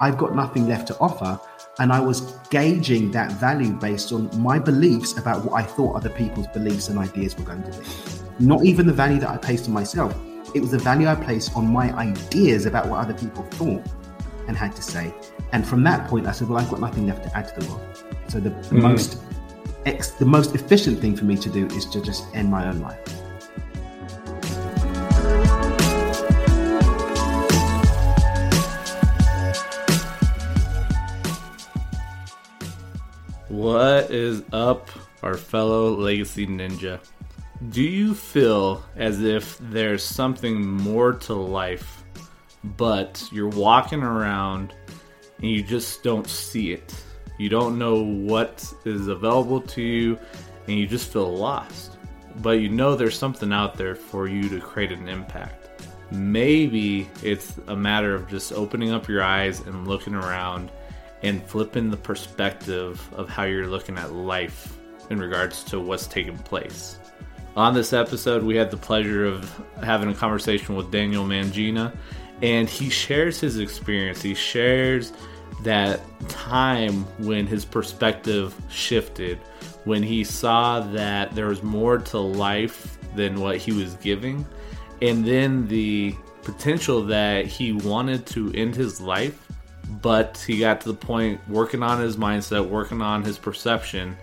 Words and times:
I've 0.00 0.16
got 0.16 0.34
nothing 0.34 0.68
left 0.68 0.88
to 0.88 0.98
offer. 0.98 1.40
And 1.80 1.92
I 1.92 2.00
was 2.00 2.20
gauging 2.50 3.12
that 3.12 3.32
value 3.32 3.72
based 3.72 4.12
on 4.12 4.28
my 4.40 4.58
beliefs 4.58 5.16
about 5.16 5.44
what 5.44 5.54
I 5.54 5.62
thought 5.62 5.94
other 5.94 6.10
people's 6.10 6.48
beliefs 6.48 6.88
and 6.88 6.98
ideas 6.98 7.36
were 7.36 7.44
going 7.44 7.62
to 7.62 7.70
be. 7.70 7.86
Not 8.40 8.64
even 8.64 8.86
the 8.86 8.92
value 8.92 9.20
that 9.20 9.30
I 9.30 9.36
placed 9.36 9.66
on 9.68 9.74
myself, 9.74 10.12
it 10.54 10.60
was 10.60 10.72
the 10.72 10.78
value 10.78 11.06
I 11.06 11.14
placed 11.14 11.54
on 11.54 11.66
my 11.66 11.92
ideas 11.96 12.66
about 12.66 12.88
what 12.88 12.98
other 12.98 13.14
people 13.14 13.44
thought 13.44 13.82
and 14.48 14.56
had 14.56 14.74
to 14.74 14.82
say. 14.82 15.14
And 15.52 15.66
from 15.66 15.84
that 15.84 16.08
point, 16.08 16.26
I 16.26 16.32
said, 16.32 16.48
well, 16.48 16.58
I've 16.58 16.70
got 16.70 16.80
nothing 16.80 17.06
left 17.06 17.22
to 17.24 17.36
add 17.36 17.54
to 17.54 17.60
the 17.60 17.72
world. 17.72 18.04
So 18.28 18.40
the 18.40 18.50
mm. 18.50 18.82
most 18.82 19.18
ex- 19.86 20.10
the 20.10 20.24
most 20.24 20.54
efficient 20.54 21.00
thing 21.00 21.16
for 21.16 21.24
me 21.24 21.36
to 21.36 21.48
do 21.48 21.66
is 21.66 21.86
to 21.86 22.00
just 22.00 22.24
end 22.34 22.50
my 22.50 22.66
own 22.68 22.80
life. 22.80 22.98
What 33.58 34.12
is 34.12 34.44
up, 34.52 34.88
our 35.20 35.36
fellow 35.36 35.90
Legacy 35.90 36.46
Ninja? 36.46 37.00
Do 37.70 37.82
you 37.82 38.14
feel 38.14 38.84
as 38.94 39.20
if 39.24 39.58
there's 39.58 40.04
something 40.04 40.64
more 40.64 41.14
to 41.14 41.34
life, 41.34 42.04
but 42.62 43.20
you're 43.32 43.48
walking 43.48 44.04
around 44.04 44.74
and 45.38 45.50
you 45.50 45.64
just 45.64 46.04
don't 46.04 46.28
see 46.28 46.70
it? 46.70 46.94
You 47.36 47.48
don't 47.48 47.80
know 47.80 48.00
what 48.00 48.64
is 48.84 49.08
available 49.08 49.60
to 49.62 49.82
you 49.82 50.16
and 50.68 50.78
you 50.78 50.86
just 50.86 51.12
feel 51.12 51.36
lost. 51.36 51.98
But 52.36 52.60
you 52.60 52.68
know 52.68 52.94
there's 52.94 53.18
something 53.18 53.52
out 53.52 53.74
there 53.74 53.96
for 53.96 54.28
you 54.28 54.48
to 54.50 54.60
create 54.60 54.92
an 54.92 55.08
impact. 55.08 55.82
Maybe 56.12 57.10
it's 57.24 57.58
a 57.66 57.74
matter 57.74 58.14
of 58.14 58.28
just 58.28 58.52
opening 58.52 58.92
up 58.92 59.08
your 59.08 59.24
eyes 59.24 59.58
and 59.66 59.88
looking 59.88 60.14
around 60.14 60.70
and 61.22 61.42
flipping 61.44 61.90
the 61.90 61.96
perspective 61.96 63.06
of 63.14 63.28
how 63.28 63.44
you're 63.44 63.66
looking 63.66 63.98
at 63.98 64.12
life 64.12 64.76
in 65.10 65.18
regards 65.18 65.64
to 65.64 65.80
what's 65.80 66.06
taking 66.06 66.38
place. 66.38 66.98
On 67.56 67.74
this 67.74 67.92
episode, 67.92 68.42
we 68.44 68.54
had 68.54 68.70
the 68.70 68.76
pleasure 68.76 69.24
of 69.24 69.62
having 69.82 70.08
a 70.08 70.14
conversation 70.14 70.76
with 70.76 70.92
Daniel 70.92 71.24
Mangena, 71.24 71.92
and 72.40 72.68
he 72.68 72.88
shares 72.88 73.40
his 73.40 73.58
experience. 73.58 74.22
He 74.22 74.34
shares 74.34 75.12
that 75.62 76.00
time 76.28 77.04
when 77.18 77.46
his 77.46 77.64
perspective 77.64 78.54
shifted, 78.68 79.38
when 79.84 80.04
he 80.04 80.22
saw 80.22 80.80
that 80.80 81.34
there 81.34 81.46
was 81.46 81.62
more 81.64 81.98
to 81.98 82.18
life 82.18 82.96
than 83.16 83.40
what 83.40 83.56
he 83.56 83.72
was 83.72 83.94
giving, 83.94 84.46
and 85.02 85.24
then 85.24 85.66
the 85.66 86.14
potential 86.42 87.02
that 87.04 87.46
he 87.46 87.72
wanted 87.72 88.24
to 88.26 88.52
end 88.54 88.76
his 88.76 89.00
life, 89.00 89.48
but 90.02 90.38
he 90.46 90.58
got 90.58 90.80
to 90.82 90.88
the 90.88 90.94
point 90.94 91.40
working 91.48 91.82
on 91.82 92.00
his 92.00 92.16
mindset, 92.16 92.68
working 92.68 93.02
on 93.02 93.22
his 93.22 93.38
perception, 93.38 94.16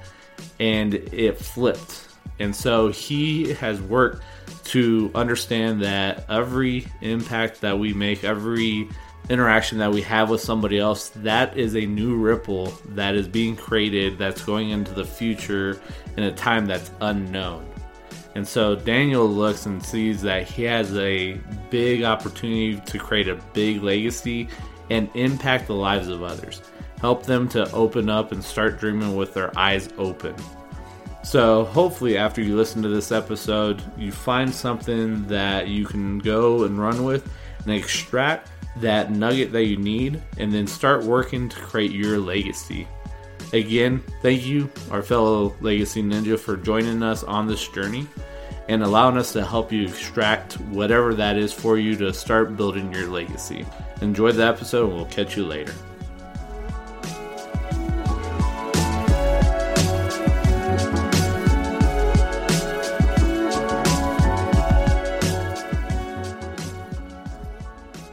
and 0.59 0.93
it 0.93 1.37
flipped 1.37 2.05
and 2.39 2.55
so 2.55 2.89
he 2.89 3.53
has 3.53 3.81
worked 3.81 4.23
to 4.65 5.11
understand 5.15 5.81
that 5.83 6.25
every 6.29 6.87
impact 7.01 7.61
that 7.61 7.77
we 7.77 7.93
make, 7.93 8.23
every 8.23 8.89
interaction 9.29 9.77
that 9.79 9.91
we 9.91 10.01
have 10.01 10.29
with 10.29 10.41
somebody 10.41 10.79
else, 10.79 11.09
that 11.09 11.57
is 11.57 11.75
a 11.75 11.85
new 11.85 12.15
ripple 12.15 12.73
that 12.89 13.15
is 13.15 13.27
being 13.27 13.55
created 13.55 14.17
that's 14.17 14.43
going 14.43 14.69
into 14.69 14.93
the 14.93 15.05
future 15.05 15.79
in 16.17 16.23
a 16.23 16.31
time 16.31 16.65
that's 16.65 16.91
unknown. 17.01 17.65
And 18.35 18.45
so 18.45 18.75
Daniel 18.75 19.27
looks 19.27 19.65
and 19.65 19.83
sees 19.83 20.21
that 20.23 20.43
he 20.43 20.63
has 20.63 20.95
a 20.97 21.39
big 21.69 22.03
opportunity 22.03 22.81
to 22.81 22.99
create 22.99 23.29
a 23.29 23.35
big 23.53 23.81
legacy 23.81 24.49
and 24.89 25.09
impact 25.13 25.67
the 25.67 25.73
lives 25.73 26.07
of 26.07 26.23
others. 26.23 26.61
Help 26.99 27.25
them 27.25 27.47
to 27.49 27.71
open 27.71 28.09
up 28.09 28.31
and 28.31 28.43
start 28.43 28.79
dreaming 28.79 29.15
with 29.15 29.33
their 29.33 29.57
eyes 29.57 29.89
open. 29.97 30.35
So, 31.23 31.65
hopefully, 31.65 32.17
after 32.17 32.41
you 32.41 32.55
listen 32.55 32.81
to 32.83 32.89
this 32.89 33.11
episode, 33.11 33.81
you 33.97 34.11
find 34.11 34.53
something 34.53 35.25
that 35.27 35.67
you 35.67 35.85
can 35.85 36.19
go 36.19 36.63
and 36.63 36.77
run 36.77 37.03
with 37.03 37.27
and 37.63 37.73
extract 37.73 38.51
that 38.77 39.11
nugget 39.11 39.51
that 39.51 39.65
you 39.65 39.77
need 39.77 40.21
and 40.37 40.53
then 40.53 40.67
start 40.67 41.03
working 41.03 41.49
to 41.49 41.55
create 41.57 41.91
your 41.91 42.19
legacy. 42.19 42.87
Again, 43.53 44.03
thank 44.21 44.45
you, 44.45 44.69
our 44.91 45.01
fellow 45.01 45.55
Legacy 45.61 46.03
Ninja, 46.03 46.37
for 46.37 46.57
joining 46.57 47.01
us 47.01 47.23
on 47.23 47.47
this 47.47 47.67
journey 47.69 48.07
and 48.67 48.83
allowing 48.83 49.17
us 49.17 49.31
to 49.33 49.45
help 49.45 49.71
you 49.71 49.87
extract 49.87 50.53
whatever 50.61 51.13
that 51.13 51.37
is 51.37 51.53
for 51.53 51.77
you 51.77 51.95
to 51.97 52.13
start 52.13 52.57
building 52.57 52.91
your 52.91 53.07
legacy. 53.07 53.65
Enjoy 54.01 54.31
the 54.31 54.45
episode, 54.45 54.87
and 54.87 54.95
we'll 54.95 55.05
catch 55.05 55.35
you 55.35 55.45
later. 55.45 55.73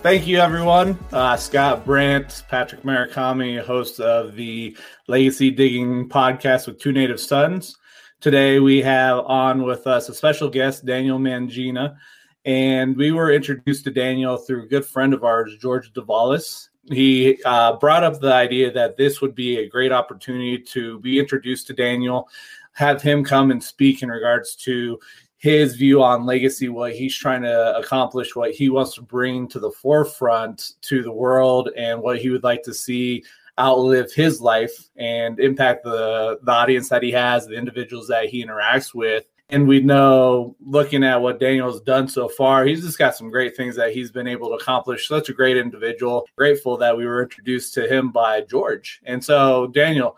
Thank 0.03 0.27
you, 0.27 0.39
everyone. 0.39 0.99
Uh, 1.13 1.37
Scott 1.37 1.85
Brandt, 1.85 2.43
Patrick 2.49 2.83
Murakami, 2.83 3.65
host 3.65 4.01
of 4.01 4.35
the 4.35 4.77
Legacy 5.07 5.53
Digging 5.53 6.09
podcast 6.09 6.67
with 6.67 6.81
Two 6.81 6.91
Native 6.91 7.21
Sons. 7.21 7.77
Today, 8.21 8.59
we 8.59 8.83
have 8.83 9.19
on 9.19 9.63
with 9.63 9.87
us 9.87 10.09
a 10.09 10.15
special 10.15 10.49
guest, 10.49 10.85
Daniel 10.85 11.21
Mangena. 11.21 11.97
And 12.45 12.97
we 12.97 13.13
were 13.13 13.33
introduced 13.33 13.85
to 13.85 13.91
Daniel 13.91 14.37
through 14.37 14.65
a 14.65 14.69
good 14.69 14.85
friend 14.85 15.15
of 15.15 15.25
ours, 15.25 15.57
George 15.59 15.93
Davalis. 15.93 16.69
He 16.91 17.41
uh, 17.45 17.77
brought 17.77 18.03
up 18.03 18.21
the 18.21 18.33
idea 18.33 18.73
that 18.73 18.97
this 18.97 19.21
would 19.21 19.35
be 19.35 19.59
a 19.59 19.69
great 19.69 19.93
opportunity 19.93 20.59
to 20.59 20.99
be 20.99 21.21
introduced 21.21 21.69
to 21.69 21.73
Daniel, 21.73 22.29
have 22.73 23.01
him 23.01 23.23
come 23.23 23.53
and 23.53 23.63
speak 23.63 24.03
in 24.03 24.09
regards 24.09 24.57
to 24.57 24.99
his 25.37 25.77
view 25.77 26.03
on 26.03 26.27
legacy, 26.27 26.69
what 26.69 26.95
he's 26.95 27.17
trying 27.17 27.43
to 27.43 27.77
accomplish, 27.77 28.35
what 28.35 28.53
he 28.53 28.69
wants 28.71 28.95
to 28.95 29.03
bring 29.03 29.49
to 29.49 29.61
the 29.61 29.71
forefront 29.71 30.75
to 30.83 31.03
the 31.03 31.13
world, 31.13 31.71
and 31.77 32.01
what 32.01 32.19
he 32.19 32.31
would 32.31 32.45
like 32.45 32.63
to 32.63 32.75
see 32.75 33.25
outlive 33.59 34.13
his 34.13 34.41
life 34.41 34.89
and 34.97 35.39
impact 35.39 35.85
the, 35.85 36.39
the 36.43 36.53
audience 36.53 36.89
that 36.89 37.03
he 37.03 37.11
has, 37.11 37.47
the 37.47 37.55
individuals 37.55 38.09
that 38.09 38.27
he 38.27 38.45
interacts 38.45 38.95
with. 38.95 39.25
And 39.53 39.69
we 39.69 39.81
know, 39.81 40.57
looking 40.61 41.05
at 41.05 41.21
what 41.21 41.39
Daniel's 41.39 41.83
done 41.83 42.09
so 42.09 42.27
far, 42.27 42.65
he's 42.65 42.83
just 42.83 42.99
got 42.99 43.15
some 43.15 43.31
great 43.31 43.57
things 43.57 43.77
that 43.77 43.93
he's 43.93 44.11
been 44.11 44.27
able 44.27 44.49
to 44.49 44.55
accomplish. 44.55 45.07
Such 45.07 45.29
a 45.29 45.35
great 45.35 45.57
individual. 45.57 46.27
Grateful 46.37 46.77
that 46.79 46.97
we 46.97 47.07
were 47.07 47.23
introduced 47.23 47.75
to 47.75 47.87
him 47.87 48.11
by 48.11 48.41
George. 48.41 49.01
And 49.05 49.23
so, 49.23 49.69
Daniel, 49.69 50.17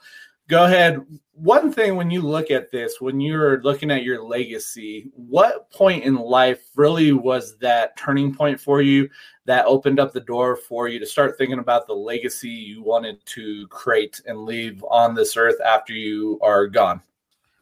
go 0.48 0.64
ahead 0.64 1.04
one 1.34 1.72
thing 1.72 1.96
when 1.96 2.10
you 2.10 2.22
look 2.22 2.50
at 2.50 2.70
this, 2.70 3.00
when 3.00 3.20
you're 3.20 3.60
looking 3.62 3.90
at 3.90 4.04
your 4.04 4.22
legacy, 4.22 5.10
what 5.14 5.70
point 5.70 6.04
in 6.04 6.14
life 6.14 6.62
really 6.76 7.12
was 7.12 7.56
that 7.58 7.96
turning 7.96 8.32
point 8.32 8.60
for 8.60 8.80
you 8.80 9.08
that 9.44 9.66
opened 9.66 9.98
up 9.98 10.12
the 10.12 10.20
door 10.20 10.56
for 10.56 10.86
you 10.86 11.00
to 11.00 11.06
start 11.06 11.36
thinking 11.36 11.58
about 11.58 11.86
the 11.86 11.94
legacy 11.94 12.48
you 12.48 12.82
wanted 12.82 13.18
to 13.26 13.66
create 13.68 14.20
and 14.26 14.44
leave 14.44 14.84
on 14.88 15.14
this 15.14 15.36
earth 15.36 15.60
after 15.64 15.92
you 15.92 16.38
are 16.40 16.68
gone? 16.68 17.02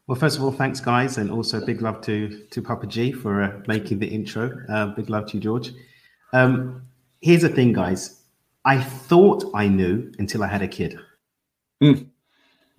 Well, 0.06 0.18
first 0.18 0.36
of 0.36 0.42
all, 0.42 0.50
thanks, 0.50 0.80
guys, 0.80 1.16
and 1.18 1.30
also 1.30 1.64
big 1.64 1.80
love 1.80 2.00
to 2.02 2.44
to 2.50 2.62
Papa 2.62 2.86
G 2.86 3.12
for 3.12 3.42
uh, 3.42 3.60
making 3.68 4.00
the 4.00 4.08
intro. 4.08 4.52
Uh, 4.68 4.86
big 4.86 5.08
love 5.08 5.26
to 5.28 5.34
you, 5.34 5.40
George. 5.40 5.72
Um, 6.32 6.82
here's 7.20 7.42
the 7.42 7.48
thing, 7.48 7.72
guys. 7.72 8.22
I 8.64 8.80
thought 8.80 9.44
I 9.54 9.68
knew 9.68 10.12
until 10.18 10.42
I 10.42 10.48
had 10.48 10.62
a 10.62 10.68
kid. 10.68 10.98
Mm. 11.82 12.06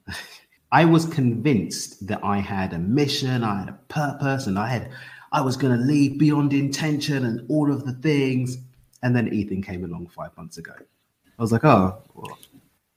I 0.72 0.85
was 0.85 1.06
convinced 1.06 2.06
that 2.07 2.23
I 2.23 2.39
had 2.39 2.73
a 2.73 2.79
mission, 2.79 3.44
I 3.44 3.59
had 3.59 3.69
a 3.69 3.79
purpose, 3.89 4.47
and 4.47 4.57
I 4.57 4.67
had 4.67 4.91
I 5.31 5.41
was 5.41 5.56
going 5.56 5.78
to 5.78 5.83
leave 5.83 6.19
beyond 6.19 6.53
intention 6.53 7.25
and 7.25 7.45
all 7.50 7.72
of 7.72 7.85
the 7.85 7.94
things. 7.94 8.57
And 9.01 9.15
then 9.15 9.33
Ethan 9.33 9.62
came 9.62 9.83
along 9.83 10.07
five 10.07 10.36
months 10.38 10.57
ago. 10.57 10.74
I 10.77 11.42
was 11.42 11.51
like, 11.51 11.63
oh, 11.63 12.01
well, 12.15 12.38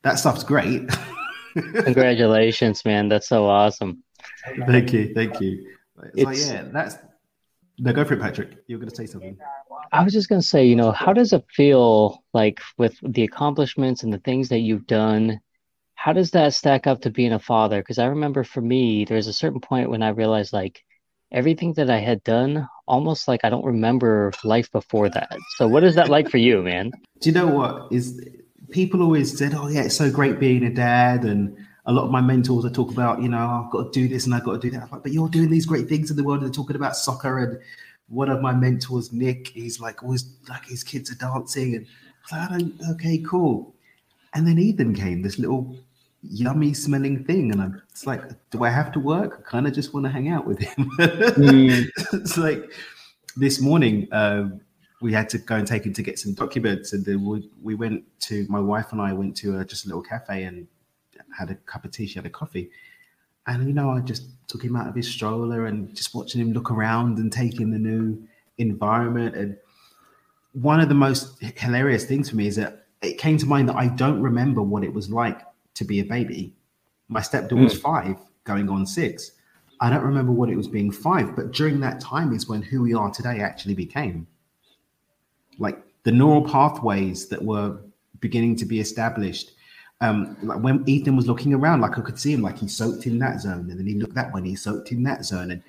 that 0.03 0.19
stuff's 0.19 0.45
great. 0.45 0.89
Congratulations, 1.55 2.85
man! 2.85 3.09
That's 3.09 3.29
so 3.29 3.47
awesome. 3.47 4.03
Thank 4.67 4.93
you, 4.93 5.13
thank 5.15 5.41
you. 5.41 5.73
It's, 6.15 6.25
like, 6.25 6.39
yeah, 6.39 6.65
that's 6.73 6.97
no, 7.79 7.93
go 7.93 8.05
for 8.05 8.15
it, 8.15 8.21
Patrick. 8.21 8.59
You're 8.69 8.79
going 8.79 8.89
to 8.89 8.97
say 8.97 9.07
something. 9.07 9.37
I 9.93 10.03
was 10.03 10.13
just 10.13 10.29
going 10.29 10.41
to 10.41 10.47
say, 10.47 10.65
you 10.65 10.77
know, 10.77 10.93
how 10.93 11.13
does 11.13 11.33
it 11.33 11.45
feel 11.51 12.23
like 12.33 12.61
with 12.79 12.97
the 13.03 13.25
accomplishments 13.25 14.03
and 14.03 14.13
the 14.13 14.19
things 14.19 14.49
that 14.49 14.61
you've 14.61 14.87
done 14.87 15.41
how 15.97 16.13
does 16.13 16.31
that 16.31 16.55
stack 16.55 16.87
up 16.87 17.01
to 17.01 17.11
being 17.11 17.33
a 17.33 17.39
father? 17.39 17.81
Because 17.81 17.99
I 17.99 18.07
remember 18.07 18.45
for 18.45 18.61
me, 18.61 19.05
there's 19.05 19.27
a 19.27 19.33
certain 19.33 19.61
point 19.61 19.91
when 19.91 20.05
I 20.05 20.11
realized 20.11 20.53
like 20.53 20.85
everything 21.33 21.73
that 21.73 21.91
I 21.91 21.99
had 21.99 22.23
done, 22.23 22.69
almost 22.87 23.27
like 23.27 23.41
I 23.43 23.51
don't 23.51 23.65
remember 23.65 24.31
life 24.45 24.71
before 24.71 25.09
that. 25.09 25.37
So 25.57 25.67
what 25.67 25.83
is 25.83 25.97
that 25.97 26.09
like 26.09 26.31
for 26.31 26.37
you, 26.37 26.63
man? 26.63 26.93
Do 27.21 27.29
you 27.29 27.35
know 27.35 27.49
what 27.49 27.89
is 27.91 28.25
people 28.71 29.03
always 29.03 29.37
said, 29.37 29.55
"Oh 29.55 29.67
yeah, 29.67 29.83
it's 29.83 29.97
so 29.97 30.11
great 30.11 30.39
being 30.39 30.63
a 30.65 30.71
dad," 30.71 31.25
and 31.25 31.57
a 31.87 31.93
lot 31.93 32.05
of 32.05 32.11
my 32.11 32.21
mentors 32.21 32.65
I 32.65 32.71
talk 32.71 32.91
about, 32.91 33.23
you 33.23 33.29
know, 33.29 33.65
I've 33.65 33.71
got 33.71 33.93
to 33.93 34.01
do 34.01 34.09
this 34.09 34.27
and 34.27 34.35
I've 34.35 34.45
got 34.45 34.55
to 34.55 34.59
do 34.59 34.71
that. 34.77 34.91
Like, 34.91 35.03
but 35.05 35.13
you're 35.13 35.29
doing 35.29 35.51
these 35.51 35.67
great 35.67 35.89
things 35.89 36.11
in 36.11 36.17
the 36.17 36.25
world. 36.25 36.43
And 36.43 36.49
they're 36.49 36.55
talking 36.55 36.77
about 36.77 36.97
soccer 36.97 37.39
and 37.39 37.61
one 38.09 38.29
of 38.29 38.41
my 38.41 38.53
mentors, 38.53 39.13
Nick, 39.13 39.49
he's 39.49 39.81
like 39.81 40.03
always 40.03 40.35
like 40.49 40.65
his 40.67 40.83
kids 40.83 41.11
are 41.11 41.17
dancing 41.17 41.77
and 41.77 41.87
I, 42.31 42.41
like, 42.41 42.51
I 42.51 42.59
don't. 42.59 42.75
Okay, 42.93 43.19
cool. 43.19 43.75
And 44.35 44.47
then 44.47 44.59
Ethan 44.59 44.95
came, 44.95 45.23
this 45.23 45.39
little 45.39 45.77
yummy 46.23 46.75
smelling 46.75 47.25
thing. 47.25 47.53
And 47.53 47.63
I'm 47.63 47.83
it's 47.91 48.07
like, 48.07 48.23
do 48.51 48.65
I 48.65 48.71
have 48.71 48.91
to 48.93 49.01
work? 49.01 49.39
I 49.39 49.49
kind 49.49 49.67
of 49.67 49.73
just 49.73 49.95
want 49.95 50.07
to 50.07 50.11
hang 50.11 50.29
out 50.29 50.47
with 50.47 50.59
him. 50.59 50.91
mm. 50.99 51.89
it's 52.13 52.37
like 52.37 52.73
this 53.37 53.61
morning, 53.61 54.09
uh, 54.13 54.49
we 55.01 55.13
had 55.13 55.29
to 55.29 55.39
go 55.39 55.57
and 55.57 55.67
take 55.67 55.85
him 55.85 55.93
to 55.93 56.03
get 56.03 56.19
some 56.19 56.35
documents. 56.35 56.93
And 56.93 57.05
then 57.05 57.25
we, 57.25 57.49
we 57.63 57.75
went 57.75 58.03
to, 58.23 58.45
my 58.49 58.61
wife 58.61 58.93
and 58.93 59.01
I 59.01 59.13
went 59.13 59.37
to 59.39 59.59
a, 59.59 59.65
just 59.65 59.85
a 59.85 59.89
little 59.89 60.03
cafe 60.03 60.45
and 60.45 60.67
had 61.37 61.51
a 61.51 61.55
cup 61.55 61.85
of 61.85 61.91
tea. 61.91 62.07
She 62.07 62.15
had 62.15 62.27
a 62.27 62.31
coffee. 62.31 62.71
And, 63.47 63.67
you 63.67 63.75
know, 63.75 63.91
I 63.91 64.01
just 64.01 64.29
took 64.49 64.63
him 64.63 64.77
out 64.77 64.89
of 64.89 64.95
his 64.95 65.09
stroller 65.09 65.67
and 65.67 65.95
just 65.95 66.15
watching 66.15 66.41
him 66.41 66.53
look 66.53 66.71
around 66.71 67.19
and 67.19 67.33
take 67.33 67.61
in 67.61 67.71
the 67.71 67.79
new 67.79 68.27
environment. 68.59 69.37
And 69.37 69.57
one 70.53 70.81
of 70.81 70.89
the 70.89 70.95
most 70.95 71.41
hilarious 71.41 72.05
things 72.05 72.31
for 72.31 72.37
me 72.37 72.47
is 72.47 72.57
that 72.57 72.87
it 73.03 73.19
came 73.19 73.39
to 73.39 73.47
mind 73.47 73.69
that 73.69 73.77
I 73.77 73.89
don't 73.89 74.21
remember 74.21 74.63
what 74.63 74.83
it 74.83 74.93
was 74.93 75.11
like 75.11 75.43
to 75.75 75.85
be 75.85 76.01
a 76.01 76.05
baby. 76.05 76.55
My 77.09 77.21
stepdaughter 77.21 77.63
was 77.63 77.79
mm. 77.79 77.83
five, 77.83 78.17
going 78.45 78.69
on 78.69 78.87
six. 78.87 79.33
I 79.81 79.91
don't 79.91 80.03
remember 80.03 80.33
what 80.33 80.49
it 80.49 80.57
was 80.57 80.69
being 80.69 80.91
five, 80.91 81.37
but 81.37 81.53
during 81.53 81.81
that 81.81 82.01
time 82.01 82.33
is 82.33 82.49
when 82.49 82.63
who 82.63 82.83
we 82.83 82.95
are 82.95 83.11
today 83.11 83.41
actually 83.41 83.75
became. 83.75 84.27
Like 85.59 85.83
the 86.03 86.13
neural 86.13 86.43
pathways 86.43 87.29
that 87.29 87.43
were 87.43 87.79
beginning 88.21 88.57
to 88.57 88.65
be 88.65 88.81
established. 88.81 89.53
Um, 90.01 90.37
like 90.43 90.61
when 90.61 90.85
Ethan 90.87 91.17
was 91.17 91.27
looking 91.27 91.55
around, 91.55 91.81
like 91.81 91.99
I 91.99 92.03
could 92.03 92.19
see 92.19 92.33
him, 92.33 92.43
like 92.43 92.59
he 92.59 92.69
soaked 92.69 93.07
in 93.07 93.19
that 93.21 93.41
zone, 93.41 93.71
and 93.71 93.79
then 93.79 93.87
he 93.87 93.95
looked 93.95 94.15
that 94.15 94.33
way, 94.33 94.43
he 94.43 94.57
soaked 94.57 94.93
in 94.93 95.03
that 95.05 95.25
zone, 95.25 95.51
and 95.51 95.63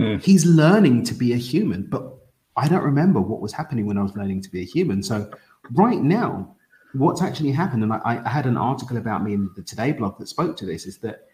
mm. 0.00 0.22
he's 0.22 0.46
learning 0.46 1.04
to 1.04 1.14
be 1.14 1.32
a 1.32 1.36
human. 1.36 1.82
But 1.82 2.12
I 2.56 2.68
don't 2.68 2.84
remember 2.84 3.20
what 3.20 3.40
was 3.40 3.52
happening 3.52 3.86
when 3.86 3.98
I 3.98 4.02
was 4.02 4.16
learning 4.16 4.42
to 4.42 4.50
be 4.50 4.60
a 4.60 4.64
human. 4.64 5.02
So 5.02 5.30
right 5.72 6.00
now, 6.00 6.54
what's 6.94 7.22
actually 7.22 7.52
happened, 7.52 7.82
and 7.82 7.92
I, 7.92 8.22
I, 8.24 8.28
had 8.28 8.46
an 8.46 8.56
article 8.56 8.96
about 8.96 9.22
me 9.22 9.34
in 9.34 9.50
the 9.56 9.62
Today 9.62 9.92
blog 9.92 10.18
that 10.18 10.28
spoke 10.28 10.56
to 10.58 10.66
this, 10.66 10.86
is 10.86 10.98
that 10.98 11.26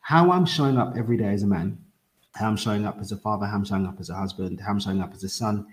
how 0.00 0.30
I'm 0.30 0.44
showing 0.44 0.78
up 0.78 0.94
every 0.96 1.16
day 1.16 1.32
as 1.32 1.42
a 1.42 1.46
man, 1.46 1.78
how 2.34 2.48
I'm 2.48 2.56
showing 2.56 2.84
up 2.84 2.98
as 3.00 3.12
a 3.12 3.16
father, 3.16 3.46
how 3.46 3.56
I'm 3.56 3.64
showing 3.64 3.86
up 3.86 3.98
as 4.00 4.10
a 4.10 4.14
husband, 4.14 4.60
how 4.60 4.72
I'm 4.72 4.80
showing 4.80 5.00
up 5.00 5.14
as 5.14 5.24
a 5.24 5.28
son, 5.28 5.66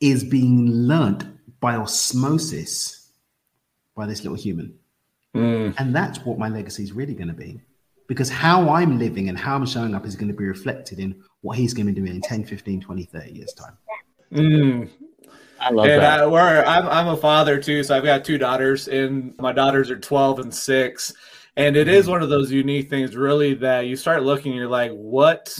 is 0.00 0.24
being 0.24 0.70
learnt 0.70 1.24
by 1.60 1.76
osmosis 1.76 3.10
by 3.94 4.06
this 4.06 4.22
little 4.22 4.36
human. 4.36 4.78
Mm. 5.34 5.74
And 5.78 5.94
that's 5.94 6.20
what 6.20 6.38
my 6.38 6.48
legacy 6.48 6.82
is 6.82 6.92
really 6.92 7.14
going 7.14 7.28
to 7.28 7.34
be. 7.34 7.60
Because 8.06 8.28
how 8.28 8.68
I'm 8.68 8.98
living 8.98 9.28
and 9.28 9.38
how 9.38 9.56
I'm 9.56 9.66
showing 9.66 9.94
up 9.94 10.04
is 10.06 10.14
going 10.14 10.28
to 10.28 10.34
be 10.36 10.44
reflected 10.44 10.98
in 10.98 11.22
what 11.40 11.56
he's 11.56 11.72
going 11.72 11.86
to 11.86 11.92
be 11.92 12.00
doing 12.00 12.16
in 12.16 12.20
10, 12.20 12.44
15, 12.44 12.80
20, 12.80 13.04
30 13.04 13.32
years' 13.32 13.52
time. 13.54 13.76
Mm. 14.32 14.90
I 15.58 15.70
love 15.70 15.86
and 15.86 16.02
that. 16.02 16.20
I, 16.20 16.26
we're, 16.26 16.64
I'm, 16.64 16.86
I'm 16.88 17.08
a 17.08 17.16
father 17.16 17.58
too, 17.58 17.82
so 17.82 17.96
I've 17.96 18.04
got 18.04 18.24
two 18.24 18.36
daughters, 18.36 18.88
and 18.88 19.34
my 19.38 19.52
daughters 19.52 19.90
are 19.90 19.98
12 19.98 20.40
and 20.40 20.54
six. 20.54 21.14
And 21.56 21.76
it 21.76 21.88
is 21.88 22.02
mm-hmm. 22.02 22.12
one 22.12 22.22
of 22.22 22.28
those 22.28 22.52
unique 22.52 22.90
things, 22.90 23.16
really, 23.16 23.54
that 23.54 23.86
you 23.86 23.96
start 23.96 24.22
looking, 24.22 24.52
you're 24.52 24.68
like, 24.68 24.92
what 24.92 25.56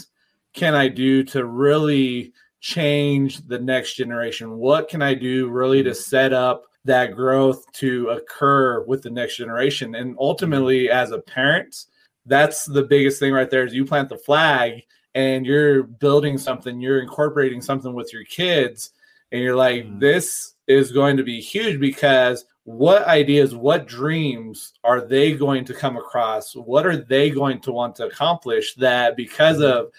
can 0.53 0.75
I 0.75 0.89
do 0.89 1.23
to 1.25 1.45
really 1.45 2.33
change 2.61 3.47
the 3.47 3.59
next 3.59 3.95
generation? 3.95 4.59
What 4.59 4.89
can 4.89 5.03
I 5.03 5.15
do 5.15 5.49
really 5.49 5.83
to 5.83 5.95
set 5.95 6.33
up 6.33 6.65
that 6.85 7.15
growth 7.15 7.71
to 7.73 8.11
occur 8.11 8.83
with 8.83 9.03
the 9.03 9.11
next 9.11 9.37
generation? 9.37 9.95
And 9.95 10.17
ultimately, 10.19 10.91
as 10.91 11.11
a 11.11 11.21
parent, 11.21 11.87
that's 12.27 12.65
the 12.65 12.83
biggest 12.83 13.19
thing 13.19 13.33
right 13.33 13.51
there 13.51 13.65
is 13.65 13.75
you 13.75 13.85
plant 13.85 14.09
the 14.09 14.17
flag 14.17 14.83
and 15.15 15.47
you're 15.47 15.83
building 15.85 16.39
something, 16.39 16.81
you're 16.81 17.01
incorporating 17.01 17.63
something 17.63 17.95
with 17.95 18.13
your 18.13 18.25
kids 18.25 18.91
and 19.33 19.43
you're 19.43 19.57
like, 19.57 19.85
mm. 19.85 20.01
this 20.01 20.55
is 20.67 20.93
going 20.93 21.17
to 21.17 21.23
be 21.23 21.41
huge 21.41 21.79
because 21.79 22.45
what 22.65 23.05
ideas, 23.07 23.55
what 23.55 23.87
dreams 23.87 24.73
are 24.83 25.03
they 25.03 25.35
going 25.35 25.65
to 25.67 25.75
come 25.75 25.97
across? 25.97 26.55
What 26.55 26.87
are 26.87 26.97
they 26.97 27.31
going 27.31 27.61
to 27.61 27.73
want 27.73 27.95
to 27.97 28.07
accomplish 28.07 28.75
that 28.77 29.17
because 29.17 29.59
mm. 29.59 29.71
of 29.71 29.91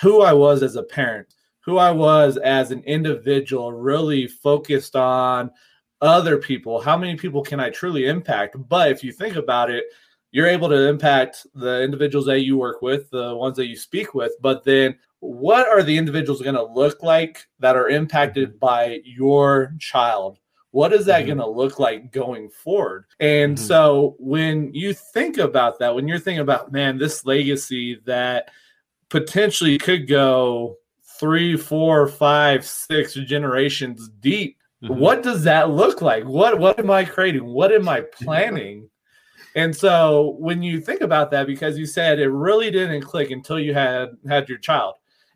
who 0.00 0.22
I 0.22 0.32
was 0.32 0.62
as 0.62 0.76
a 0.76 0.82
parent, 0.82 1.34
who 1.60 1.78
I 1.78 1.90
was 1.90 2.36
as 2.38 2.70
an 2.70 2.82
individual, 2.84 3.72
really 3.72 4.26
focused 4.26 4.96
on 4.96 5.50
other 6.00 6.38
people? 6.38 6.80
How 6.80 6.96
many 6.96 7.16
people 7.16 7.42
can 7.42 7.60
I 7.60 7.70
truly 7.70 8.06
impact? 8.06 8.56
But 8.68 8.90
if 8.90 9.02
you 9.02 9.12
think 9.12 9.36
about 9.36 9.70
it, 9.70 9.84
you're 10.30 10.46
able 10.46 10.68
to 10.68 10.88
impact 10.88 11.46
the 11.54 11.82
individuals 11.82 12.26
that 12.26 12.40
you 12.40 12.58
work 12.58 12.82
with, 12.82 13.10
the 13.10 13.34
ones 13.34 13.56
that 13.56 13.66
you 13.66 13.76
speak 13.76 14.14
with, 14.14 14.32
but 14.40 14.64
then 14.64 14.96
what 15.20 15.66
are 15.66 15.82
the 15.82 15.96
individuals 15.96 16.42
going 16.42 16.54
to 16.54 16.62
look 16.62 17.02
like 17.02 17.46
that 17.58 17.76
are 17.76 17.88
impacted 17.88 18.50
mm-hmm. 18.50 18.58
by 18.58 19.00
your 19.04 19.74
child? 19.78 20.38
What 20.70 20.92
is 20.92 21.06
that 21.06 21.20
mm-hmm. 21.20 21.26
going 21.26 21.38
to 21.38 21.48
look 21.48 21.78
like 21.78 22.12
going 22.12 22.50
forward? 22.50 23.06
And 23.18 23.56
mm-hmm. 23.56 23.64
so 23.64 24.16
when 24.18 24.72
you 24.74 24.92
think 24.92 25.38
about 25.38 25.78
that, 25.78 25.94
when 25.94 26.06
you're 26.06 26.18
thinking 26.18 26.42
about, 26.42 26.72
man, 26.72 26.98
this 26.98 27.24
legacy 27.24 28.00
that 28.04 28.50
potentially 29.08 29.78
could 29.78 30.06
go 30.06 30.76
three, 31.18 31.56
four, 31.56 32.06
five, 32.06 32.64
six 32.64 33.14
generations 33.14 34.08
deep, 34.20 34.57
mm-hmm. 34.82 34.94
what 34.94 35.22
does 35.22 35.44
that 35.44 35.70
look 35.70 36.02
like? 36.02 36.24
What 36.24 36.58
what 36.58 36.78
am 36.78 36.90
I 36.90 37.04
creating? 37.04 37.44
What 37.44 37.72
am 37.72 37.88
I 37.88 38.00
planning? 38.12 38.88
And 39.54 39.74
so 39.74 40.36
when 40.38 40.62
you 40.62 40.80
think 40.80 41.00
about 41.00 41.30
that, 41.32 41.46
because 41.46 41.78
you 41.78 41.86
said 41.86 42.20
it 42.20 42.28
really 42.28 42.70
didn't 42.70 43.02
click 43.02 43.30
until 43.30 43.58
you 43.58 43.74
had 43.74 44.10
had 44.28 44.48
your 44.48 44.58
child 44.58 44.94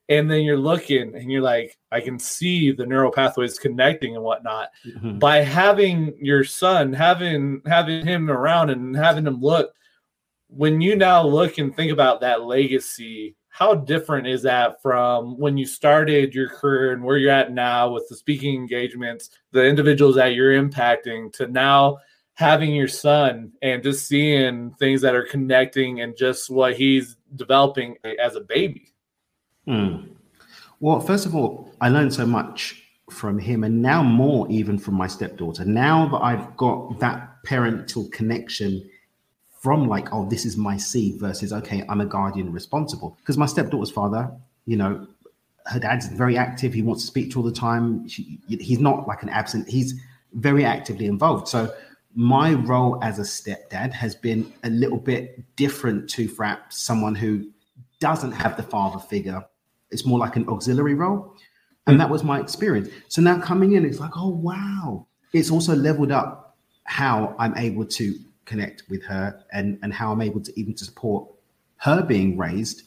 and 0.08 0.30
then 0.30 0.42
you're 0.42 0.58
looking 0.58 1.14
and 1.14 1.30
you're 1.30 1.42
like 1.42 1.78
i 1.90 2.00
can 2.00 2.18
see 2.18 2.72
the 2.72 2.84
neural 2.84 3.10
pathways 3.10 3.58
connecting 3.58 4.14
and 4.14 4.24
whatnot 4.24 4.68
mm-hmm. 4.86 5.18
by 5.18 5.38
having 5.38 6.12
your 6.20 6.44
son 6.44 6.92
having 6.92 7.62
having 7.66 8.04
him 8.04 8.30
around 8.30 8.70
and 8.70 8.96
having 8.96 9.26
him 9.26 9.40
look 9.40 9.72
when 10.48 10.80
you 10.80 10.96
now 10.96 11.22
look 11.22 11.58
and 11.58 11.74
think 11.74 11.92
about 11.92 12.20
that 12.20 12.42
legacy 12.42 13.36
how 13.52 13.74
different 13.74 14.26
is 14.26 14.42
that 14.42 14.82
from 14.82 15.38
when 15.38 15.56
you 15.56 15.66
started 15.66 16.34
your 16.34 16.48
career 16.48 16.92
and 16.92 17.02
where 17.04 17.18
you're 17.18 17.30
at 17.30 17.52
now 17.52 17.90
with 17.90 18.08
the 18.08 18.16
speaking 18.16 18.54
engagements 18.54 19.30
the 19.52 19.64
individuals 19.64 20.16
that 20.16 20.34
you're 20.34 20.54
impacting 20.54 21.32
to 21.32 21.46
now 21.46 21.96
having 22.34 22.74
your 22.74 22.88
son 22.88 23.52
and 23.60 23.82
just 23.82 24.08
seeing 24.08 24.72
things 24.78 25.00
that 25.02 25.14
are 25.14 25.26
connecting 25.26 26.00
and 26.00 26.16
just 26.16 26.48
what 26.50 26.74
he's 26.74 27.16
developing 27.36 27.96
as 28.18 28.36
a 28.36 28.40
baby 28.40 28.92
Mm. 29.66 30.08
Well, 30.80 31.00
first 31.00 31.26
of 31.26 31.34
all, 31.34 31.72
I 31.80 31.88
learned 31.88 32.12
so 32.12 32.26
much 32.26 32.82
from 33.10 33.38
him, 33.38 33.64
and 33.64 33.82
now 33.82 34.02
more 34.02 34.50
even 34.50 34.78
from 34.78 34.94
my 34.94 35.06
stepdaughter. 35.06 35.64
Now 35.64 36.08
that 36.08 36.18
I've 36.18 36.56
got 36.56 36.98
that 37.00 37.42
parental 37.44 38.08
connection 38.10 38.88
from 39.62 39.88
like, 39.88 40.12
oh, 40.12 40.28
this 40.28 40.44
is 40.44 40.56
my 40.56 40.76
seed 40.76 41.18
versus 41.18 41.52
okay, 41.52 41.84
I'm 41.88 42.00
a 42.00 42.06
guardian 42.06 42.52
responsible. 42.52 43.16
Because 43.20 43.38
my 43.38 43.46
stepdaughter's 43.46 43.90
father, 43.90 44.30
you 44.66 44.76
know, 44.76 45.06
her 45.66 45.78
dad's 45.78 46.08
very 46.08 46.36
active. 46.36 46.74
He 46.74 46.82
wants 46.82 47.02
to 47.02 47.06
speak 47.06 47.30
to 47.32 47.38
all 47.38 47.44
the 47.44 47.52
time. 47.52 48.08
She, 48.08 48.40
he's 48.48 48.80
not 48.80 49.06
like 49.06 49.22
an 49.22 49.28
absent. 49.28 49.68
He's 49.68 49.94
very 50.34 50.64
actively 50.64 51.06
involved. 51.06 51.48
So 51.48 51.72
my 52.14 52.54
role 52.54 52.98
as 53.02 53.18
a 53.18 53.22
stepdad 53.22 53.92
has 53.92 54.14
been 54.14 54.52
a 54.64 54.70
little 54.70 54.98
bit 54.98 55.56
different 55.56 56.10
to 56.10 56.28
perhaps 56.28 56.82
someone 56.82 57.14
who 57.14 57.48
doesn't 58.00 58.32
have 58.32 58.56
the 58.56 58.64
father 58.64 58.98
figure 58.98 59.44
it's 59.92 60.06
more 60.06 60.18
like 60.18 60.36
an 60.36 60.48
auxiliary 60.48 60.94
role. 60.94 61.36
And 61.86 62.00
that 62.00 62.08
was 62.08 62.24
my 62.24 62.40
experience. 62.40 62.88
So 63.08 63.20
now 63.22 63.40
coming 63.40 63.72
in, 63.72 63.84
it's 63.84 64.00
like, 64.00 64.16
oh, 64.16 64.28
wow. 64.30 65.06
It's 65.32 65.50
also 65.50 65.76
leveled 65.76 66.10
up 66.10 66.56
how 66.84 67.36
I'm 67.38 67.56
able 67.56 67.84
to 67.84 68.14
connect 68.44 68.84
with 68.88 69.02
her 69.04 69.42
and, 69.52 69.78
and 69.82 69.92
how 69.92 70.12
I'm 70.12 70.22
able 70.22 70.40
to 70.40 70.60
even 70.60 70.74
to 70.74 70.84
support 70.84 71.28
her 71.76 72.02
being 72.02 72.36
raised, 72.36 72.82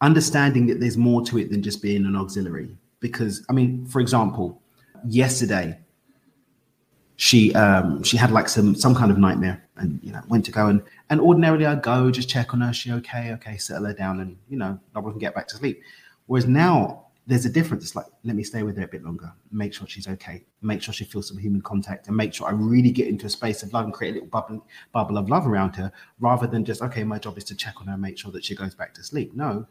understanding 0.00 0.66
that 0.66 0.80
there's 0.80 0.96
more 0.96 1.22
to 1.26 1.38
it 1.38 1.50
than 1.50 1.62
just 1.62 1.82
being 1.82 2.04
an 2.04 2.16
auxiliary. 2.16 2.76
Because, 3.00 3.44
I 3.48 3.52
mean, 3.52 3.86
for 3.86 4.00
example, 4.00 4.60
yesterday, 5.06 5.78
she 7.16 7.54
um 7.54 8.02
she 8.02 8.16
had 8.16 8.32
like 8.32 8.48
some 8.48 8.74
some 8.74 8.94
kind 8.94 9.10
of 9.10 9.18
nightmare 9.18 9.62
and 9.76 10.00
you 10.02 10.10
know 10.10 10.20
went 10.28 10.44
to 10.44 10.50
go 10.50 10.66
and 10.66 10.82
and 11.10 11.20
ordinarily 11.20 11.66
I'd 11.66 11.82
go 11.82 12.10
just 12.10 12.28
check 12.28 12.52
on 12.54 12.62
her 12.62 12.72
she 12.72 12.90
okay 12.90 13.32
okay 13.32 13.58
settle 13.58 13.84
her 13.84 13.92
down 13.92 14.20
and 14.20 14.36
you 14.48 14.56
know 14.56 14.80
I 14.96 15.00
can 15.00 15.18
get 15.18 15.34
back 15.34 15.46
to 15.48 15.56
sleep 15.56 15.82
Whereas 16.26 16.46
now 16.46 17.01
there's 17.26 17.44
a 17.44 17.50
difference. 17.50 17.84
It's 17.84 17.96
like, 17.96 18.06
let 18.24 18.34
me 18.34 18.42
stay 18.42 18.62
with 18.62 18.76
her 18.76 18.84
a 18.84 18.88
bit 18.88 19.04
longer, 19.04 19.32
make 19.50 19.72
sure 19.72 19.86
she's 19.86 20.08
okay, 20.08 20.44
make 20.60 20.82
sure 20.82 20.92
she 20.92 21.04
feels 21.04 21.28
some 21.28 21.38
human 21.38 21.62
contact, 21.62 22.08
and 22.08 22.16
make 22.16 22.34
sure 22.34 22.48
I 22.48 22.52
really 22.52 22.90
get 22.90 23.08
into 23.08 23.26
a 23.26 23.30
space 23.30 23.62
of 23.62 23.72
love 23.72 23.84
and 23.84 23.94
create 23.94 24.10
a 24.10 24.14
little 24.14 24.28
bubble, 24.28 24.66
bubble 24.92 25.18
of 25.18 25.28
love 25.28 25.46
around 25.46 25.76
her, 25.76 25.92
rather 26.18 26.46
than 26.46 26.64
just, 26.64 26.82
okay, 26.82 27.04
my 27.04 27.18
job 27.18 27.38
is 27.38 27.44
to 27.44 27.54
check 27.54 27.80
on 27.80 27.86
her 27.86 27.92
and 27.92 28.02
make 28.02 28.18
sure 28.18 28.32
that 28.32 28.44
she 28.44 28.54
goes 28.54 28.74
back 28.74 28.92
to 28.94 29.04
sleep. 29.04 29.34
No, 29.34 29.66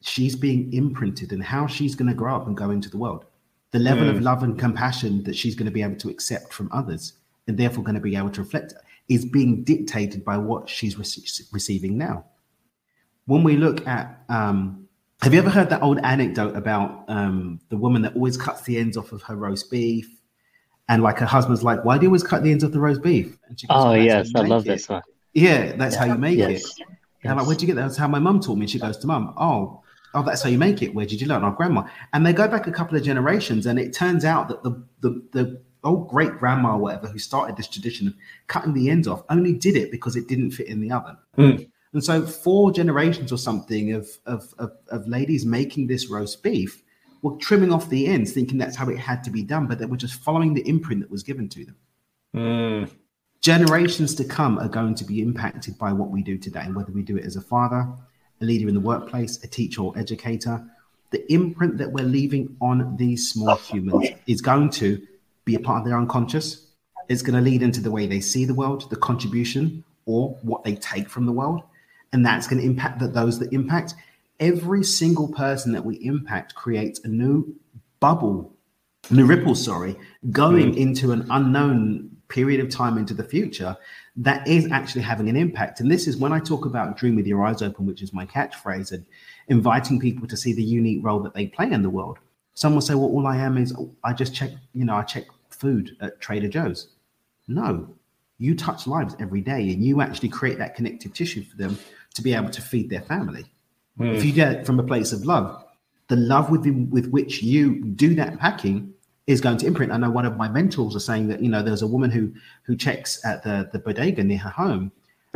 she's 0.00 0.36
being 0.36 0.72
imprinted 0.72 1.32
and 1.32 1.42
how 1.42 1.66
she's 1.66 1.94
going 1.94 2.08
to 2.08 2.14
grow 2.14 2.36
up 2.36 2.46
and 2.46 2.56
go 2.56 2.70
into 2.70 2.88
the 2.88 2.98
world. 2.98 3.24
The 3.72 3.78
level 3.80 4.04
mm. 4.04 4.10
of 4.10 4.22
love 4.22 4.42
and 4.42 4.58
compassion 4.58 5.24
that 5.24 5.36
she's 5.36 5.54
going 5.54 5.66
to 5.66 5.72
be 5.72 5.82
able 5.82 5.96
to 5.96 6.08
accept 6.08 6.52
from 6.52 6.70
others 6.72 7.14
and 7.48 7.58
therefore 7.58 7.84
going 7.84 7.96
to 7.96 8.00
be 8.00 8.16
able 8.16 8.30
to 8.30 8.42
reflect 8.42 8.74
is 9.08 9.24
being 9.24 9.64
dictated 9.64 10.24
by 10.24 10.36
what 10.36 10.68
she's 10.68 10.96
re- 10.96 11.46
receiving 11.52 11.98
now. 11.98 12.24
When 13.26 13.42
we 13.42 13.56
look 13.56 13.86
at 13.86 14.22
um, 14.28 14.85
have 15.22 15.32
you 15.32 15.38
ever 15.38 15.50
heard 15.50 15.70
that 15.70 15.82
old 15.82 15.98
anecdote 16.00 16.56
about 16.56 17.04
um, 17.08 17.60
the 17.70 17.76
woman 17.76 18.02
that 18.02 18.14
always 18.14 18.36
cuts 18.36 18.62
the 18.62 18.78
ends 18.78 18.96
off 18.96 19.12
of 19.12 19.22
her 19.22 19.36
roast 19.36 19.70
beef 19.70 20.08
And 20.88 21.02
like 21.02 21.18
her 21.18 21.26
husband's 21.26 21.64
like, 21.64 21.84
why 21.84 21.98
do 21.98 22.02
you 22.04 22.08
always 22.08 22.22
cut 22.22 22.42
the 22.42 22.50
ends 22.52 22.62
of 22.62 22.72
the 22.72 22.80
roast 22.80 23.02
beef? 23.02 23.36
And 23.48 23.58
she 23.58 23.66
goes, 23.66 23.84
oh, 23.84 23.94
yes, 23.94 24.30
I 24.34 24.40
love 24.42 24.64
it. 24.66 24.68
this 24.68 24.88
one. 24.88 25.02
Yeah, 25.34 25.72
that's 25.72 25.94
yeah. 25.96 26.00
how 26.00 26.12
you 26.12 26.18
make 26.18 26.38
yes. 26.38 26.78
it. 26.78 26.86
And 27.22 27.32
I'm 27.32 27.38
like, 27.38 27.46
where'd 27.46 27.60
you 27.60 27.66
get 27.66 27.74
that? 27.76 27.82
That's 27.82 27.96
how 27.96 28.08
my 28.08 28.20
mum 28.20 28.40
taught 28.40 28.56
me. 28.56 28.66
She 28.66 28.78
goes 28.78 28.96
to 28.98 29.06
mum, 29.06 29.34
oh, 29.36 29.82
oh, 30.14 30.22
that's 30.22 30.42
how 30.42 30.48
you 30.48 30.58
make 30.58 30.80
it. 30.82 30.94
Where 30.94 31.06
did 31.06 31.20
you 31.20 31.26
learn? 31.26 31.42
Our 31.42 31.50
grandma. 31.50 31.88
And 32.12 32.24
they 32.24 32.32
go 32.32 32.46
back 32.46 32.66
a 32.68 32.72
couple 32.72 32.96
of 32.96 33.02
generations, 33.02 33.66
and 33.66 33.78
it 33.78 33.92
turns 33.92 34.24
out 34.24 34.48
that 34.48 34.62
the 34.62 34.82
the, 35.00 35.22
the 35.32 35.62
old 35.82 36.08
great 36.08 36.38
grandma 36.38 36.74
or 36.74 36.78
whatever 36.78 37.08
who 37.08 37.18
started 37.18 37.56
this 37.56 37.68
tradition 37.68 38.08
of 38.08 38.14
cutting 38.46 38.74
the 38.74 38.90
ends 38.90 39.06
off 39.06 39.22
only 39.28 39.52
did 39.52 39.76
it 39.76 39.90
because 39.90 40.16
it 40.16 40.28
didn't 40.28 40.52
fit 40.52 40.68
in 40.68 40.80
the 40.80 40.90
oven. 40.92 41.16
Mm. 41.36 41.68
And 41.96 42.04
so 42.04 42.26
four 42.26 42.72
generations 42.72 43.32
or 43.32 43.38
something 43.38 43.94
of, 43.94 44.06
of, 44.26 44.52
of, 44.58 44.72
of, 44.90 45.08
ladies 45.08 45.46
making 45.46 45.86
this 45.86 46.10
roast 46.10 46.42
beef 46.42 46.82
were 47.22 47.38
trimming 47.38 47.72
off 47.72 47.88
the 47.88 48.06
ends, 48.06 48.32
thinking 48.32 48.58
that's 48.58 48.76
how 48.76 48.90
it 48.90 48.98
had 48.98 49.24
to 49.24 49.30
be 49.30 49.42
done, 49.42 49.66
but 49.66 49.78
they 49.78 49.86
were 49.86 49.96
just 49.96 50.16
following 50.16 50.52
the 50.52 50.60
imprint 50.68 51.00
that 51.00 51.10
was 51.10 51.22
given 51.22 51.48
to 51.48 51.64
them. 51.64 51.76
Mm. 52.34 52.90
Generations 53.40 54.14
to 54.16 54.24
come 54.24 54.58
are 54.58 54.68
going 54.68 54.94
to 54.94 55.04
be 55.04 55.22
impacted 55.22 55.78
by 55.78 55.90
what 55.90 56.10
we 56.10 56.22
do 56.22 56.36
today, 56.36 56.66
whether 56.70 56.92
we 56.92 57.02
do 57.02 57.16
it 57.16 57.24
as 57.24 57.36
a 57.36 57.40
father, 57.40 57.88
a 58.42 58.44
leader 58.44 58.68
in 58.68 58.74
the 58.74 58.80
workplace, 58.80 59.42
a 59.42 59.46
teacher 59.46 59.80
or 59.80 59.98
educator. 59.98 60.62
The 61.12 61.32
imprint 61.32 61.78
that 61.78 61.90
we're 61.90 62.04
leaving 62.04 62.58
on 62.60 62.98
these 62.98 63.30
small 63.30 63.56
humans 63.56 64.10
is 64.26 64.42
going 64.42 64.68
to 64.72 65.00
be 65.46 65.54
a 65.54 65.60
part 65.60 65.78
of 65.78 65.88
their 65.88 65.96
unconscious. 65.96 66.66
It's 67.08 67.22
going 67.22 67.42
to 67.42 67.50
lead 67.50 67.62
into 67.62 67.80
the 67.80 67.90
way 67.90 68.06
they 68.06 68.20
see 68.20 68.44
the 68.44 68.52
world, 68.52 68.90
the 68.90 68.96
contribution, 68.96 69.82
or 70.04 70.36
what 70.42 70.62
they 70.62 70.74
take 70.74 71.08
from 71.08 71.24
the 71.24 71.32
world. 71.32 71.62
And 72.16 72.24
that's 72.24 72.46
going 72.46 72.62
to 72.62 72.66
impact 72.66 72.98
that 73.00 73.12
those 73.12 73.38
that 73.40 73.52
impact. 73.52 73.94
Every 74.40 74.82
single 74.82 75.28
person 75.28 75.70
that 75.72 75.84
we 75.84 75.96
impact 75.96 76.54
creates 76.54 76.98
a 77.04 77.08
new 77.08 77.54
bubble, 78.00 78.54
new 79.10 79.26
ripple, 79.26 79.54
sorry, 79.54 79.96
going 80.30 80.72
mm. 80.72 80.78
into 80.78 81.12
an 81.12 81.26
unknown 81.28 82.10
period 82.28 82.60
of 82.60 82.70
time 82.70 82.96
into 82.96 83.12
the 83.12 83.22
future 83.22 83.76
that 84.16 84.48
is 84.48 84.66
actually 84.72 85.02
having 85.02 85.28
an 85.28 85.36
impact. 85.36 85.80
And 85.80 85.90
this 85.90 86.06
is 86.06 86.16
when 86.16 86.32
I 86.32 86.40
talk 86.40 86.64
about 86.64 86.96
dream 86.96 87.16
with 87.16 87.26
your 87.26 87.44
eyes 87.44 87.60
open, 87.60 87.84
which 87.84 88.00
is 88.00 88.14
my 88.14 88.24
catchphrase, 88.24 88.92
and 88.92 89.04
inviting 89.48 90.00
people 90.00 90.26
to 90.26 90.38
see 90.38 90.54
the 90.54 90.64
unique 90.64 91.04
role 91.04 91.20
that 91.20 91.34
they 91.34 91.48
play 91.48 91.70
in 91.70 91.82
the 91.82 91.90
world. 91.90 92.18
Some 92.54 92.72
will 92.72 92.80
say, 92.80 92.94
well, 92.94 93.10
all 93.10 93.26
I 93.26 93.36
am 93.36 93.58
is 93.58 93.76
I 94.04 94.14
just 94.14 94.34
check, 94.34 94.52
you 94.72 94.86
know, 94.86 94.94
I 94.94 95.02
check 95.02 95.26
food 95.50 95.94
at 96.00 96.18
Trader 96.18 96.48
Joe's. 96.48 96.88
No, 97.46 97.94
you 98.38 98.54
touch 98.54 98.86
lives 98.86 99.14
every 99.20 99.42
day 99.42 99.70
and 99.70 99.84
you 99.84 100.00
actually 100.00 100.30
create 100.30 100.56
that 100.56 100.74
connective 100.74 101.12
tissue 101.12 101.44
for 101.44 101.58
them 101.58 101.78
to 102.16 102.22
be 102.22 102.34
able 102.34 102.50
to 102.50 102.62
feed 102.62 102.90
their 102.90 103.02
family. 103.02 103.46
Mm. 103.98 104.16
If 104.16 104.24
you 104.24 104.32
get 104.32 104.52
it 104.52 104.66
from 104.66 104.78
a 104.78 104.82
place 104.82 105.12
of 105.12 105.24
love, 105.24 105.64
the 106.08 106.16
love 106.16 106.50
with, 106.50 106.66
with 106.90 107.08
which 107.08 107.42
you 107.42 107.82
do 107.84 108.14
that 108.14 108.38
packing 108.38 108.92
is 109.26 109.40
going 109.40 109.58
to 109.58 109.66
imprint. 109.66 109.92
I 109.92 109.96
know 109.96 110.10
one 110.10 110.26
of 110.26 110.36
my 110.36 110.48
mentors 110.48 110.94
are 110.94 111.00
saying 111.00 111.28
that, 111.28 111.42
you 111.42 111.48
know, 111.48 111.62
there's 111.62 111.82
a 111.82 111.86
woman 111.86 112.10
who 112.10 112.32
who 112.62 112.76
checks 112.76 113.24
at 113.24 113.42
the, 113.42 113.68
the 113.72 113.78
bodega 113.78 114.22
near 114.22 114.38
her 114.38 114.50
home 114.50 114.92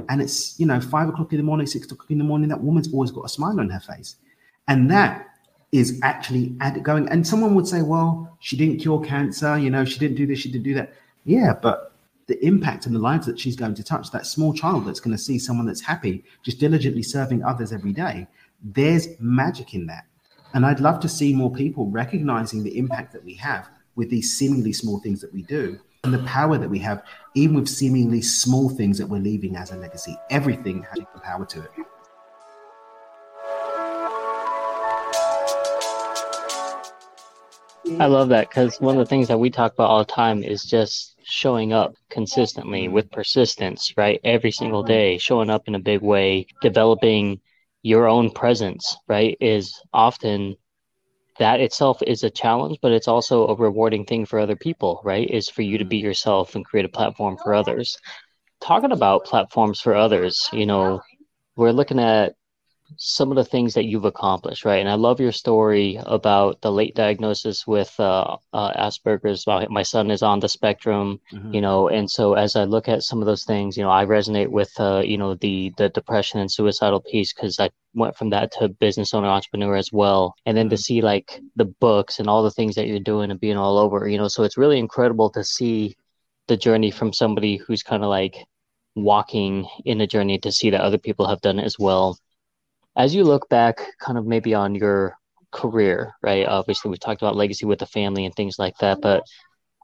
and 0.08 0.22
it's, 0.22 0.58
you 0.58 0.66
know, 0.66 0.80
five 0.80 1.08
o'clock 1.08 1.32
in 1.32 1.38
the 1.38 1.44
morning, 1.44 1.66
six 1.66 1.90
o'clock 1.90 2.10
in 2.10 2.18
the 2.18 2.24
morning, 2.24 2.48
that 2.48 2.60
woman's 2.60 2.92
always 2.92 3.10
got 3.10 3.24
a 3.24 3.28
smile 3.28 3.60
on 3.60 3.68
her 3.68 3.80
face. 3.80 4.16
And 4.68 4.90
that 4.90 5.26
is 5.72 6.00
actually 6.02 6.56
going. 6.82 7.08
And 7.08 7.26
someone 7.26 7.54
would 7.54 7.66
say, 7.66 7.82
well, 7.82 8.36
she 8.40 8.56
didn't 8.56 8.78
cure 8.78 9.00
cancer, 9.00 9.58
you 9.58 9.70
know, 9.70 9.84
she 9.84 9.98
didn't 9.98 10.16
do 10.16 10.26
this, 10.26 10.38
she 10.38 10.50
didn't 10.50 10.64
do 10.64 10.74
that. 10.74 10.94
Yeah, 11.24 11.54
but 11.60 11.89
the 12.30 12.46
impact 12.46 12.86
and 12.86 12.94
the 12.94 13.00
lives 13.00 13.26
that 13.26 13.40
she's 13.40 13.56
going 13.56 13.74
to 13.74 13.82
touch, 13.82 14.12
that 14.12 14.24
small 14.24 14.54
child 14.54 14.86
that's 14.86 15.00
going 15.00 15.16
to 15.16 15.20
see 15.20 15.36
someone 15.36 15.66
that's 15.66 15.80
happy, 15.80 16.22
just 16.44 16.60
diligently 16.60 17.02
serving 17.02 17.42
others 17.42 17.72
every 17.72 17.92
day, 17.92 18.24
there's 18.62 19.08
magic 19.18 19.74
in 19.74 19.84
that. 19.86 20.04
And 20.54 20.64
I'd 20.64 20.78
love 20.78 21.00
to 21.00 21.08
see 21.08 21.34
more 21.34 21.52
people 21.52 21.90
recognizing 21.90 22.62
the 22.62 22.78
impact 22.78 23.12
that 23.14 23.24
we 23.24 23.34
have 23.34 23.68
with 23.96 24.10
these 24.10 24.32
seemingly 24.38 24.72
small 24.72 25.00
things 25.00 25.20
that 25.20 25.32
we 25.34 25.42
do 25.42 25.80
and 26.04 26.14
the 26.14 26.20
power 26.20 26.56
that 26.56 26.70
we 26.70 26.78
have, 26.78 27.02
even 27.34 27.56
with 27.56 27.68
seemingly 27.68 28.22
small 28.22 28.68
things 28.68 28.96
that 28.98 29.08
we're 29.08 29.18
leaving 29.18 29.56
as 29.56 29.72
a 29.72 29.76
legacy. 29.76 30.16
Everything 30.30 30.84
has 30.84 31.00
the 31.12 31.20
power 31.20 31.44
to 31.46 31.62
it. 31.64 31.70
I 37.98 38.06
love 38.06 38.28
that 38.28 38.50
because 38.50 38.80
one 38.80 38.96
of 38.96 39.00
the 39.00 39.10
things 39.10 39.26
that 39.26 39.40
we 39.40 39.50
talk 39.50 39.72
about 39.72 39.90
all 39.90 39.98
the 39.98 40.04
time 40.04 40.44
is 40.44 40.62
just 40.62 41.16
showing 41.24 41.72
up 41.72 41.96
consistently 42.10 42.84
mm-hmm. 42.84 42.94
with 42.94 43.10
persistence, 43.10 43.94
right? 43.96 44.20
Every 44.24 44.50
single 44.50 44.82
day, 44.82 45.18
showing 45.18 45.50
up 45.50 45.68
in 45.68 45.74
a 45.74 45.80
big 45.80 46.02
way, 46.02 46.46
developing 46.60 47.40
your 47.82 48.08
own 48.08 48.30
presence, 48.30 48.96
right? 49.08 49.36
Is 49.40 49.80
often 49.92 50.56
that 51.38 51.60
itself 51.60 52.02
is 52.06 52.22
a 52.22 52.30
challenge, 52.30 52.78
but 52.82 52.92
it's 52.92 53.08
also 53.08 53.46
a 53.46 53.54
rewarding 53.54 54.04
thing 54.04 54.26
for 54.26 54.38
other 54.38 54.56
people, 54.56 55.00
right? 55.04 55.28
Is 55.30 55.48
for 55.48 55.62
you 55.62 55.78
to 55.78 55.84
be 55.84 55.98
mm-hmm. 55.98 56.06
yourself 56.06 56.54
and 56.54 56.64
create 56.64 56.84
a 56.84 56.90
platform 56.90 57.38
for 57.42 57.54
others. 57.54 57.98
Talking 58.60 58.92
about 58.92 59.24
platforms 59.24 59.80
for 59.80 59.94
others, 59.94 60.48
you 60.52 60.66
know, 60.66 61.00
we're 61.56 61.72
looking 61.72 61.98
at 61.98 62.34
some 62.96 63.30
of 63.30 63.36
the 63.36 63.44
things 63.44 63.74
that 63.74 63.84
you've 63.84 64.04
accomplished, 64.04 64.64
right? 64.64 64.80
And 64.80 64.88
I 64.88 64.94
love 64.94 65.20
your 65.20 65.32
story 65.32 65.98
about 66.04 66.60
the 66.60 66.72
late 66.72 66.94
diagnosis 66.94 67.66
with 67.66 67.94
uh, 67.98 68.36
uh, 68.52 68.72
Asperger's. 68.72 69.46
My 69.46 69.82
son 69.82 70.10
is 70.10 70.22
on 70.22 70.40
the 70.40 70.48
spectrum, 70.48 71.20
mm-hmm. 71.32 71.54
you 71.54 71.60
know, 71.60 71.88
and 71.88 72.10
so 72.10 72.34
as 72.34 72.56
I 72.56 72.64
look 72.64 72.88
at 72.88 73.02
some 73.02 73.20
of 73.20 73.26
those 73.26 73.44
things, 73.44 73.76
you 73.76 73.82
know, 73.82 73.90
I 73.90 74.04
resonate 74.04 74.48
with, 74.48 74.72
uh, 74.78 75.02
you 75.04 75.18
know, 75.18 75.34
the 75.34 75.72
the 75.76 75.88
depression 75.88 76.40
and 76.40 76.50
suicidal 76.50 77.00
piece 77.00 77.32
because 77.32 77.58
I 77.58 77.70
went 77.94 78.16
from 78.16 78.30
that 78.30 78.52
to 78.52 78.68
business 78.68 79.14
owner 79.14 79.28
entrepreneur 79.28 79.76
as 79.76 79.92
well, 79.92 80.34
and 80.46 80.56
then 80.56 80.66
mm-hmm. 80.66 80.76
to 80.76 80.78
see 80.78 81.00
like 81.00 81.40
the 81.56 81.66
books 81.66 82.18
and 82.18 82.28
all 82.28 82.42
the 82.42 82.50
things 82.50 82.74
that 82.74 82.86
you're 82.86 83.00
doing 83.00 83.30
and 83.30 83.40
being 83.40 83.56
all 83.56 83.78
over, 83.78 84.08
you 84.08 84.18
know, 84.18 84.28
so 84.28 84.42
it's 84.42 84.58
really 84.58 84.78
incredible 84.78 85.30
to 85.30 85.44
see 85.44 85.96
the 86.48 86.56
journey 86.56 86.90
from 86.90 87.12
somebody 87.12 87.56
who's 87.56 87.82
kind 87.82 88.02
of 88.02 88.10
like 88.10 88.44
walking 88.96 89.66
in 89.84 90.00
a 90.00 90.06
journey 90.06 90.38
to 90.38 90.50
see 90.50 90.70
that 90.70 90.80
other 90.80 90.98
people 90.98 91.28
have 91.28 91.40
done 91.40 91.58
it 91.60 91.64
as 91.64 91.78
well 91.78 92.18
as 92.96 93.14
you 93.14 93.24
look 93.24 93.48
back 93.48 93.80
kind 94.00 94.18
of 94.18 94.26
maybe 94.26 94.54
on 94.54 94.74
your 94.74 95.14
career 95.52 96.12
right 96.22 96.46
obviously 96.46 96.90
we 96.90 96.96
talked 96.96 97.22
about 97.22 97.36
legacy 97.36 97.66
with 97.66 97.78
the 97.78 97.86
family 97.86 98.24
and 98.24 98.34
things 98.34 98.56
like 98.58 98.76
that 98.78 99.00
but 99.00 99.24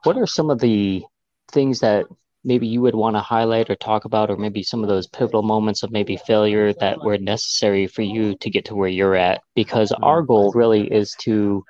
what 0.05 0.17
are 0.17 0.27
some 0.27 0.51
of 0.51 0.61
the 0.61 1.03
things 1.51 1.81
that 1.81 2.07
maybe 2.47 2.69
you 2.69 2.81
would 2.81 2.95
want 2.95 3.17
to 3.17 3.21
highlight 3.21 3.69
or 3.69 3.75
talk 3.75 4.05
about 4.05 4.31
or 4.31 4.37
maybe 4.37 4.63
some 4.63 4.83
of 4.83 4.89
those 4.89 5.09
pivotal 5.09 5.43
moments 5.43 5.83
of 5.83 5.91
maybe 5.91 6.17
failure 6.17 6.73
that 6.75 7.03
were 7.03 7.19
necessary 7.19 7.89
for 7.89 8.03
you 8.03 8.37
to 8.37 8.49
get 8.49 8.65
to 8.65 8.77
where 8.77 8.89
you're 8.89 9.17
at 9.17 9.41
because 9.57 9.91
our 10.03 10.23
goal 10.23 10.53
really 10.55 10.87
is 10.87 11.15
to 11.19 11.63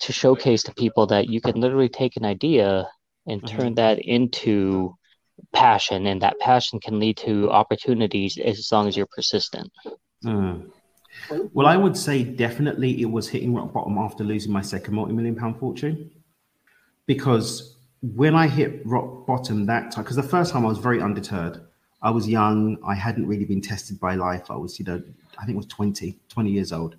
to 0.00 0.12
showcase 0.12 0.64
to 0.64 0.74
people 0.74 1.06
that 1.06 1.28
you 1.28 1.40
can 1.40 1.58
literally 1.60 1.88
take 1.88 2.16
an 2.16 2.24
idea 2.24 2.86
and 3.26 3.40
mm-hmm. 3.40 3.56
turn 3.56 3.74
that 3.74 4.00
into 4.00 4.92
passion 5.54 6.06
and 6.06 6.22
that 6.22 6.38
passion 6.40 6.80
can 6.80 6.98
lead 6.98 7.16
to 7.16 7.48
opportunities 7.50 8.36
as 8.38 8.68
long 8.72 8.88
as 8.88 8.96
you're 8.96 9.06
persistent 9.14 9.70
mm. 10.24 10.68
Well, 11.52 11.66
I 11.66 11.76
would 11.76 11.96
say 11.96 12.22
definitely 12.22 13.00
it 13.00 13.10
was 13.10 13.28
hitting 13.28 13.54
rock 13.54 13.72
bottom 13.72 13.98
after 13.98 14.24
losing 14.24 14.52
my 14.52 14.62
second 14.62 14.94
multi-million 14.94 15.36
pound 15.36 15.58
fortune. 15.58 16.10
Because 17.06 17.76
when 18.02 18.34
I 18.34 18.48
hit 18.48 18.84
rock 18.86 19.26
bottom 19.26 19.66
that 19.66 19.90
time, 19.90 20.04
because 20.04 20.16
the 20.16 20.22
first 20.22 20.52
time 20.52 20.64
I 20.64 20.68
was 20.68 20.78
very 20.78 21.00
undeterred. 21.00 21.60
I 22.02 22.10
was 22.10 22.28
young. 22.28 22.78
I 22.86 22.94
hadn't 22.94 23.26
really 23.26 23.44
been 23.44 23.60
tested 23.60 23.98
by 23.98 24.14
life. 24.14 24.50
I 24.50 24.56
was, 24.56 24.78
you 24.78 24.84
know, 24.84 25.02
I 25.38 25.44
think 25.44 25.56
it 25.56 25.56
was 25.56 25.66
20, 25.66 26.18
20 26.28 26.50
years 26.50 26.72
old. 26.72 26.96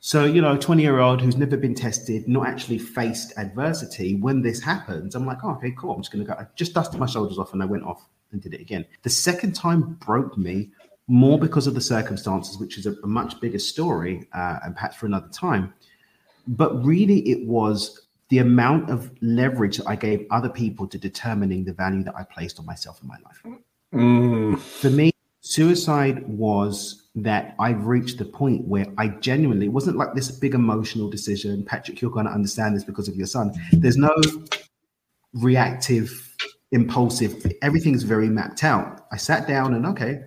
So, 0.00 0.24
you 0.24 0.40
know, 0.40 0.56
20 0.56 0.82
year 0.82 1.00
old 1.00 1.20
who's 1.20 1.36
never 1.36 1.56
been 1.56 1.74
tested, 1.74 2.26
not 2.26 2.48
actually 2.48 2.78
faced 2.78 3.32
adversity. 3.36 4.16
When 4.16 4.42
this 4.42 4.60
happens, 4.60 5.14
I'm 5.14 5.26
like, 5.26 5.38
oh, 5.44 5.50
okay, 5.52 5.72
cool. 5.76 5.92
I'm 5.92 6.00
just 6.00 6.12
going 6.12 6.24
to 6.24 6.32
go. 6.32 6.38
I 6.38 6.46
just 6.56 6.74
dusted 6.74 6.98
my 6.98 7.06
shoulders 7.06 7.38
off 7.38 7.52
and 7.52 7.62
I 7.62 7.66
went 7.66 7.84
off 7.84 8.08
and 8.32 8.40
did 8.40 8.54
it 8.54 8.60
again. 8.60 8.84
The 9.02 9.10
second 9.10 9.52
time 9.52 9.94
broke 10.04 10.36
me 10.36 10.70
more 11.08 11.38
because 11.38 11.66
of 11.66 11.74
the 11.74 11.80
circumstances, 11.80 12.58
which 12.58 12.78
is 12.78 12.86
a, 12.86 12.92
a 13.02 13.06
much 13.06 13.40
bigger 13.40 13.58
story 13.58 14.28
uh, 14.32 14.58
and 14.64 14.74
perhaps 14.74 14.96
for 14.96 15.06
another 15.06 15.28
time. 15.28 15.72
But 16.46 16.84
really, 16.84 17.20
it 17.28 17.46
was 17.46 18.06
the 18.28 18.38
amount 18.38 18.90
of 18.90 19.10
leverage 19.20 19.76
that 19.76 19.88
I 19.88 19.96
gave 19.96 20.26
other 20.30 20.48
people 20.48 20.86
to 20.88 20.98
determining 20.98 21.64
the 21.64 21.72
value 21.72 22.02
that 22.04 22.14
I 22.16 22.24
placed 22.24 22.58
on 22.58 22.66
myself 22.66 23.00
in 23.02 23.08
my 23.08 23.18
life. 23.24 23.60
Mm. 23.92 24.58
For 24.58 24.90
me, 24.90 25.12
suicide 25.42 26.26
was 26.26 27.02
that 27.14 27.54
I've 27.58 27.86
reached 27.86 28.18
the 28.18 28.24
point 28.24 28.66
where 28.66 28.86
I 28.96 29.08
genuinely 29.08 29.66
it 29.66 29.72
wasn't 29.72 29.98
like 29.98 30.14
this 30.14 30.30
big 30.30 30.54
emotional 30.54 31.10
decision. 31.10 31.64
Patrick, 31.64 32.00
you're 32.00 32.10
going 32.10 32.26
to 32.26 32.32
understand 32.32 32.74
this 32.74 32.84
because 32.84 33.06
of 33.06 33.16
your 33.16 33.26
son. 33.26 33.52
There's 33.72 33.98
no 33.98 34.14
reactive, 35.34 36.34
impulsive, 36.70 37.44
everything's 37.60 38.02
very 38.02 38.28
mapped 38.28 38.64
out. 38.64 39.06
I 39.12 39.16
sat 39.16 39.46
down 39.46 39.74
and 39.74 39.84
okay, 39.86 40.20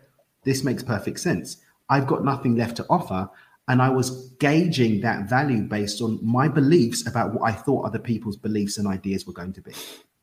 this 0.46 0.64
makes 0.64 0.84
perfect 0.84 1.20
sense. 1.20 1.58
I've 1.90 2.08
got 2.08 2.24
nothing 2.24 2.56
left 2.56 2.78
to 2.78 2.86
offer. 2.90 3.30
And 3.68 3.82
I 3.82 3.90
was 3.90 4.30
gauging 4.40 5.02
that 5.02 5.28
value 5.28 5.64
based 5.64 6.00
on 6.02 6.20
my 6.24 6.48
beliefs 6.48 7.08
about 7.08 7.34
what 7.34 7.50
I 7.50 7.52
thought 7.52 7.86
other 7.86 8.00
people's 8.00 8.38
beliefs 8.38 8.78
and 8.78 8.88
ideas 8.88 9.26
were 9.26 9.34
going 9.34 9.54
to 9.54 9.62
be. 9.62 9.72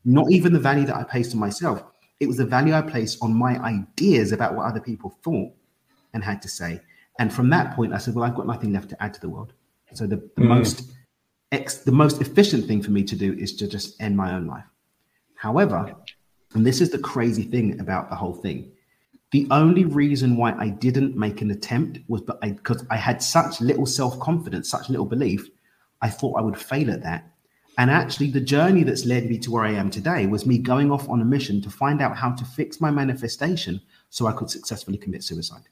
Not 0.04 0.30
even 0.30 0.52
the 0.52 0.60
value 0.60 0.86
that 0.86 0.96
I 0.96 1.02
placed 1.02 1.34
on 1.34 1.40
myself. 1.40 1.82
It 2.20 2.28
was 2.28 2.36
the 2.36 2.46
value 2.46 2.72
I 2.72 2.82
placed 2.82 3.18
on 3.20 3.34
my 3.34 3.58
ideas 3.58 4.30
about 4.30 4.54
what 4.54 4.66
other 4.66 4.80
people 4.80 5.18
thought 5.24 5.52
and 6.14 6.22
had 6.22 6.40
to 6.42 6.48
say. 6.48 6.80
And 7.18 7.32
from 7.32 7.50
that 7.50 7.74
point, 7.74 7.92
I 7.92 7.98
said, 7.98 8.14
well, 8.14 8.24
I've 8.24 8.36
got 8.36 8.46
nothing 8.46 8.72
left 8.72 8.90
to 8.90 9.02
add 9.02 9.12
to 9.14 9.20
the 9.20 9.28
world. 9.28 9.52
So 9.92 10.06
the, 10.06 10.16
the 10.36 10.42
mm. 10.42 10.48
most 10.48 10.92
ex, 11.50 11.78
the 11.78 11.92
most 11.92 12.20
efficient 12.20 12.66
thing 12.66 12.80
for 12.80 12.90
me 12.92 13.02
to 13.04 13.16
do 13.16 13.32
is 13.34 13.54
to 13.56 13.68
just 13.68 14.00
end 14.00 14.16
my 14.16 14.34
own 14.34 14.46
life. 14.46 14.64
However, 15.34 15.94
and 16.54 16.64
this 16.64 16.80
is 16.80 16.90
the 16.90 16.98
crazy 16.98 17.42
thing 17.42 17.80
about 17.80 18.08
the 18.08 18.16
whole 18.16 18.34
thing. 18.34 18.71
The 19.32 19.48
only 19.50 19.86
reason 19.86 20.36
why 20.36 20.52
I 20.52 20.68
didn't 20.68 21.16
make 21.16 21.40
an 21.40 21.50
attempt 21.50 22.00
was 22.06 22.20
because 22.20 22.84
I, 22.90 22.94
I 22.94 22.96
had 22.98 23.22
such 23.22 23.60
little 23.62 23.86
self 23.86 24.20
confidence, 24.20 24.68
such 24.68 24.90
little 24.90 25.06
belief. 25.06 25.48
I 26.02 26.10
thought 26.10 26.38
I 26.38 26.42
would 26.42 26.58
fail 26.58 26.90
at 26.90 27.02
that. 27.02 27.32
And 27.78 27.90
actually, 27.90 28.30
the 28.30 28.40
journey 28.40 28.82
that's 28.82 29.06
led 29.06 29.30
me 29.30 29.38
to 29.38 29.50
where 29.50 29.64
I 29.64 29.72
am 29.72 29.90
today 29.90 30.26
was 30.26 30.44
me 30.44 30.58
going 30.58 30.90
off 30.90 31.08
on 31.08 31.22
a 31.22 31.24
mission 31.24 31.62
to 31.62 31.70
find 31.70 32.02
out 32.02 32.16
how 32.16 32.32
to 32.32 32.44
fix 32.44 32.80
my 32.80 32.90
manifestation 32.90 33.80
so 34.10 34.26
I 34.26 34.32
could 34.32 34.50
successfully 34.50 34.98
commit 34.98 35.24
suicide. 35.24 35.62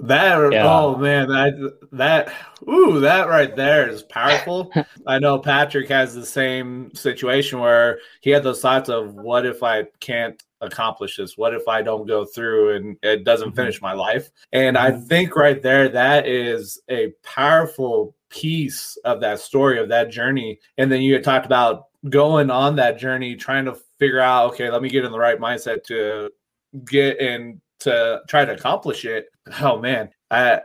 That 0.00 0.52
yeah. 0.52 0.68
oh 0.68 0.96
man, 0.96 1.28
that 1.28 1.78
that 1.92 2.32
ooh, 2.68 2.98
that 2.98 3.28
right 3.28 3.54
there 3.54 3.88
is 3.88 4.02
powerful. 4.02 4.72
I 5.06 5.20
know 5.20 5.38
Patrick 5.38 5.88
has 5.88 6.16
the 6.16 6.26
same 6.26 6.92
situation 6.94 7.60
where 7.60 8.00
he 8.20 8.30
had 8.30 8.42
those 8.42 8.60
thoughts 8.60 8.88
of 8.88 9.14
what 9.14 9.46
if 9.46 9.62
I 9.62 9.84
can't 10.00 10.42
accomplish 10.64 11.16
this? 11.16 11.36
What 11.36 11.54
if 11.54 11.66
I 11.68 11.82
don't 11.82 12.06
go 12.06 12.24
through 12.24 12.76
and 12.76 12.96
it 13.02 13.24
doesn't 13.24 13.48
mm-hmm. 13.48 13.56
finish 13.56 13.82
my 13.82 13.92
life? 13.92 14.30
And 14.52 14.76
I 14.76 14.90
mm-hmm. 14.90 15.06
think 15.06 15.36
right 15.36 15.60
there 15.60 15.88
that 15.88 16.26
is 16.26 16.80
a 16.90 17.12
powerful 17.22 18.14
piece 18.30 18.96
of 19.04 19.20
that 19.20 19.40
story 19.40 19.78
of 19.78 19.88
that 19.88 20.10
journey. 20.10 20.58
And 20.78 20.90
then 20.90 21.02
you 21.02 21.14
had 21.14 21.24
talked 21.24 21.46
about 21.46 21.86
going 22.08 22.50
on 22.50 22.76
that 22.76 22.98
journey, 22.98 23.36
trying 23.36 23.64
to 23.66 23.76
figure 23.98 24.20
out, 24.20 24.52
okay, 24.52 24.70
let 24.70 24.82
me 24.82 24.88
get 24.88 25.04
in 25.04 25.12
the 25.12 25.18
right 25.18 25.38
mindset 25.38 25.84
to 25.84 26.30
get 26.84 27.20
in 27.20 27.60
to 27.80 28.20
try 28.28 28.44
to 28.44 28.52
accomplish 28.52 29.04
it. 29.04 29.26
Oh 29.60 29.78
man, 29.78 30.10
I 30.30 30.60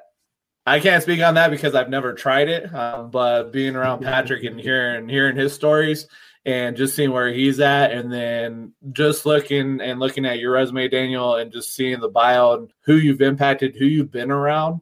I 0.65 0.79
can't 0.79 1.01
speak 1.01 1.21
on 1.21 1.33
that 1.35 1.51
because 1.51 1.75
I've 1.75 1.89
never 1.89 2.13
tried 2.13 2.49
it. 2.49 2.73
Um, 2.73 3.09
but 3.09 3.51
being 3.51 3.75
around 3.75 4.01
Patrick 4.03 4.43
and 4.43 4.59
hearing 4.59 5.07
hearing 5.09 5.35
his 5.35 5.53
stories 5.53 6.07
and 6.49 6.75
just 6.75 6.95
seeing 6.95 7.11
where 7.11 7.31
he's 7.31 7.59
at, 7.59 7.91
and 7.91 8.11
then 8.11 8.73
just 8.91 9.25
looking 9.25 9.81
and 9.81 9.99
looking 9.99 10.25
at 10.25 10.39
your 10.39 10.53
resume, 10.53 10.87
Daniel, 10.87 11.35
and 11.35 11.51
just 11.51 11.75
seeing 11.75 11.99
the 11.99 12.09
bio 12.09 12.53
and 12.53 12.73
who 12.81 12.95
you've 12.95 13.21
impacted, 13.21 13.75
who 13.75 13.85
you've 13.85 14.11
been 14.11 14.31
around 14.31 14.81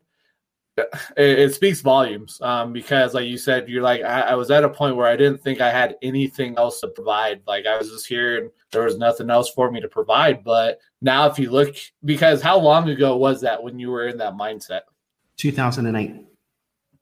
it, 0.77 1.39
it 1.39 1.53
speaks 1.53 1.81
volumes 1.81 2.39
um, 2.41 2.71
because 2.71 3.13
like 3.13 3.27
you 3.27 3.37
said 3.37 3.67
you're 3.67 3.81
like 3.81 4.01
I, 4.03 4.21
I, 4.21 4.35
was 4.35 4.51
at 4.51 4.63
a 4.63 4.69
point 4.69 4.95
where 4.95 5.07
i 5.07 5.15
didn't 5.15 5.41
think 5.41 5.59
i 5.59 5.71
had 5.71 5.95
anything 6.01 6.57
else 6.57 6.81
to 6.81 6.87
provide. 6.87 7.41
Like 7.47 7.65
i 7.65 7.77
was 7.77 7.89
just 7.89 8.07
here 8.07 8.37
and 8.37 8.51
there 8.71 8.83
was 8.83 8.97
nothing 8.97 9.29
else 9.29 9.49
for 9.49 9.71
me 9.71 9.79
to 9.81 9.87
provide. 9.87 10.43
But 10.43 10.79
now 11.01 11.27
if 11.27 11.39
you 11.39 11.49
look 11.51 11.75
because 12.03 12.41
how 12.41 12.59
long 12.59 12.89
ago 12.89 13.17
was 13.17 13.41
that 13.41 13.61
when 13.61 13.79
you 13.79 13.89
were 13.89 14.07
in 14.07 14.17
that 14.17 14.33
mindset? 14.33 14.81
2008 15.37 16.25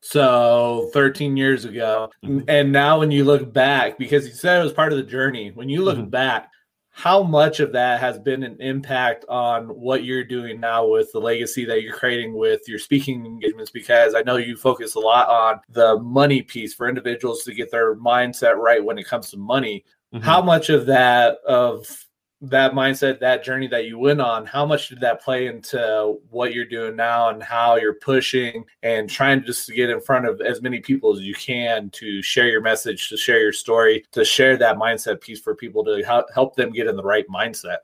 so 0.05 0.87
13 0.93 1.35
years 1.35 1.65
ago 1.65 2.11
mm-hmm. 2.23 2.47
and 2.47 2.71
now 2.71 2.99
when 2.99 3.09
you 3.09 3.23
look 3.23 3.51
back 3.51 3.97
because 3.97 4.27
you 4.27 4.33
said 4.33 4.59
it 4.59 4.63
was 4.63 4.71
part 4.71 4.91
of 4.91 4.99
the 4.99 5.03
journey 5.03 5.49
when 5.55 5.67
you 5.67 5.81
look 5.81 5.97
mm-hmm. 5.97 6.09
back 6.09 6.51
how 6.91 7.23
much 7.23 7.59
of 7.59 7.71
that 7.71 7.99
has 7.99 8.19
been 8.19 8.43
an 8.43 8.55
impact 8.61 9.25
on 9.27 9.65
what 9.67 10.03
you're 10.03 10.23
doing 10.23 10.59
now 10.59 10.87
with 10.87 11.11
the 11.11 11.19
legacy 11.19 11.65
that 11.65 11.81
you're 11.81 11.95
creating 11.95 12.37
with 12.37 12.61
your 12.67 12.77
speaking 12.77 13.25
engagements 13.25 13.71
because 13.71 14.13
i 14.13 14.21
know 14.21 14.37
you 14.37 14.55
focus 14.55 14.93
a 14.93 14.99
lot 14.99 15.27
on 15.27 15.59
the 15.69 15.97
money 15.97 16.43
piece 16.43 16.71
for 16.71 16.87
individuals 16.87 17.43
to 17.43 17.51
get 17.51 17.71
their 17.71 17.95
mindset 17.95 18.57
right 18.57 18.85
when 18.85 18.99
it 18.99 19.07
comes 19.07 19.31
to 19.31 19.37
money 19.37 19.83
mm-hmm. 20.13 20.23
how 20.23 20.39
much 20.39 20.69
of 20.69 20.85
that 20.85 21.37
of 21.47 22.04
that 22.49 22.73
mindset, 22.73 23.19
that 23.19 23.43
journey 23.43 23.67
that 23.67 23.85
you 23.85 23.97
went 23.97 24.21
on, 24.21 24.45
how 24.45 24.65
much 24.65 24.89
did 24.89 24.99
that 24.99 25.21
play 25.21 25.47
into 25.47 26.19
what 26.29 26.53
you're 26.53 26.65
doing 26.65 26.95
now 26.95 27.29
and 27.29 27.41
how 27.41 27.75
you're 27.75 27.95
pushing 27.95 28.65
and 28.83 29.09
trying 29.09 29.43
just 29.43 29.65
to 29.67 29.73
get 29.73 29.89
in 29.89 29.99
front 29.99 30.27
of 30.27 30.41
as 30.41 30.61
many 30.61 30.79
people 30.79 31.13
as 31.15 31.21
you 31.21 31.33
can 31.33 31.89
to 31.91 32.21
share 32.21 32.47
your 32.47 32.61
message, 32.61 33.09
to 33.09 33.17
share 33.17 33.39
your 33.39 33.53
story, 33.53 34.05
to 34.11 34.23
share 34.23 34.57
that 34.57 34.77
mindset 34.77 35.21
piece 35.21 35.39
for 35.39 35.55
people 35.55 35.83
to 35.83 36.03
help 36.33 36.55
them 36.55 36.71
get 36.71 36.87
in 36.87 36.95
the 36.95 37.03
right 37.03 37.27
mindset? 37.27 37.77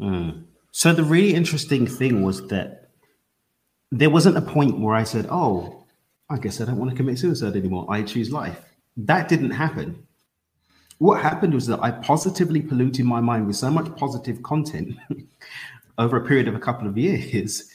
Mm. 0.00 0.44
So, 0.72 0.92
the 0.92 1.04
really 1.04 1.34
interesting 1.34 1.86
thing 1.86 2.22
was 2.22 2.46
that 2.48 2.90
there 3.90 4.10
wasn't 4.10 4.36
a 4.36 4.42
point 4.42 4.78
where 4.78 4.94
I 4.94 5.04
said, 5.04 5.26
Oh, 5.30 5.84
I 6.28 6.38
guess 6.38 6.60
I 6.60 6.64
don't 6.64 6.76
want 6.76 6.90
to 6.90 6.96
commit 6.96 7.18
suicide 7.18 7.56
anymore. 7.56 7.86
I 7.88 8.02
choose 8.02 8.30
life. 8.30 8.60
That 8.96 9.28
didn't 9.28 9.52
happen 9.52 10.05
what 10.98 11.20
happened 11.20 11.54
was 11.54 11.66
that 11.66 11.80
I 11.82 11.90
positively 11.90 12.62
polluted 12.62 13.04
my 13.04 13.20
mind 13.20 13.46
with 13.46 13.56
so 13.56 13.70
much 13.70 13.94
positive 13.96 14.42
content 14.42 14.96
over 15.98 16.16
a 16.16 16.26
period 16.26 16.48
of 16.48 16.54
a 16.54 16.60
couple 16.60 16.88
of 16.88 16.96
years 16.96 17.70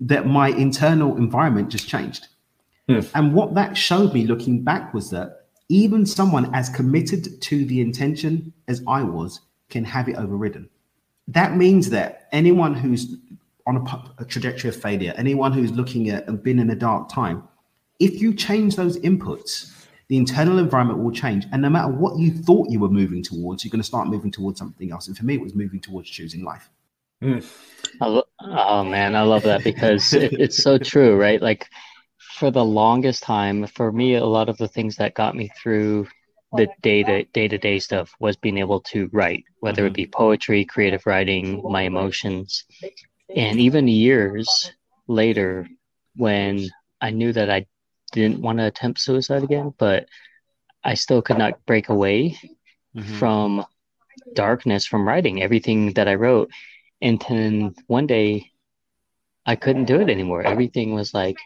that 0.00 0.26
my 0.26 0.48
internal 0.48 1.16
environment 1.16 1.70
just 1.70 1.88
changed. 1.88 2.28
Hmm. 2.88 3.00
And 3.14 3.34
what 3.34 3.54
that 3.54 3.76
showed 3.76 4.14
me 4.14 4.26
looking 4.26 4.62
back 4.62 4.94
was 4.94 5.10
that 5.10 5.46
even 5.68 6.06
someone 6.06 6.54
as 6.54 6.68
committed 6.68 7.40
to 7.42 7.64
the 7.64 7.80
intention 7.80 8.52
as 8.68 8.82
I 8.86 9.02
was 9.02 9.40
can 9.68 9.84
have 9.84 10.08
it 10.08 10.16
overridden. 10.16 10.68
That 11.26 11.56
means 11.56 11.90
that 11.90 12.28
anyone 12.32 12.74
who's 12.74 13.16
on 13.66 13.76
a, 13.76 14.22
a 14.22 14.24
trajectory 14.24 14.70
of 14.70 14.76
failure, 14.76 15.12
anyone 15.16 15.52
who's 15.52 15.72
looking 15.72 16.08
at 16.08 16.26
and 16.26 16.42
been 16.42 16.58
in 16.58 16.70
a 16.70 16.74
dark 16.74 17.10
time, 17.10 17.42
if 17.98 18.20
you 18.20 18.32
change 18.32 18.76
those 18.76 18.98
inputs, 19.00 19.70
the 20.08 20.16
internal 20.16 20.58
environment 20.58 20.98
will 21.00 21.12
change. 21.12 21.46
And 21.52 21.62
no 21.62 21.68
matter 21.68 21.88
what 21.88 22.18
you 22.18 22.32
thought 22.32 22.70
you 22.70 22.80
were 22.80 22.88
moving 22.88 23.22
towards, 23.22 23.64
you're 23.64 23.70
going 23.70 23.80
to 23.80 23.86
start 23.86 24.08
moving 24.08 24.30
towards 24.30 24.58
something 24.58 24.90
else. 24.90 25.08
And 25.08 25.16
for 25.16 25.24
me, 25.24 25.34
it 25.34 25.40
was 25.40 25.54
moving 25.54 25.80
towards 25.80 26.08
choosing 26.08 26.44
life. 26.44 26.70
Mm. 27.22 27.44
Lo- 28.00 28.22
oh 28.40 28.84
man, 28.84 29.14
I 29.14 29.22
love 29.22 29.42
that 29.42 29.64
because 29.64 30.12
it, 30.12 30.32
it's 30.34 30.62
so 30.62 30.78
true, 30.78 31.16
right? 31.16 31.42
Like 31.42 31.68
for 32.18 32.50
the 32.50 32.64
longest 32.64 33.22
time, 33.22 33.66
for 33.66 33.92
me, 33.92 34.14
a 34.14 34.24
lot 34.24 34.48
of 34.48 34.56
the 34.56 34.68
things 34.68 34.96
that 34.96 35.14
got 35.14 35.34
me 35.34 35.50
through 35.60 36.06
the 36.52 36.68
day 36.80 37.02
to 37.02 37.24
day 37.24 37.48
to 37.48 37.58
day 37.58 37.78
stuff 37.78 38.14
was 38.20 38.36
being 38.36 38.58
able 38.58 38.80
to 38.80 39.10
write, 39.12 39.44
whether 39.60 39.84
it 39.84 39.92
be 39.92 40.04
mm-hmm. 40.04 40.16
poetry, 40.16 40.64
creative 40.64 41.04
writing, 41.04 41.60
my 41.68 41.82
emotions, 41.82 42.64
and 43.34 43.60
even 43.60 43.88
years 43.88 44.72
later, 45.06 45.68
when 46.16 46.66
I 47.00 47.10
knew 47.10 47.32
that 47.32 47.50
I 47.50 47.66
didn't 48.12 48.40
want 48.40 48.58
to 48.58 48.66
attempt 48.66 49.00
suicide 49.00 49.42
again, 49.42 49.74
but 49.78 50.08
I 50.84 50.94
still 50.94 51.22
could 51.22 51.38
not 51.38 51.64
break 51.66 51.88
away 51.88 52.38
mm-hmm. 52.96 53.14
from 53.18 53.64
darkness 54.34 54.86
from 54.86 55.06
writing 55.06 55.42
everything 55.42 55.92
that 55.94 56.08
I 56.08 56.14
wrote. 56.14 56.50
And 57.00 57.24
then 57.28 57.74
one 57.86 58.06
day 58.06 58.50
I 59.46 59.56
couldn't 59.56 59.86
do 59.86 60.00
it 60.00 60.10
anymore. 60.10 60.42
Everything 60.42 60.94
was 60.94 61.14
like, 61.14 61.36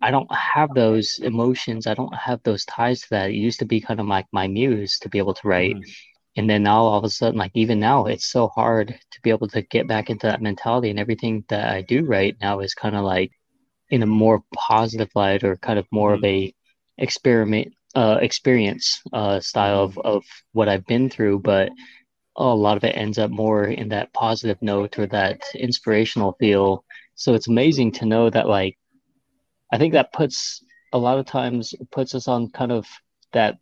I 0.00 0.10
don't 0.10 0.32
have 0.32 0.74
those 0.74 1.18
emotions. 1.22 1.86
I 1.86 1.94
don't 1.94 2.14
have 2.14 2.40
those 2.42 2.64
ties 2.64 3.02
to 3.02 3.10
that. 3.10 3.30
It 3.30 3.34
used 3.34 3.58
to 3.60 3.64
be 3.64 3.80
kind 3.80 4.00
of 4.00 4.06
like 4.06 4.26
my 4.32 4.46
muse 4.46 4.98
to 5.00 5.08
be 5.08 5.18
able 5.18 5.34
to 5.34 5.48
write. 5.48 5.76
Mm-hmm. 5.76 5.90
And 6.36 6.48
then 6.48 6.62
now 6.62 6.82
all 6.82 6.98
of 6.98 7.04
a 7.04 7.10
sudden, 7.10 7.38
like 7.38 7.50
even 7.54 7.80
now, 7.80 8.06
it's 8.06 8.26
so 8.26 8.48
hard 8.48 8.88
to 9.10 9.20
be 9.22 9.30
able 9.30 9.48
to 9.48 9.62
get 9.62 9.88
back 9.88 10.08
into 10.08 10.28
that 10.28 10.40
mentality. 10.40 10.90
And 10.90 10.98
everything 10.98 11.44
that 11.48 11.74
I 11.74 11.82
do 11.82 12.04
right 12.04 12.36
now 12.40 12.60
is 12.60 12.74
kind 12.74 12.94
of 12.94 13.04
like 13.04 13.32
in 13.90 14.02
a 14.02 14.06
more 14.06 14.42
positive 14.54 15.10
light 15.14 15.44
or 15.44 15.56
kind 15.56 15.78
of 15.78 15.86
more 15.90 16.16
mm-hmm. 16.16 16.24
of 16.24 16.30
a 16.30 16.54
experiment 16.98 17.74
uh, 17.94 18.18
experience 18.20 19.00
uh, 19.12 19.40
style 19.40 19.82
of, 19.82 19.98
of 19.98 20.24
what 20.52 20.68
I've 20.68 20.86
been 20.86 21.08
through, 21.08 21.40
but 21.40 21.70
a 22.36 22.44
lot 22.44 22.76
of 22.76 22.84
it 22.84 22.96
ends 22.96 23.18
up 23.18 23.30
more 23.30 23.64
in 23.64 23.88
that 23.88 24.12
positive 24.12 24.58
note 24.60 24.98
or 24.98 25.06
that 25.06 25.40
inspirational 25.54 26.36
feel. 26.38 26.84
So 27.14 27.34
it's 27.34 27.48
amazing 27.48 27.92
to 27.92 28.06
know 28.06 28.30
that 28.30 28.48
like 28.48 28.78
I 29.72 29.78
think 29.78 29.94
that 29.94 30.12
puts 30.12 30.62
a 30.92 30.98
lot 30.98 31.18
of 31.18 31.26
times 31.26 31.74
puts 31.90 32.14
us 32.14 32.28
on 32.28 32.50
kind 32.50 32.72
of 32.72 32.86
that 33.32 33.58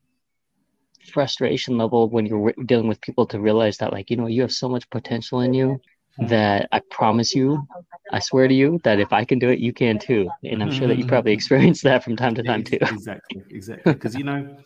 frustration 1.12 1.78
level 1.78 2.10
when 2.10 2.26
you're 2.26 2.52
dealing 2.66 2.88
with 2.88 3.00
people 3.00 3.26
to 3.26 3.40
realize 3.40 3.78
that 3.78 3.92
like 3.92 4.10
you 4.10 4.16
know 4.16 4.26
you 4.26 4.42
have 4.42 4.52
so 4.52 4.68
much 4.68 4.88
potential 4.90 5.40
in 5.40 5.54
you 5.54 5.80
Mm-hmm. 6.18 6.28
that 6.28 6.68
I 6.72 6.80
promise 6.90 7.34
you, 7.34 7.66
I 8.10 8.20
swear 8.20 8.48
to 8.48 8.54
you 8.54 8.80
that 8.84 8.98
if 8.98 9.12
I 9.12 9.26
can 9.26 9.38
do 9.38 9.50
it, 9.50 9.58
you 9.58 9.74
can 9.74 9.98
too. 9.98 10.30
And 10.44 10.62
I'm 10.62 10.72
sure 10.72 10.88
that 10.88 10.96
you 10.96 11.02
mm-hmm. 11.02 11.10
probably 11.10 11.32
experience 11.32 11.82
that 11.82 12.02
from 12.02 12.16
time 12.16 12.34
to 12.36 12.42
time 12.42 12.64
too. 12.64 12.78
Exactly, 12.80 13.42
exactly. 13.50 13.92
Because 13.92 14.14
you 14.14 14.24
know, 14.24 14.56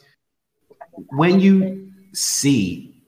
when 1.08 1.40
you 1.40 1.90
see 2.12 3.02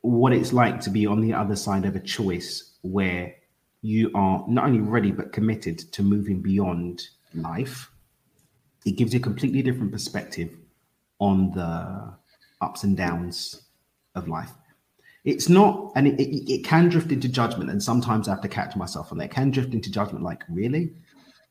what 0.00 0.32
it's 0.32 0.52
like 0.52 0.80
to 0.80 0.90
be 0.90 1.06
on 1.06 1.20
the 1.20 1.32
other 1.32 1.54
side 1.54 1.84
of 1.84 1.94
a 1.94 2.00
choice 2.00 2.72
where 2.82 3.36
you 3.82 4.10
are 4.16 4.44
not 4.48 4.64
only 4.64 4.80
ready 4.80 5.12
but 5.12 5.32
committed 5.32 5.78
to 5.92 6.02
moving 6.02 6.42
beyond 6.42 7.06
life, 7.32 7.92
it 8.84 8.92
gives 8.92 9.14
you 9.14 9.20
a 9.20 9.22
completely 9.22 9.62
different 9.62 9.92
perspective 9.92 10.50
on 11.20 11.52
the 11.52 12.12
ups 12.60 12.82
and 12.82 12.96
downs 12.96 13.62
of 14.16 14.26
life 14.26 14.50
it's 15.24 15.48
not 15.48 15.90
and 15.96 16.06
it, 16.06 16.20
it, 16.20 16.52
it, 16.52 16.64
can 16.64 16.88
drift 16.88 17.10
into 17.10 17.28
judgment 17.28 17.70
and 17.70 17.82
sometimes 17.82 18.28
i 18.28 18.30
have 18.30 18.42
to 18.42 18.48
catch 18.48 18.76
myself 18.76 19.10
on 19.10 19.18
that. 19.18 19.24
It 19.24 19.30
can 19.30 19.50
drift 19.50 19.72
into 19.72 19.90
judgment 19.90 20.22
like 20.22 20.42
really? 20.48 20.92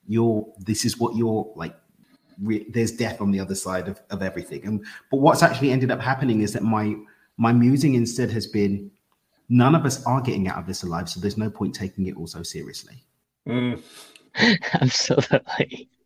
You're 0.08 0.46
this 0.60 0.86
is 0.86 1.00
what 1.00 1.16
you're 1.16 1.52
like 1.56 1.76
re- 2.42 2.66
there's 2.70 2.92
death 2.92 3.20
on 3.20 3.32
the 3.32 3.40
other 3.40 3.56
side 3.56 3.88
of, 3.88 4.00
of 4.12 4.22
everything. 4.22 4.66
And 4.66 4.86
but 5.10 5.18
what's 5.18 5.44
actually 5.44 5.72
ended 5.72 5.92
up 5.92 6.00
happening 6.00 6.42
is 6.42 6.54
that 6.54 6.64
my 6.64 6.96
my 7.38 7.52
musing 7.52 7.96
instead 7.96 8.30
has 8.32 8.46
been 8.46 8.92
none 9.50 9.76
of 9.76 9.86
us 9.86 10.06
are 10.06 10.22
getting 10.22 10.48
out 10.48 10.58
of 10.58 10.68
this 10.68 10.84
alive 10.84 11.10
so 11.10 11.20
there's 11.20 11.38
no 11.38 11.50
point 11.50 11.74
taking 11.74 12.08
it 12.08 12.16
all 12.16 12.28
so 12.28 12.44
seriously. 12.44 13.04
Mm. 13.48 13.82
absolutely. 14.74 15.90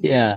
Yeah. 0.00 0.36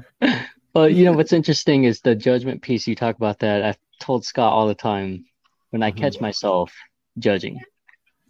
Well 0.73 0.89
you 0.89 1.05
know 1.05 1.13
what's 1.13 1.31
interesting 1.31 1.83
is 1.83 2.01
the 2.01 2.15
judgment 2.15 2.61
piece 2.61 2.87
you 2.87 2.95
talk 2.95 3.15
about 3.15 3.39
that. 3.39 3.63
I've 3.63 3.77
told 3.99 4.25
scott 4.25 4.51
all 4.51 4.67
the 4.67 4.75
time 4.75 5.25
when 5.73 5.81
I 5.81 5.89
mm-hmm. 5.89 5.99
catch 5.99 6.21
myself 6.21 6.71
judging, 7.17 7.59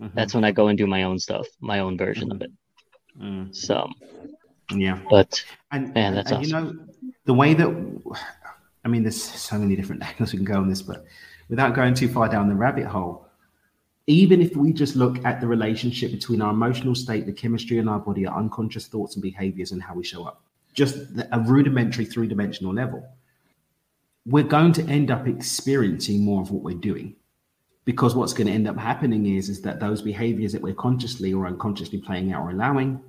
mm-hmm. 0.01 0.15
that's 0.15 0.34
when 0.34 0.45
I 0.45 0.51
go 0.51 0.69
and 0.69 0.77
do 0.77 0.88
my 0.88 1.03
own 1.03 1.19
stuff, 1.19 1.45
my 1.60 1.79
own 1.79 1.97
version 1.97 2.32
of 2.32 2.41
it. 2.41 2.51
Mm-hmm. 3.21 3.51
So, 3.51 3.89
yeah. 4.73 4.99
But 5.10 5.43
and, 5.71 5.93
man, 5.93 6.15
that's 6.15 6.32
and, 6.32 6.39
awesome. 6.39 6.65
you 6.65 6.73
know 6.73 6.86
the 7.25 7.34
way 7.34 7.53
that 7.53 7.67
I 8.86 8.88
mean, 8.88 9.03
there's 9.03 9.21
so 9.21 9.58
many 9.58 9.75
different 9.75 10.03
angles 10.08 10.32
we 10.32 10.38
can 10.38 10.45
go 10.45 10.56
on 10.56 10.69
this, 10.69 10.82
but 10.82 11.06
without 11.49 11.75
going 11.75 11.93
too 11.93 12.08
far 12.08 12.29
down 12.29 12.47
the 12.47 12.56
rabbit 12.56 12.86
hole, 12.86 13.27
even 14.08 14.41
if 14.41 14.56
we 14.56 14.71
just 14.71 14.95
look 14.95 15.23
at 15.25 15.39
the 15.39 15.47
relationship 15.47 16.12
between 16.12 16.41
our 16.41 16.51
emotional 16.51 16.95
state, 16.95 17.25
the 17.25 17.34
chemistry 17.34 17.77
in 17.77 17.89
our 17.89 17.99
body, 17.99 18.25
our 18.25 18.38
unconscious 18.38 18.88
thoughts 18.88 19.15
and 19.15 19.21
behaviors, 19.21 19.71
and 19.71 19.84
how 19.84 19.93
we 19.93 20.03
show 20.03 20.23
up, 20.23 20.43
just 20.73 20.97
a 21.32 21.39
rudimentary 21.41 22.06
three 22.06 22.27
dimensional 22.27 22.73
level, 22.73 23.06
we're 24.25 24.43
going 24.43 24.71
to 24.73 24.84
end 24.88 25.12
up 25.12 25.27
experiencing 25.27 26.23
more 26.23 26.41
of 26.41 26.51
what 26.51 26.63
we're 26.63 26.75
doing. 26.75 27.15
Because 27.86 28.15
what's 28.15 28.34
going 28.34 28.48
to 28.48 28.54
end 28.54 28.67
up 28.67 28.78
happening 28.78 29.26
is, 29.36 29.50
is 29.50 29.62
that 29.62 29.80
those 29.80 30.02
behaviors 30.02 30.54
that 30.54 30.62
we're 30.62 30.74
consciously 30.74 31.34
or 31.34 31.48
unconsciously 31.48 32.00
playing 32.00 32.32
out 32.32 32.43
or 32.43 32.52
allowing 32.52 33.02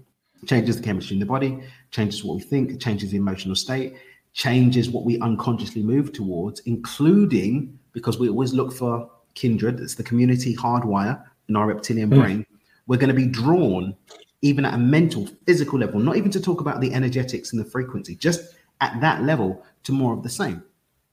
changes 0.47 0.77
the 0.77 0.83
chemistry 0.83 1.15
in 1.15 1.21
the 1.21 1.27
body, 1.27 1.63
changes 1.91 2.25
what 2.25 2.37
we 2.37 2.43
think, 2.43 2.81
changes 2.81 3.11
the 3.11 3.17
emotional 3.17 3.55
state, 3.55 3.95
changes 4.33 4.91
what 4.91 5.05
we 5.05 5.19
unconsciously 5.21 5.83
move 5.83 6.13
towards, 6.13 6.61
including 6.61 7.79
because 7.93 8.19
we 8.19 8.29
always 8.29 8.53
look 8.53 8.73
for 8.73 9.09
kindred, 9.35 9.81
it's 9.81 9.95
the 9.95 10.03
community 10.03 10.55
hardwire 10.57 11.23
in 11.49 11.57
our 11.57 11.67
reptilian 11.67 12.11
mm. 12.11 12.21
brain. 12.21 12.47
We're 12.87 12.99
going 12.99 13.09
to 13.09 13.15
be 13.15 13.27
drawn 13.27 13.97
even 14.43 14.65
at 14.65 14.75
a 14.75 14.79
mental, 14.79 15.27
physical 15.47 15.79
level, 15.79 16.01
not 16.01 16.17
even 16.17 16.31
to 16.31 16.41
talk 16.41 16.61
about 16.61 16.81
the 16.81 16.93
energetics 16.93 17.53
and 17.53 17.65
the 17.65 17.65
frequency, 17.65 18.15
just 18.15 18.55
at 18.81 19.01
that 19.01 19.23
level 19.23 19.65
to 19.85 19.93
more 19.93 20.13
of 20.13 20.23
the 20.23 20.29
same. 20.29 20.63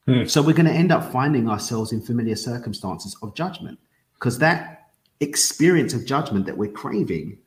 Mm. 0.08 0.28
So 0.28 0.42
we're 0.42 0.54
going 0.54 0.66
to 0.66 0.72
end 0.72 0.92
up 0.92 1.10
finding 1.12 1.48
ourselves 1.48 1.92
in 1.92 2.00
familiar 2.00 2.36
circumstances 2.36 3.16
of 3.22 3.34
judgment 3.34 3.78
because 4.14 4.38
that 4.38 4.90
experience 5.20 5.94
of 5.94 6.04
judgment 6.04 6.46
that 6.46 6.56
we're 6.56 6.72
craving 6.72 7.38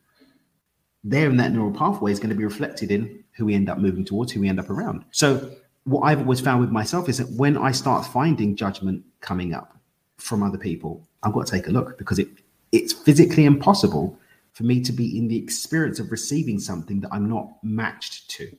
there 1.04 1.28
in 1.28 1.36
that 1.36 1.52
neural 1.52 1.72
pathway 1.72 2.10
is 2.10 2.18
going 2.18 2.30
to 2.30 2.36
be 2.36 2.44
reflected 2.44 2.90
in 2.90 3.22
who 3.36 3.44
we 3.44 3.54
end 3.54 3.68
up 3.68 3.78
moving 3.78 4.04
towards, 4.04 4.32
who 4.32 4.40
we 4.40 4.48
end 4.48 4.58
up 4.58 4.70
around. 4.70 5.04
So 5.10 5.52
what 5.84 6.00
I've 6.00 6.20
always 6.20 6.40
found 6.40 6.60
with 6.60 6.70
myself 6.70 7.08
is 7.08 7.18
that 7.18 7.30
when 7.30 7.56
I 7.56 7.70
start 7.70 8.06
finding 8.06 8.56
judgment 8.56 9.04
coming 9.20 9.54
up 9.54 9.76
from 10.16 10.42
other 10.42 10.58
people, 10.58 11.06
I've 11.22 11.32
got 11.32 11.46
to 11.46 11.52
take 11.52 11.68
a 11.68 11.70
look 11.70 11.98
because 11.98 12.18
it 12.18 12.28
it's 12.72 12.92
physically 12.92 13.44
impossible 13.44 14.18
for 14.52 14.64
me 14.64 14.80
to 14.82 14.92
be 14.92 15.16
in 15.16 15.28
the 15.28 15.36
experience 15.36 16.00
of 16.00 16.10
receiving 16.10 16.58
something 16.58 17.00
that 17.00 17.10
I'm 17.12 17.28
not 17.28 17.62
matched 17.62 18.28
to. 18.30 18.50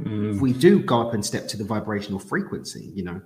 Mm. 0.00 0.34
If 0.34 0.40
we 0.40 0.52
do 0.52 0.80
go 0.82 1.00
up 1.00 1.14
and 1.14 1.24
step 1.24 1.48
to 1.48 1.56
the 1.56 1.64
vibrational 1.64 2.18
frequency, 2.18 2.92
you 2.94 3.04
know, 3.04 3.20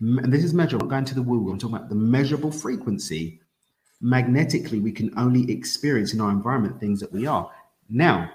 and 0.00 0.32
this 0.32 0.44
is 0.44 0.52
measurable, 0.52 0.86
I'm 0.86 0.90
going 0.90 1.04
to 1.06 1.14
the 1.14 1.22
woo, 1.22 1.50
I'm 1.50 1.58
talking 1.58 1.76
about 1.76 1.88
the 1.88 1.94
measurable 1.94 2.50
frequency. 2.50 3.40
Magnetically, 4.00 4.80
we 4.80 4.92
can 4.92 5.16
only 5.16 5.50
experience 5.50 6.12
in 6.12 6.20
our 6.20 6.30
environment 6.30 6.78
things 6.78 7.00
that 7.00 7.12
we 7.12 7.26
are. 7.26 7.50
Now, 7.88 8.30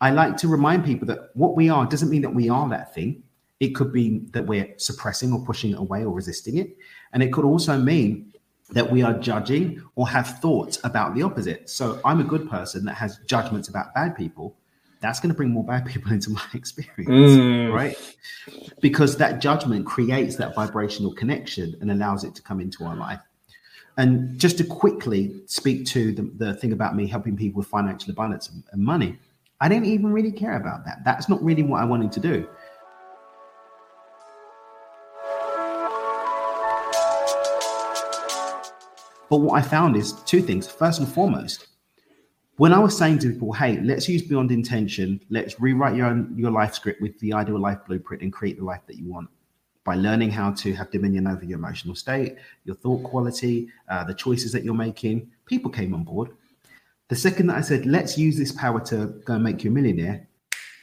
I 0.00 0.10
like 0.10 0.36
to 0.38 0.48
remind 0.48 0.84
people 0.84 1.06
that 1.06 1.30
what 1.34 1.56
we 1.56 1.70
are 1.70 1.86
doesn't 1.86 2.10
mean 2.10 2.22
that 2.22 2.34
we 2.34 2.48
are 2.48 2.68
that 2.68 2.94
thing. 2.94 3.22
It 3.60 3.74
could 3.74 3.92
be 3.92 4.26
that 4.32 4.46
we're 4.46 4.74
suppressing 4.76 5.32
or 5.32 5.44
pushing 5.44 5.70
it 5.70 5.78
away 5.78 6.04
or 6.04 6.10
resisting 6.10 6.58
it. 6.58 6.76
And 7.12 7.22
it 7.22 7.32
could 7.32 7.46
also 7.46 7.78
mean 7.78 8.34
that 8.70 8.90
we 8.90 9.02
are 9.02 9.14
judging 9.14 9.82
or 9.94 10.08
have 10.08 10.40
thoughts 10.40 10.78
about 10.84 11.14
the 11.14 11.22
opposite. 11.22 11.70
So 11.70 12.00
I'm 12.04 12.20
a 12.20 12.24
good 12.24 12.50
person 12.50 12.84
that 12.84 12.94
has 12.94 13.18
judgments 13.26 13.68
about 13.68 13.94
bad 13.94 14.16
people. 14.16 14.56
That's 15.00 15.20
going 15.20 15.28
to 15.28 15.36
bring 15.36 15.50
more 15.50 15.64
bad 15.64 15.86
people 15.86 16.12
into 16.18 16.30
my 16.30 16.44
experience, 16.54 17.08
mm. 17.08 17.72
right? 17.72 17.96
Because 18.80 19.16
that 19.18 19.40
judgment 19.40 19.86
creates 19.86 20.36
that 20.36 20.54
vibrational 20.54 21.14
connection 21.14 21.76
and 21.80 21.90
allows 21.90 22.24
it 22.24 22.34
to 22.36 22.42
come 22.42 22.60
into 22.60 22.84
our 22.84 22.96
life. 22.96 23.20
And 23.98 24.38
just 24.38 24.58
to 24.58 24.64
quickly 24.64 25.40
speak 25.46 25.86
to 25.86 26.12
the, 26.12 26.22
the 26.36 26.54
thing 26.54 26.72
about 26.72 26.94
me 26.94 27.06
helping 27.06 27.36
people 27.36 27.58
with 27.58 27.68
financial 27.68 28.10
abundance 28.10 28.50
and 28.70 28.82
money, 28.84 29.18
I 29.60 29.68
didn't 29.68 29.86
even 29.86 30.12
really 30.12 30.32
care 30.32 30.56
about 30.56 30.84
that. 30.84 30.98
That's 31.04 31.30
not 31.30 31.42
really 31.42 31.62
what 31.62 31.80
I 31.80 31.84
wanted 31.86 32.12
to 32.12 32.20
do. 32.20 32.46
But 39.28 39.38
what 39.38 39.58
I 39.58 39.62
found 39.62 39.96
is 39.96 40.12
two 40.24 40.40
things. 40.40 40.68
First 40.68 41.00
and 41.00 41.08
foremost, 41.08 41.66
when 42.56 42.72
I 42.72 42.78
was 42.78 42.96
saying 42.96 43.18
to 43.20 43.32
people, 43.32 43.52
hey, 43.52 43.80
let's 43.80 44.08
use 44.08 44.22
beyond 44.22 44.50
intention, 44.50 45.20
let's 45.28 45.60
rewrite 45.60 45.94
your 45.94 46.06
own, 46.06 46.34
your 46.36 46.50
life 46.50 46.74
script 46.74 47.02
with 47.02 47.18
the 47.20 47.32
ideal 47.32 47.58
life 47.58 47.78
blueprint 47.86 48.22
and 48.22 48.32
create 48.32 48.58
the 48.58 48.64
life 48.64 48.80
that 48.86 48.96
you 48.96 49.06
want 49.06 49.28
by 49.84 49.94
learning 49.94 50.30
how 50.30 50.50
to 50.50 50.74
have 50.74 50.90
dominion 50.90 51.26
over 51.26 51.44
your 51.44 51.58
emotional 51.58 51.94
state, 51.94 52.36
your 52.64 52.74
thought 52.74 53.02
quality, 53.04 53.68
uh, 53.88 54.02
the 54.04 54.14
choices 54.14 54.52
that 54.52 54.64
you're 54.64 54.74
making, 54.74 55.30
people 55.44 55.70
came 55.70 55.94
on 55.94 56.02
board. 56.02 56.30
The 57.08 57.14
second 57.14 57.46
that 57.48 57.56
I 57.56 57.60
said, 57.60 57.86
let's 57.86 58.18
use 58.18 58.36
this 58.36 58.50
power 58.50 58.80
to 58.86 59.06
go 59.24 59.34
and 59.34 59.44
make 59.44 59.62
you 59.62 59.70
a 59.70 59.74
millionaire, 59.74 60.26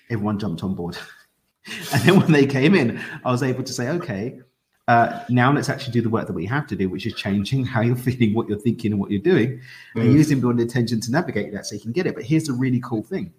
everyone 0.09 0.39
jumped 0.39 0.63
on 0.63 0.75
board. 0.75 0.97
and 1.93 2.01
then 2.03 2.19
when 2.19 2.31
they 2.31 2.45
came 2.45 2.75
in, 2.75 3.01
I 3.25 3.31
was 3.31 3.43
able 3.43 3.63
to 3.63 3.73
say, 3.73 3.89
okay, 3.89 4.39
uh, 4.88 5.24
now 5.30 5.52
let's 5.52 5.69
actually 5.69 5.93
do 5.93 6.02
the 6.02 6.10
work 6.10 6.28
that 6.28 6.34
we 6.34 6.46
have 6.46 6.67
to 6.67 6.76
do, 6.76 6.89
which 6.89 7.06
is 7.06 7.13
changing 7.13 7.65
how 7.65 7.82
you're 7.82 7.96
feeling, 8.08 8.34
what 8.34 8.50
you're 8.50 8.60
thinking, 8.60 8.91
and 8.91 9.00
what 9.00 9.12
you're 9.12 9.22
doing, 9.22 9.62
mm. 9.96 10.02
and 10.02 10.13
using 10.13 10.41
beyond 10.41 10.60
intention 10.60 11.00
to 11.00 11.12
navigate 11.12 11.54
that 11.54 11.65
so 11.65 11.76
you 11.76 11.82
can 11.82 11.91
get 11.91 12.06
it. 12.06 12.15
But 12.15 12.24
here's 12.24 12.46
the 12.46 12.54
really 12.54 12.82
cool 12.82 13.04
thing 13.04 13.34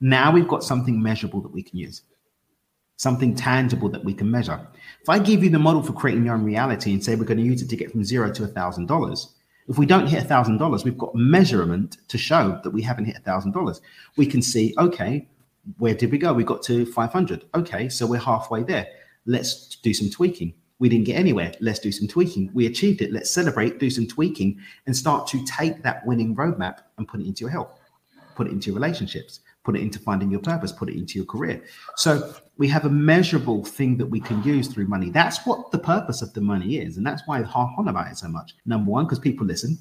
now 0.00 0.32
we've 0.32 0.48
got 0.48 0.64
something 0.64 1.02
measurable 1.02 1.40
that 1.42 1.52
we 1.52 1.62
can 1.62 1.78
use, 1.78 2.02
something 2.96 3.34
tangible 3.34 3.88
that 3.90 4.04
we 4.04 4.14
can 4.14 4.30
measure. 4.30 4.66
If 5.02 5.08
I 5.08 5.18
give 5.18 5.44
you 5.44 5.50
the 5.50 5.58
model 5.58 5.82
for 5.82 5.92
creating 5.92 6.24
your 6.24 6.34
own 6.34 6.44
reality 6.44 6.92
and 6.92 7.04
say 7.04 7.16
we're 7.16 7.24
going 7.24 7.38
to 7.38 7.44
use 7.44 7.62
it 7.62 7.68
to 7.68 7.76
get 7.76 7.90
from 7.90 8.04
zero 8.04 8.32
to 8.32 8.44
a 8.44 8.48
thousand 8.48 8.86
dollars, 8.86 9.34
if 9.68 9.78
we 9.78 9.86
don't 9.86 10.06
hit 10.06 10.22
a 10.22 10.26
thousand 10.26 10.58
dollars, 10.58 10.84
we've 10.84 10.98
got 10.98 11.14
measurement 11.14 11.98
to 12.08 12.18
show 12.18 12.60
that 12.64 12.70
we 12.70 12.82
haven't 12.82 13.04
hit 13.04 13.16
a 13.16 13.20
thousand 13.20 13.52
dollars. 13.52 13.80
We 14.16 14.26
can 14.26 14.40
see, 14.42 14.74
okay, 14.78 15.28
where 15.78 15.94
did 15.94 16.10
we 16.10 16.18
go? 16.18 16.32
We 16.32 16.44
got 16.44 16.62
to 16.64 16.86
500. 16.86 17.44
Okay, 17.54 17.88
so 17.88 18.06
we're 18.06 18.18
halfway 18.18 18.62
there. 18.62 18.88
Let's 19.26 19.76
do 19.76 19.92
some 19.94 20.10
tweaking. 20.10 20.54
We 20.78 20.88
didn't 20.88 21.04
get 21.04 21.16
anywhere. 21.16 21.52
Let's 21.60 21.78
do 21.78 21.92
some 21.92 22.08
tweaking. 22.08 22.50
We 22.54 22.66
achieved 22.66 23.02
it. 23.02 23.12
Let's 23.12 23.30
celebrate, 23.30 23.78
do 23.78 23.90
some 23.90 24.06
tweaking, 24.06 24.58
and 24.86 24.96
start 24.96 25.26
to 25.28 25.44
take 25.44 25.82
that 25.82 26.06
winning 26.06 26.34
roadmap 26.34 26.78
and 26.96 27.06
put 27.06 27.20
it 27.20 27.26
into 27.26 27.40
your 27.40 27.50
health, 27.50 27.78
put 28.34 28.46
it 28.46 28.52
into 28.52 28.70
your 28.70 28.76
relationships, 28.76 29.40
put 29.62 29.76
it 29.76 29.82
into 29.82 29.98
finding 29.98 30.30
your 30.30 30.40
purpose, 30.40 30.72
put 30.72 30.88
it 30.88 30.96
into 30.96 31.18
your 31.18 31.26
career. 31.26 31.62
So 31.96 32.34
we 32.56 32.66
have 32.68 32.86
a 32.86 32.90
measurable 32.90 33.62
thing 33.64 33.98
that 33.98 34.06
we 34.06 34.20
can 34.20 34.42
use 34.42 34.68
through 34.68 34.86
money. 34.86 35.10
That's 35.10 35.44
what 35.46 35.70
the 35.70 35.78
purpose 35.78 36.22
of 36.22 36.32
the 36.32 36.40
money 36.40 36.78
is. 36.78 36.96
And 36.96 37.06
that's 37.06 37.22
why 37.26 37.40
I 37.40 37.42
harp 37.42 37.78
on 37.78 37.88
about 37.88 38.10
it 38.10 38.16
so 38.16 38.28
much. 38.28 38.54
Number 38.64 38.90
one, 38.90 39.04
because 39.04 39.18
people 39.18 39.46
listen. 39.46 39.78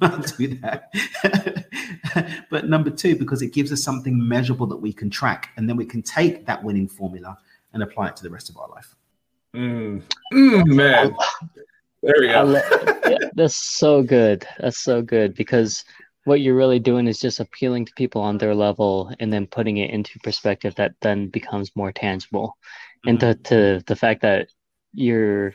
do 0.36 0.48
that. 0.58 0.92
but 2.50 2.68
number 2.68 2.90
two, 2.90 3.16
because 3.16 3.42
it 3.42 3.52
gives 3.52 3.72
us 3.72 3.82
something 3.82 4.28
measurable 4.28 4.66
that 4.66 4.76
we 4.76 4.92
can 4.92 5.08
track. 5.08 5.50
And 5.56 5.68
then 5.68 5.76
we 5.76 5.84
can 5.84 6.02
take 6.02 6.46
that 6.46 6.62
winning 6.62 6.88
formula 6.88 7.38
and 7.74 7.82
apply 7.82 8.08
it 8.08 8.16
to 8.16 8.22
the 8.22 8.30
rest 8.30 8.50
of 8.50 8.56
our 8.56 8.68
life. 8.68 8.94
Mm. 9.54 10.02
Mm, 10.32 10.66
man. 10.66 11.14
There 12.02 12.14
we 12.18 12.28
go. 12.28 12.60
yeah, 13.08 13.28
that's 13.34 13.56
so 13.56 14.02
good. 14.02 14.46
That's 14.58 14.80
so 14.80 15.02
good 15.02 15.34
because 15.34 15.84
what 16.24 16.40
you're 16.40 16.54
really 16.54 16.78
doing 16.78 17.06
is 17.06 17.18
just 17.18 17.40
appealing 17.40 17.84
to 17.86 17.92
people 17.96 18.22
on 18.22 18.38
their 18.38 18.54
level 18.54 19.12
and 19.20 19.32
then 19.32 19.46
putting 19.46 19.78
it 19.78 19.90
into 19.90 20.18
perspective 20.20 20.74
that 20.76 20.92
then 21.00 21.28
becomes 21.28 21.74
more 21.74 21.92
tangible 21.92 22.56
mm-hmm. 23.06 23.10
and 23.10 23.20
to, 23.20 23.34
to 23.34 23.84
the 23.86 23.96
fact 23.96 24.22
that 24.22 24.48
you're 24.92 25.54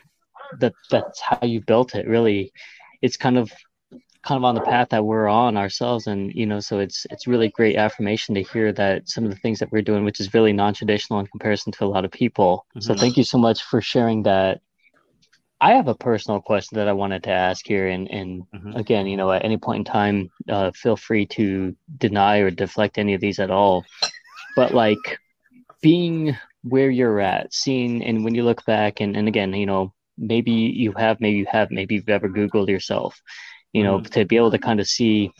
that 0.58 0.74
that's 0.90 1.20
how 1.20 1.38
you 1.42 1.60
built 1.60 1.94
it 1.94 2.06
really 2.06 2.52
it's 3.02 3.16
kind 3.16 3.38
of 3.38 3.50
kind 4.28 4.38
of 4.38 4.44
on 4.44 4.54
the 4.54 4.60
path 4.60 4.90
that 4.90 5.06
we're 5.06 5.26
on 5.26 5.56
ourselves 5.56 6.06
and 6.06 6.34
you 6.34 6.44
know 6.44 6.60
so 6.60 6.78
it's 6.78 7.06
it's 7.10 7.26
really 7.26 7.48
great 7.48 7.76
affirmation 7.76 8.34
to 8.34 8.42
hear 8.42 8.74
that 8.74 9.08
some 9.08 9.24
of 9.24 9.30
the 9.30 9.36
things 9.36 9.58
that 9.58 9.72
we're 9.72 9.80
doing 9.80 10.04
which 10.04 10.20
is 10.20 10.34
really 10.34 10.52
non-traditional 10.52 11.18
in 11.18 11.26
comparison 11.28 11.72
to 11.72 11.82
a 11.82 11.86
lot 11.86 12.04
of 12.04 12.10
people 12.10 12.66
mm-hmm. 12.70 12.80
so 12.80 12.94
thank 12.94 13.16
you 13.16 13.24
so 13.24 13.38
much 13.38 13.62
for 13.62 13.80
sharing 13.80 14.22
that 14.22 14.60
I 15.60 15.72
have 15.72 15.88
a 15.88 15.94
personal 15.94 16.42
question 16.42 16.76
that 16.76 16.86
I 16.86 16.92
wanted 16.92 17.24
to 17.24 17.30
ask 17.30 17.66
here, 17.66 17.88
and 17.88 18.08
and 18.08 18.44
mm-hmm. 18.54 18.76
again, 18.76 19.08
you 19.08 19.16
know, 19.16 19.32
at 19.32 19.44
any 19.44 19.56
point 19.56 19.78
in 19.80 19.92
time, 19.92 20.30
uh, 20.48 20.70
feel 20.70 20.96
free 20.96 21.26
to 21.34 21.74
deny 21.96 22.38
or 22.38 22.52
deflect 22.52 22.96
any 22.96 23.14
of 23.14 23.20
these 23.20 23.40
at 23.40 23.50
all. 23.50 23.84
But 24.54 24.72
like 24.72 25.18
being 25.82 26.36
where 26.62 26.90
you're 26.90 27.18
at, 27.18 27.52
seeing, 27.52 28.04
and 28.04 28.22
when 28.22 28.36
you 28.36 28.44
look 28.44 28.64
back, 28.66 29.00
and 29.00 29.16
and 29.16 29.26
again, 29.26 29.52
you 29.52 29.66
know, 29.66 29.92
maybe 30.16 30.52
you 30.52 30.92
have, 30.92 31.20
maybe 31.20 31.38
you 31.38 31.46
have, 31.50 31.72
maybe 31.72 31.96
you've 31.96 32.08
ever 32.08 32.28
Googled 32.28 32.68
yourself, 32.68 33.20
you 33.72 33.82
know, 33.82 33.98
mm-hmm. 33.98 34.12
to 34.12 34.24
be 34.24 34.36
able 34.36 34.50
to 34.50 34.58
kind 34.58 34.80
of 34.80 34.88
see 34.88 35.32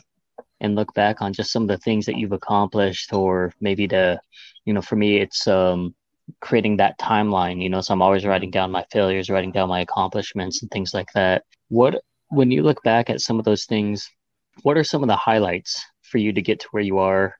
and 0.61 0.75
look 0.75 0.93
back 0.93 1.21
on 1.21 1.33
just 1.33 1.51
some 1.51 1.63
of 1.63 1.69
the 1.69 1.77
things 1.77 2.05
that 2.05 2.17
you've 2.17 2.33
accomplished, 2.33 3.13
or 3.13 3.53
maybe 3.61 3.87
to, 3.87 4.19
you 4.65 4.73
know, 4.73 4.81
for 4.81 4.95
me, 4.95 5.17
it's 5.17 5.47
um 5.47 5.95
creating 6.41 6.77
that 6.77 6.99
timeline 6.99 7.61
you 7.61 7.69
know 7.69 7.81
so 7.81 7.93
i'm 7.93 8.01
always 8.01 8.25
writing 8.25 8.51
down 8.51 8.71
my 8.71 8.85
failures 8.91 9.29
writing 9.29 9.51
down 9.51 9.67
my 9.67 9.81
accomplishments 9.81 10.61
and 10.61 10.71
things 10.71 10.93
like 10.93 11.07
that. 11.13 11.43
What 11.69 12.01
when 12.29 12.51
you 12.51 12.63
look 12.63 12.81
back 12.83 13.09
at 13.09 13.21
some 13.21 13.39
of 13.39 13.45
those 13.45 13.65
things 13.65 14.07
what 14.61 14.77
are 14.77 14.83
some 14.83 15.01
of 15.01 15.07
the 15.07 15.15
highlights 15.15 15.83
for 16.03 16.17
you 16.17 16.33
to 16.33 16.41
get 16.41 16.59
to 16.59 16.67
where 16.71 16.83
you 16.83 16.97
are? 16.97 17.35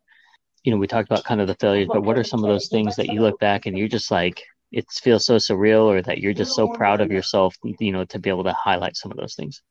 You 0.63 0.71
know 0.71 0.77
we 0.77 0.87
talked 0.87 1.09
about 1.09 1.23
kind 1.23 1.41
of 1.41 1.47
the 1.47 1.55
failures 1.55 1.87
but 1.91 2.03
what 2.03 2.17
are 2.17 2.23
some 2.23 2.43
of 2.43 2.49
those 2.49 2.67
things 2.67 2.95
that 2.95 3.07
you 3.07 3.21
look 3.21 3.39
back 3.39 3.65
and 3.65 3.77
you're 3.77 3.87
just 3.87 4.11
like 4.11 4.43
it 4.71 4.85
feels 4.91 5.25
so 5.25 5.37
surreal 5.37 5.83
or 5.83 6.01
that 6.01 6.19
you're 6.19 6.33
just 6.33 6.55
so 6.55 6.67
proud 6.67 7.01
of 7.01 7.11
yourself 7.11 7.55
you 7.79 7.91
know 7.91 8.05
to 8.05 8.19
be 8.19 8.29
able 8.29 8.43
to 8.43 8.53
highlight 8.53 8.97
some 8.97 9.11
of 9.11 9.17
those 9.17 9.35
things 9.35 9.61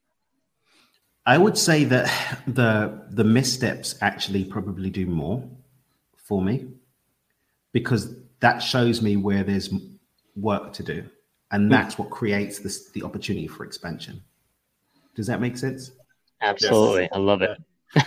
I 1.29 1.37
would 1.37 1.59
say 1.59 1.85
that 1.85 2.07
the 2.47 3.03
the 3.11 3.23
missteps 3.23 3.97
actually 4.01 4.45
probably 4.45 4.89
do 4.89 5.05
more 5.05 5.45
for 6.17 6.41
me 6.41 6.69
because 7.73 8.15
that 8.41 8.61
shows 8.61 9.03
me 9.03 9.19
where 9.19 9.45
there's 9.45 9.69
work 10.37 10.73
to 10.73 10.83
do, 10.83 11.05
and 11.51 11.65
hmm. 11.65 11.71
that's 11.71 11.99
what 11.99 12.09
creates 12.09 12.61
this 12.61 12.91
the 12.93 13.03
opportunity 13.03 13.47
for 13.47 13.65
expansion. 13.65 14.23
Does 15.15 15.27
that 15.27 15.39
make 15.39 15.59
sense? 15.59 15.91
Absolutely, 16.41 17.03
yes. 17.03 17.11
I 17.13 17.19
love 17.19 17.43
it. 17.43 17.59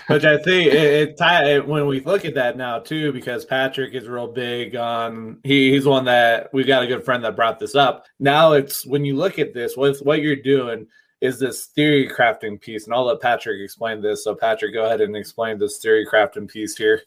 Which 0.08 0.26
I 0.26 0.38
think 0.38 0.74
it, 0.74 0.74
it, 0.74 1.16
it, 1.20 1.68
when 1.68 1.86
we 1.86 2.00
look 2.00 2.26
at 2.26 2.36
that 2.36 2.58
now 2.58 2.80
too, 2.80 3.12
because 3.12 3.46
Patrick 3.46 3.94
is 3.94 4.08
real 4.08 4.28
big 4.28 4.76
on 4.76 5.40
he, 5.44 5.72
he's 5.72 5.86
one 5.86 6.06
that 6.06 6.50
we've 6.54 6.68
got 6.68 6.84
a 6.84 6.88
good 6.88 7.04
friend 7.06 7.24
that 7.24 7.36
brought 7.36 7.60
this 7.60 7.76
up. 7.76 8.06
Now 8.20 8.54
it's 8.54 8.84
when 8.84 9.06
you 9.06 9.16
look 9.16 9.38
at 9.38 9.54
this, 9.54 9.78
with 9.78 10.00
what 10.00 10.22
you're 10.22 10.36
doing 10.36 10.88
is 11.22 11.40
this 11.40 11.68
theory 11.68 12.10
crafting 12.10 12.60
piece, 12.60 12.86
and 12.86 12.94
I'll 12.94 13.06
let 13.06 13.22
Patrick 13.22 13.62
explain 13.62 14.02
this. 14.02 14.24
So 14.24 14.36
Patrick, 14.36 14.74
go 14.74 14.86
ahead 14.86 15.02
and 15.02 15.16
explain 15.16 15.60
this 15.60 15.78
theory 15.78 16.06
crafting 16.12 16.50
piece 16.50 16.76
here. 16.76 17.04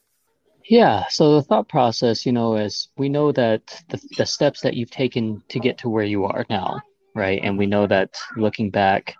Yeah. 0.67 1.05
So 1.11 1.35
the 1.35 1.43
thought 1.43 1.69
process, 1.69 2.25
you 2.25 2.33
know, 2.33 2.57
is 2.57 2.89
we 2.97 3.09
know 3.09 3.33
that 3.33 3.83
the, 3.91 4.01
the 4.17 4.25
steps 4.25 4.61
that 4.63 4.75
you've 4.75 4.91
taken 4.91 5.43
to 5.49 5.59
get 5.59 5.79
to 5.79 5.89
where 5.89 6.05
you 6.05 6.25
are 6.25 6.47
now, 6.49 6.81
right? 7.15 7.41
And 7.43 7.59
we 7.59 7.67
know 7.67 7.87
that 7.87 8.17
looking 8.37 8.71
back, 8.71 9.15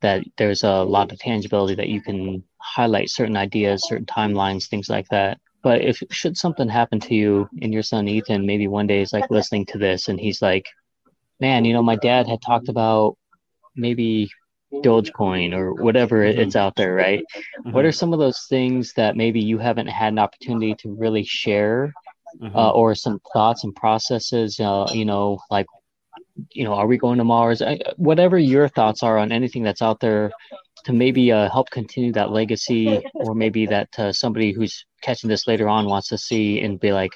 that 0.00 0.24
there's 0.36 0.64
a 0.64 0.82
lot 0.82 1.12
of 1.12 1.18
tangibility 1.18 1.74
that 1.76 1.88
you 1.88 2.00
can 2.00 2.42
highlight 2.58 3.10
certain 3.10 3.36
ideas, 3.36 3.86
certain 3.86 4.06
timelines, 4.06 4.68
things 4.68 4.88
like 4.88 5.06
that. 5.10 5.38
But 5.62 5.82
if 5.82 6.02
should 6.10 6.38
something 6.38 6.68
happen 6.68 6.98
to 7.00 7.14
you 7.14 7.48
and 7.60 7.72
your 7.72 7.82
son 7.82 8.08
Ethan, 8.08 8.46
maybe 8.46 8.66
one 8.66 8.86
day 8.86 9.02
is 9.02 9.12
like 9.12 9.30
listening 9.30 9.66
to 9.66 9.78
this 9.78 10.08
and 10.08 10.18
he's 10.18 10.40
like, 10.40 10.66
Man, 11.38 11.64
you 11.64 11.72
know, 11.72 11.82
my 11.82 11.96
dad 11.96 12.26
had 12.26 12.42
talked 12.42 12.68
about 12.68 13.16
maybe 13.80 14.30
Dogecoin 14.72 15.52
or 15.52 15.74
whatever 15.74 16.18
mm-hmm. 16.18 16.40
it's 16.40 16.56
out 16.56 16.76
there, 16.76 16.94
right? 16.94 17.24
Mm-hmm. 17.58 17.72
What 17.72 17.84
are 17.84 17.92
some 17.92 18.12
of 18.12 18.18
those 18.18 18.46
things 18.48 18.92
that 18.94 19.16
maybe 19.16 19.40
you 19.40 19.58
haven't 19.58 19.88
had 19.88 20.12
an 20.12 20.18
opportunity 20.18 20.74
to 20.76 20.94
really 20.94 21.24
share, 21.24 21.92
mm-hmm. 22.40 22.56
uh, 22.56 22.70
or 22.70 22.94
some 22.94 23.20
thoughts 23.32 23.64
and 23.64 23.74
processes? 23.74 24.60
Uh, 24.60 24.86
you 24.92 25.04
know, 25.04 25.40
like, 25.50 25.66
you 26.52 26.64
know, 26.64 26.74
are 26.74 26.86
we 26.86 26.96
going 26.96 27.18
to 27.18 27.24
Mars? 27.24 27.62
whatever 27.96 28.38
your 28.38 28.68
thoughts 28.68 29.02
are 29.02 29.18
on 29.18 29.32
anything 29.32 29.62
that's 29.62 29.82
out 29.82 30.00
there 30.00 30.30
to 30.84 30.92
maybe 30.92 31.32
uh, 31.32 31.50
help 31.50 31.68
continue 31.70 32.12
that 32.12 32.30
legacy, 32.30 33.02
or 33.14 33.34
maybe 33.34 33.66
that 33.66 33.88
uh, 33.98 34.12
somebody 34.12 34.52
who's 34.52 34.86
catching 35.02 35.28
this 35.28 35.46
later 35.46 35.68
on 35.68 35.86
wants 35.86 36.08
to 36.08 36.18
see 36.18 36.60
and 36.60 36.80
be 36.80 36.92
like, 36.92 37.12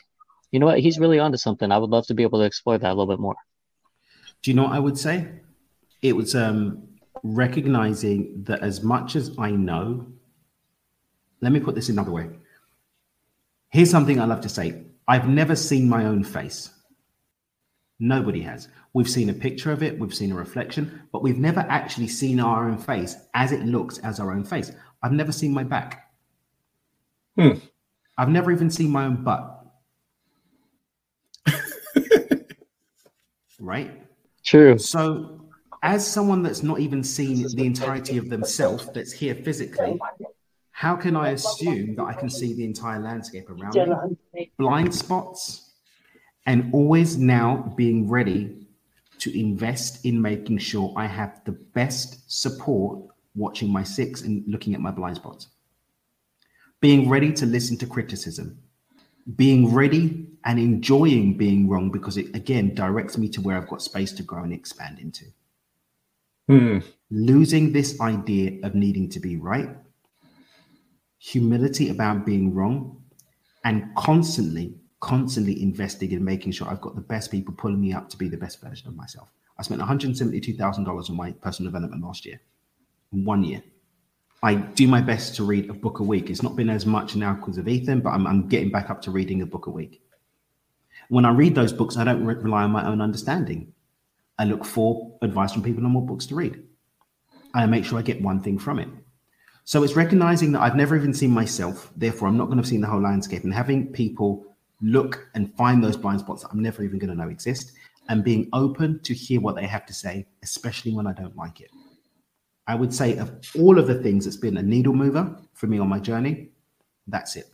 you 0.51 0.59
know 0.59 0.67
what, 0.67 0.81
he's 0.81 0.99
really 0.99 1.19
onto 1.19 1.39
something. 1.39 1.71
I 1.73 1.79
would 1.79 1.91
love 1.91 2.07
to 2.09 2.15
be 2.15 2.25
able 2.25 2.41
to 2.41 2.45
explore 2.45 2.79
that 2.79 2.89
a 2.89 2.95
little 2.95 3.07
bit 3.07 3.21
more. 3.21 3.37
Do 4.43 4.51
you 4.51 4.57
know 4.57 4.65
what 4.65 4.73
I 4.73 4.79
would 4.79 4.99
say? 4.99 5.29
It 6.05 6.15
was 6.15 6.35
um, 6.35 6.87
recognizing 7.23 8.45
that 8.45 8.61
as 8.61 8.83
much 8.83 9.17
as 9.17 9.35
I 9.39 9.53
know, 9.53 10.07
let 11.41 11.51
me 11.51 11.61
put 11.61 11.75
this 11.75 11.89
another 11.89 12.11
way. 12.11 12.29
Here's 13.71 13.91
something 13.91 14.21
I 14.21 14.27
love 14.27 14.43
to 14.43 14.51
say 14.51 14.85
I've 15.09 15.27
never 15.27 15.57
seen 15.57 15.89
my 15.89 16.05
own 16.05 16.23
face. 16.23 16.69
Nobody 17.99 18.43
has. 18.43 18.69
We've 18.93 19.09
seen 19.09 19.31
a 19.31 19.33
picture 19.33 19.73
of 19.73 19.83
it, 19.83 19.99
we've 19.99 20.15
seen 20.15 20.31
a 20.31 20.35
reflection, 20.35 21.09
but 21.11 21.23
we've 21.23 21.39
never 21.39 21.61
actually 21.61 22.09
seen 22.09 22.39
our 22.39 22.69
own 22.69 22.77
face 22.77 23.17
as 23.33 23.51
it 23.51 23.65
looks 23.65 23.97
as 23.99 24.21
our 24.21 24.31
own 24.31 24.45
face. 24.45 24.73
I've 25.03 25.13
never 25.13 25.33
seen 25.33 25.55
my 25.55 25.65
back. 25.65 26.11
Hmm. 27.39 27.53
I've 28.19 28.29
never 28.29 28.53
even 28.53 28.69
seen 28.69 28.91
my 28.91 29.07
own 29.07 29.25
butt. 29.25 29.65
right? 33.59 34.03
True. 34.45 34.77
So, 34.77 35.44
as 35.85 36.07
someone 36.07 36.43
that's 36.43 36.63
not 36.63 36.81
even 36.81 37.05
seen 37.05 37.47
the 37.55 37.67
entirety 37.67 38.17
of 38.17 38.31
themselves, 38.31 38.89
that's 38.95 39.13
here 39.13 39.35
physically, 39.35 40.01
how 40.71 40.97
can 40.97 41.15
I 41.15 41.29
assume 41.31 41.95
that 41.97 42.05
I 42.05 42.15
can 42.15 42.31
see 42.31 42.55
the 42.55 42.65
entire 42.65 42.99
landscape 42.99 43.51
around 43.51 44.17
me? 44.33 44.51
Blind 44.57 44.95
spots, 44.95 45.73
and 46.47 46.73
always 46.73 47.19
now 47.19 47.75
being 47.77 48.09
ready 48.09 48.67
to 49.19 49.39
invest 49.39 50.07
in 50.07 50.21
making 50.21 50.59
sure 50.59 50.93
I 50.97 51.07
have 51.07 51.43
the 51.45 51.53
best 51.53 52.33
support 52.33 53.01
watching 53.35 53.71
my 53.71 53.83
six 53.83 54.23
and 54.23 54.43
looking 54.49 54.75
at 54.75 54.81
my 54.81 54.91
blind 54.91 55.17
spots. 55.17 55.49
Being 56.81 57.11
ready 57.11 57.31
to 57.35 57.45
listen 57.45 57.77
to 57.79 57.87
criticism, 57.87 58.59
being 59.37 59.73
ready 59.75 60.29
and 60.47 60.59
enjoying 60.59 61.37
being 61.37 61.69
wrong 61.69 61.91
because 61.91 62.17
it 62.17 62.35
again 62.35 62.75
directs 62.75 63.19
me 63.19 63.29
to 63.29 63.43
where 63.43 63.59
I've 63.59 63.69
got 63.69 63.83
space 63.83 64.13
to 64.13 64.23
grow 64.23 64.45
and 64.45 64.53
expand 64.53 64.99
into. 64.99 65.27
Hmm. 66.49 66.79
Losing 67.11 67.73
this 67.73 68.01
idea 68.01 68.59
of 68.63 68.75
needing 68.75 69.09
to 69.11 69.21
be 69.21 69.37
right, 69.37 69.71
humility 71.19 71.89
about 71.91 72.27
being 72.27 72.55
wrong, 72.55 73.03
and 73.65 73.95
constantly 73.97 74.75
constantly 75.05 75.63
investing 75.63 76.13
in 76.13 76.25
making 76.25 76.51
sure 76.51 76.67
I've 76.67 76.81
got 76.81 76.95
the 76.95 77.03
best 77.03 77.31
people 77.31 77.53
pulling 77.53 77.79
me 77.79 77.93
up 77.93 78.09
to 78.09 78.17
be 78.17 78.27
the 78.27 78.39
best 78.39 78.63
version 78.63 78.89
of 78.89 78.97
myself. 78.97 79.29
I 79.59 79.63
spent 79.63 79.83
$172,000 79.83 81.11
on 81.11 81.17
my 81.17 81.33
personal 81.33 81.71
development 81.71 82.03
last 82.03 82.25
year, 82.25 82.41
in 83.13 83.23
one 83.23 83.45
year. 83.45 83.63
I 84.43 84.55
do 84.55 84.89
my 84.89 85.03
best 85.03 85.37
to 85.37 85.45
read 85.45 85.69
a 85.69 85.75
book 85.75 85.99
a 85.99 86.03
week. 86.03 86.31
It's 86.31 86.43
not 86.43 86.57
been 86.57 86.71
as 86.71 86.87
much 86.87 87.17
now 87.17 87.35
because 87.35 87.59
of 87.59 87.69
Ethan, 87.69 88.01
but 88.01 88.11
I'm, 88.11 88.27
I'm 88.27 88.49
getting 88.49 88.71
back 88.71 88.89
up 88.89 89.03
to 89.03 89.11
reading 89.11 89.43
a 89.43 89.47
book 89.47 89.67
a 89.67 89.71
week. 89.71 90.01
When 91.11 91.27
I 91.27 91.33
read 91.33 91.55
those 91.55 91.75
books, 91.75 91.99
I 91.99 92.05
don't 92.05 92.25
re- 92.25 92.37
rely 92.37 92.63
on 92.63 92.71
my 92.71 92.87
own 92.87 93.03
understanding. 93.03 93.75
I 94.39 94.45
look 94.45 94.65
for 94.65 95.17
advice 95.23 95.53
from 95.53 95.63
people 95.63 95.85
on 95.85 95.95
what 95.95 96.07
books 96.07 96.27
to 96.27 96.35
read. 96.35 96.63
I 97.55 97.67
make 97.67 97.85
sure 97.85 97.99
I 97.99 98.03
get 98.03 98.21
one 98.21 98.41
thing 98.41 98.59
from 98.59 98.79
it. 98.79 98.89
So 99.65 99.83
it's 99.83 99.97
recognizing 99.97 100.53
that 100.53 100.61
I've 100.61 100.77
never 100.77 100.97
even 100.97 101.15
seen 101.15 101.31
myself, 101.31 101.91
therefore 101.97 102.29
I'm 102.29 102.37
not 102.37 102.47
going 102.47 102.59
to 102.59 102.63
have 102.63 102.69
seen 102.69 102.81
the 102.81 102.87
whole 102.87 103.01
landscape, 103.01 103.45
and 103.45 103.55
having 103.55 103.93
people 103.93 104.45
look 104.83 105.27
and 105.35 105.55
find 105.57 105.83
those 105.83 105.97
blind 105.97 106.21
spots 106.21 106.43
that 106.43 106.51
I'm 106.53 106.61
never 106.61 106.83
even 106.83 106.99
going 106.99 107.11
to 107.11 107.17
know 107.17 107.29
exist, 107.29 107.73
and 108.09 108.23
being 108.23 108.49
open 108.53 109.01
to 109.05 109.15
hear 109.15 109.41
what 109.41 109.57
they 109.57 109.67
have 109.67 109.87
to 109.87 109.95
say, 109.95 110.27
especially 110.43 110.93
when 110.93 111.07
I 111.07 111.13
don't 111.13 111.37
like 111.37 111.61
it. 111.61 111.71
I 112.67 112.75
would 112.75 112.93
say 112.93 113.17
of 113.17 113.41
all 113.59 113.79
of 113.79 113.87
the 113.87 114.03
things 114.03 114.25
that's 114.25 114.37
been 114.37 114.57
a 114.57 114.63
needle 114.63 114.95
mover 114.95 115.35
for 115.55 115.67
me 115.67 115.79
on 115.79 115.89
my 115.89 115.99
journey, 115.99 116.49
that's 117.07 117.37
it. 117.37 117.47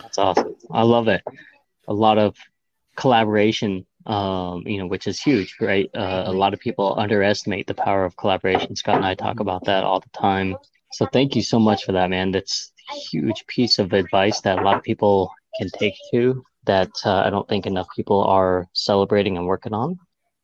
That's 0.00 0.18
awesome. 0.18 0.56
I 0.70 0.82
love 0.82 1.08
it. 1.08 1.22
A 1.88 1.94
lot 1.94 2.18
of 2.18 2.36
collaboration, 2.94 3.84
um, 4.06 4.62
you 4.66 4.78
know, 4.78 4.86
which 4.86 5.06
is 5.06 5.20
huge, 5.20 5.56
right? 5.60 5.90
Uh, 5.94 6.24
a 6.26 6.32
lot 6.32 6.54
of 6.54 6.60
people 6.60 6.94
underestimate 6.98 7.66
the 7.66 7.74
power 7.74 8.04
of 8.04 8.16
collaboration. 8.16 8.76
Scott 8.76 8.96
and 8.96 9.06
I 9.06 9.14
talk 9.14 9.40
about 9.40 9.64
that 9.64 9.84
all 9.84 10.00
the 10.00 10.18
time. 10.18 10.56
So 10.92 11.06
thank 11.12 11.34
you 11.34 11.42
so 11.42 11.58
much 11.58 11.84
for 11.84 11.92
that, 11.92 12.10
man. 12.10 12.30
That's 12.30 12.72
a 12.90 12.94
huge 12.94 13.46
piece 13.46 13.78
of 13.78 13.92
advice 13.92 14.40
that 14.42 14.58
a 14.58 14.62
lot 14.62 14.76
of 14.76 14.82
people 14.82 15.32
can 15.58 15.68
take 15.70 15.94
to 16.12 16.44
that 16.66 16.90
uh, 17.04 17.22
I 17.24 17.30
don't 17.30 17.48
think 17.48 17.66
enough 17.66 17.88
people 17.94 18.22
are 18.24 18.66
celebrating 18.72 19.36
and 19.36 19.46
working 19.46 19.72
on. 19.72 19.98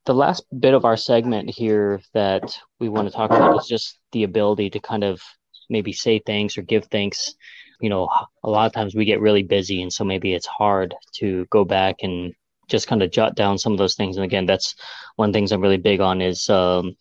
The 0.05 0.13
last 0.13 0.43
bit 0.59 0.73
of 0.73 0.83
our 0.83 0.97
segment 0.97 1.49
here 1.49 2.01
that 2.13 2.57
we 2.79 2.89
want 2.89 3.07
to 3.07 3.13
talk 3.13 3.31
about 3.31 3.59
is 3.61 3.67
just 3.67 3.99
the 4.11 4.23
ability 4.23 4.69
to 4.71 4.79
kind 4.79 5.03
of 5.03 5.21
maybe 5.69 5.93
say 5.93 6.21
thanks 6.25 6.57
or 6.57 6.61
give 6.61 6.85
thanks. 6.85 7.35
You 7.79 7.89
know, 7.89 8.09
a 8.43 8.49
lot 8.49 8.65
of 8.65 8.73
times 8.73 8.95
we 8.95 9.05
get 9.05 9.21
really 9.21 9.43
busy, 9.43 9.81
and 9.81 9.91
so 9.91 10.03
maybe 10.03 10.33
it's 10.33 10.45
hard 10.45 10.93
to 11.15 11.45
go 11.49 11.63
back 11.63 11.97
and 12.01 12.33
just 12.73 12.87
kind 12.87 13.03
of 13.03 13.11
jot 13.11 13.35
down 13.35 13.57
some 13.57 13.71
of 13.71 13.77
those 13.77 13.95
things. 13.95 14.17
And 14.17 14.25
again, 14.25 14.45
that's 14.45 14.75
one 15.15 15.31
things 15.31 15.51
I'm 15.51 15.61
really 15.61 15.77
big 15.77 16.01
on 16.01 16.21
is 16.21 16.49
um, 16.49 16.97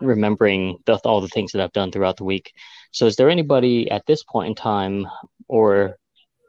remembering 0.00 0.78
the, 0.84 0.96
all 1.04 1.20
the 1.20 1.28
things 1.28 1.52
that 1.52 1.62
I've 1.62 1.72
done 1.72 1.90
throughout 1.90 2.16
the 2.16 2.24
week. 2.24 2.52
So, 2.90 3.06
is 3.06 3.14
there 3.14 3.30
anybody 3.30 3.90
at 3.90 4.04
this 4.06 4.24
point 4.24 4.48
in 4.48 4.54
time, 4.56 5.06
or 5.46 5.96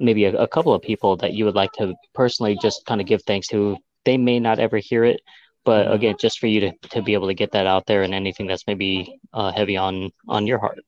maybe 0.02 0.26
a, 0.26 0.36
a 0.36 0.48
couple 0.48 0.74
of 0.74 0.82
people 0.82 1.16
that 1.18 1.34
you 1.34 1.46
would 1.46 1.56
like 1.56 1.72
to 1.74 1.94
personally 2.14 2.58
just 2.62 2.86
kind 2.86 3.00
of 3.00 3.08
give 3.08 3.22
thanks 3.24 3.48
to. 3.50 3.78
They 4.04 4.18
may 4.18 4.40
not 4.40 4.60
ever 4.60 4.78
hear 4.78 5.06
it, 5.06 5.22
but 5.64 5.86
mm-hmm. 5.86 5.94
again, 5.94 6.16
just 6.20 6.40
for 6.40 6.48
you 6.48 6.60
to, 6.62 6.72
to 6.90 7.02
be 7.02 7.14
able 7.14 7.28
to 7.28 7.36
get 7.36 7.52
that 7.52 7.68
out 7.68 7.86
there 7.86 8.02
and 8.04 8.14
anything 8.14 8.48
that's 8.48 8.66
maybe 8.68 9.20
uh, 9.34 9.52
heavy 9.52 9.78
on 9.78 10.10
on 10.28 10.48
your 10.48 10.60
heart. 10.60 10.80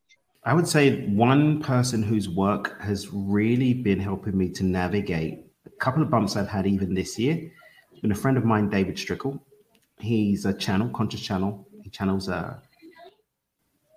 I 0.45 0.53
would 0.53 0.67
say 0.67 1.05
one 1.07 1.61
person 1.61 2.03
whose 2.03 2.27
work 2.27 2.81
has 2.81 3.07
really 3.13 3.73
been 3.73 3.99
helping 3.99 4.37
me 4.37 4.49
to 4.49 4.63
navigate 4.63 5.39
a 5.65 5.69
couple 5.71 6.02
of 6.02 6.10
bumps 6.10 6.36
I've 6.36 6.47
had 6.47 6.67
even 6.67 6.93
this 6.93 7.17
year. 7.17 7.52
It's 7.91 8.02
been 8.02 8.12
a 8.12 8.15
friend 8.15 8.38
of 8.38 8.45
mine, 8.45 8.69
David 8.69 8.95
Strickle. 8.95 9.39
He's 9.99 10.45
a 10.45 10.54
channel, 10.54 10.89
conscious 10.89 11.21
channel. 11.21 11.67
He 11.82 11.89
channels 11.89 12.30
uh, 12.30 12.60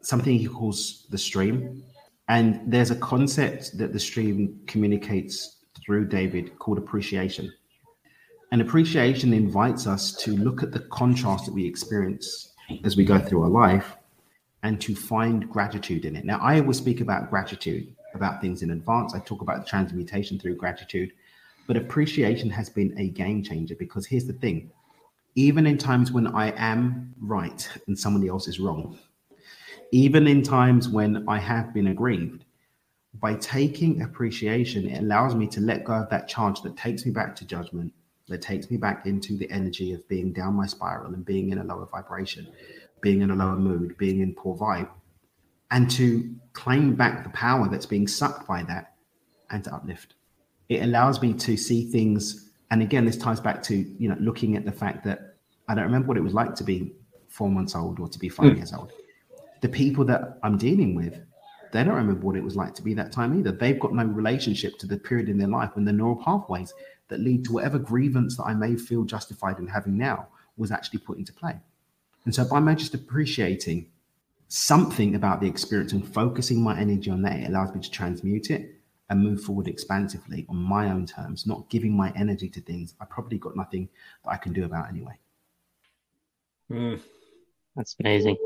something 0.03 0.39
he 0.39 0.47
calls 0.47 1.07
the 1.11 1.19
stream. 1.19 1.83
And 2.29 2.61
there's 2.67 2.91
a 2.91 2.97
concept 2.97 3.77
that 3.79 3.93
the 3.93 4.01
stream 4.01 4.61
communicates 4.67 5.57
through 5.85 6.07
David 6.07 6.59
called 6.59 6.79
appreciation. 6.79 7.53
And 8.53 8.61
appreciation 8.61 9.33
invites 9.33 9.87
us 9.87 10.13
to 10.25 10.37
look 10.37 10.63
at 10.63 10.73
the 10.73 10.81
contrast 10.81 11.47
that 11.47 11.55
we 11.55 11.67
experience 11.67 12.53
as 12.85 12.97
we 12.97 13.05
go 13.05 13.19
through 13.19 13.43
our 13.43 13.49
life 13.49 13.97
and 14.63 14.81
to 14.81 14.95
find 14.95 15.49
gratitude 15.49 16.05
in 16.05 16.17
it. 16.17 16.25
Now, 16.25 16.39
I 16.41 16.61
always 16.61 16.79
speak 16.79 17.01
about 17.01 17.31
gratitude, 17.31 17.95
about 18.15 18.41
things 18.41 18.63
in 18.63 18.71
advance. 18.71 19.15
I 19.15 19.21
talk 19.21 19.43
about 19.43 19.67
transmutation 19.67 20.39
through 20.39 20.57
gratitude, 20.57 21.13
but 21.67 21.77
appreciation 21.77 22.51
has 22.51 22.69
been 22.69 22.97
a 22.99 23.09
game 23.09 23.43
changer 23.43 23.75
because 23.79 24.07
here's 24.07 24.27
the 24.27 24.33
thing 24.33 24.71
even 25.37 25.67
in 25.67 25.77
times 25.77 26.11
when 26.11 26.27
I 26.29 26.53
am 26.57 27.15
right 27.21 27.69
and 27.87 27.99
somebody 27.99 28.27
else 28.27 28.49
is 28.49 28.59
wrong, 28.59 28.99
even 29.93 30.27
in 30.27 30.43
times 30.43 30.89
when 30.89 31.29
I 31.29 31.39
have 31.39 31.75
been 31.75 31.89
aggrieved, 31.89 32.47
by 33.21 33.35
taking 33.35 34.03
appreciation, 34.03 34.89
it 34.89 35.01
allows 35.01 35.35
me 35.35 35.47
to 35.49 35.61
let 35.61 35.85
go 35.85 35.93
of 35.93 36.09
that 36.11 36.27
charge 36.27 36.63
that 36.63 36.77
takes 36.77 37.05
me 37.05 37.13
back 37.13 37.37
to 37.37 37.47
judgment, 37.47 37.93
that 38.29 38.43
takes 38.43 38.71
me 38.71 38.77
back 38.77 39.07
into 39.07 39.37
the 39.37 39.51
energy 39.51 39.93
of 39.93 40.07
being 40.09 40.33
down 40.33 40.55
my 40.55 40.67
spiral 40.67 41.15
and 41.15 41.25
being 41.25 41.51
in 41.51 41.59
a 41.59 41.65
lower 41.65 41.87
vibration, 41.87 42.49
being 43.01 43.21
in 43.21 43.31
a 43.31 43.37
lower 43.37 43.57
mood, 43.57 43.97
being 43.99 44.21
in 44.21 44.35
poor 44.35 44.57
vibe, 44.57 44.89
and 45.71 45.91
to 45.91 46.35
claim 46.53 46.95
back 46.95 47.23
the 47.23 47.31
power 47.31 47.69
that's 47.69 47.87
being 47.87 48.09
sucked 48.09 48.47
by 48.47 48.63
that 48.63 48.95
and 49.51 49.65
to 49.65 49.75
uplift. 49.75 50.15
It 50.69 50.83
allows 50.83 51.23
me 51.23 51.33
to 51.35 51.57
see 51.57 51.91
things. 51.91 52.51
And 52.71 52.83
again, 52.83 53.05
this 53.05 53.17
ties 53.17 53.41
back 53.41 53.63
to, 53.65 53.77
you 53.77 54.09
know, 54.09 54.17
looking 54.21 54.57
at 54.57 54.65
the 54.65 54.73
fact 54.73 55.05
that 55.05 55.37
I 55.69 55.75
don't 55.75 55.85
remember 55.85 56.09
what 56.09 56.17
it 56.17 56.23
was 56.23 56.35
like 56.35 56.55
to 56.57 56.65
be 56.65 56.93
four 57.29 57.51
months 57.51 57.75
old 57.75 58.01
or 58.01 58.09
to 58.09 58.19
be 58.19 58.29
five 58.29 58.53
mm. 58.53 58.57
years 58.57 58.73
old. 58.73 58.93
The 59.61 59.69
people 59.69 60.05
that 60.07 60.39
I'm 60.43 60.59
dealing 60.59 60.95
with, 60.95 61.21
they 61.73 61.85
don't 61.85 61.95
remember 61.95 62.27
what 62.27 62.37
it 62.37 62.45
was 62.45 62.57
like 62.57 62.75
to 62.75 62.83
be 62.83 62.95
that 62.95 63.13
time 63.13 63.39
either. 63.39 63.53
They've 63.53 63.79
got 63.79 63.95
no 63.95 64.05
relationship 64.05 64.79
to 64.79 64.87
the 64.87 64.97
period 64.97 65.29
in 65.29 65.39
their 65.39 65.49
life 65.49 65.71
when 65.75 65.85
the 65.85 65.93
neural 65.93 66.17
pathways 66.17 66.73
that 67.09 67.21
lead 67.21 67.45
to 67.45 67.53
whatever 67.53 67.79
grievance 67.79 68.37
that 68.37 68.45
I 68.45 68.55
may 68.55 68.77
feel 68.77 69.05
justified 69.05 69.59
in 69.59 69.67
having 69.67 69.97
now 69.97 70.29
was 70.57 70.71
actually 70.71 71.01
put 71.01 71.19
into 71.19 71.33
play. 71.33 71.57
And 72.25 72.35
so 72.35 72.45
by 72.45 72.61
my 72.61 72.75
just 72.75 72.95
appreciating 72.95 73.89
something 74.49 75.15
about 75.15 75.41
the 75.41 75.47
experience 75.47 75.93
and 75.93 76.07
focusing 76.07 76.63
my 76.63 76.79
energy 76.79 77.11
on 77.11 77.23
that, 77.23 77.41
it 77.41 77.49
allows 77.49 77.75
me 77.75 77.81
to 77.81 77.91
transmute 77.91 78.51
it 78.51 78.76
and 79.09 79.23
move 79.23 79.42
forward 79.42 79.69
expansively 79.69 80.47
on 80.49 80.57
my 80.57 80.90
own 80.90 81.07
terms, 81.07 81.47
not 81.47 81.69
giving 81.71 81.97
my 81.97 82.12
energy 82.16 82.49
to 82.51 82.61
things 82.61 82.95
I 83.01 83.05
probably 83.05 83.38
got 83.38 83.57
nothing 83.57 83.88
that 84.25 84.31
I 84.31 84.37
can 84.37 84.53
do 84.53 84.64
about 84.64 84.88
anyway. 84.88 85.19
Mm. 86.71 87.01
That's 87.77 87.95
amazing. 88.01 88.37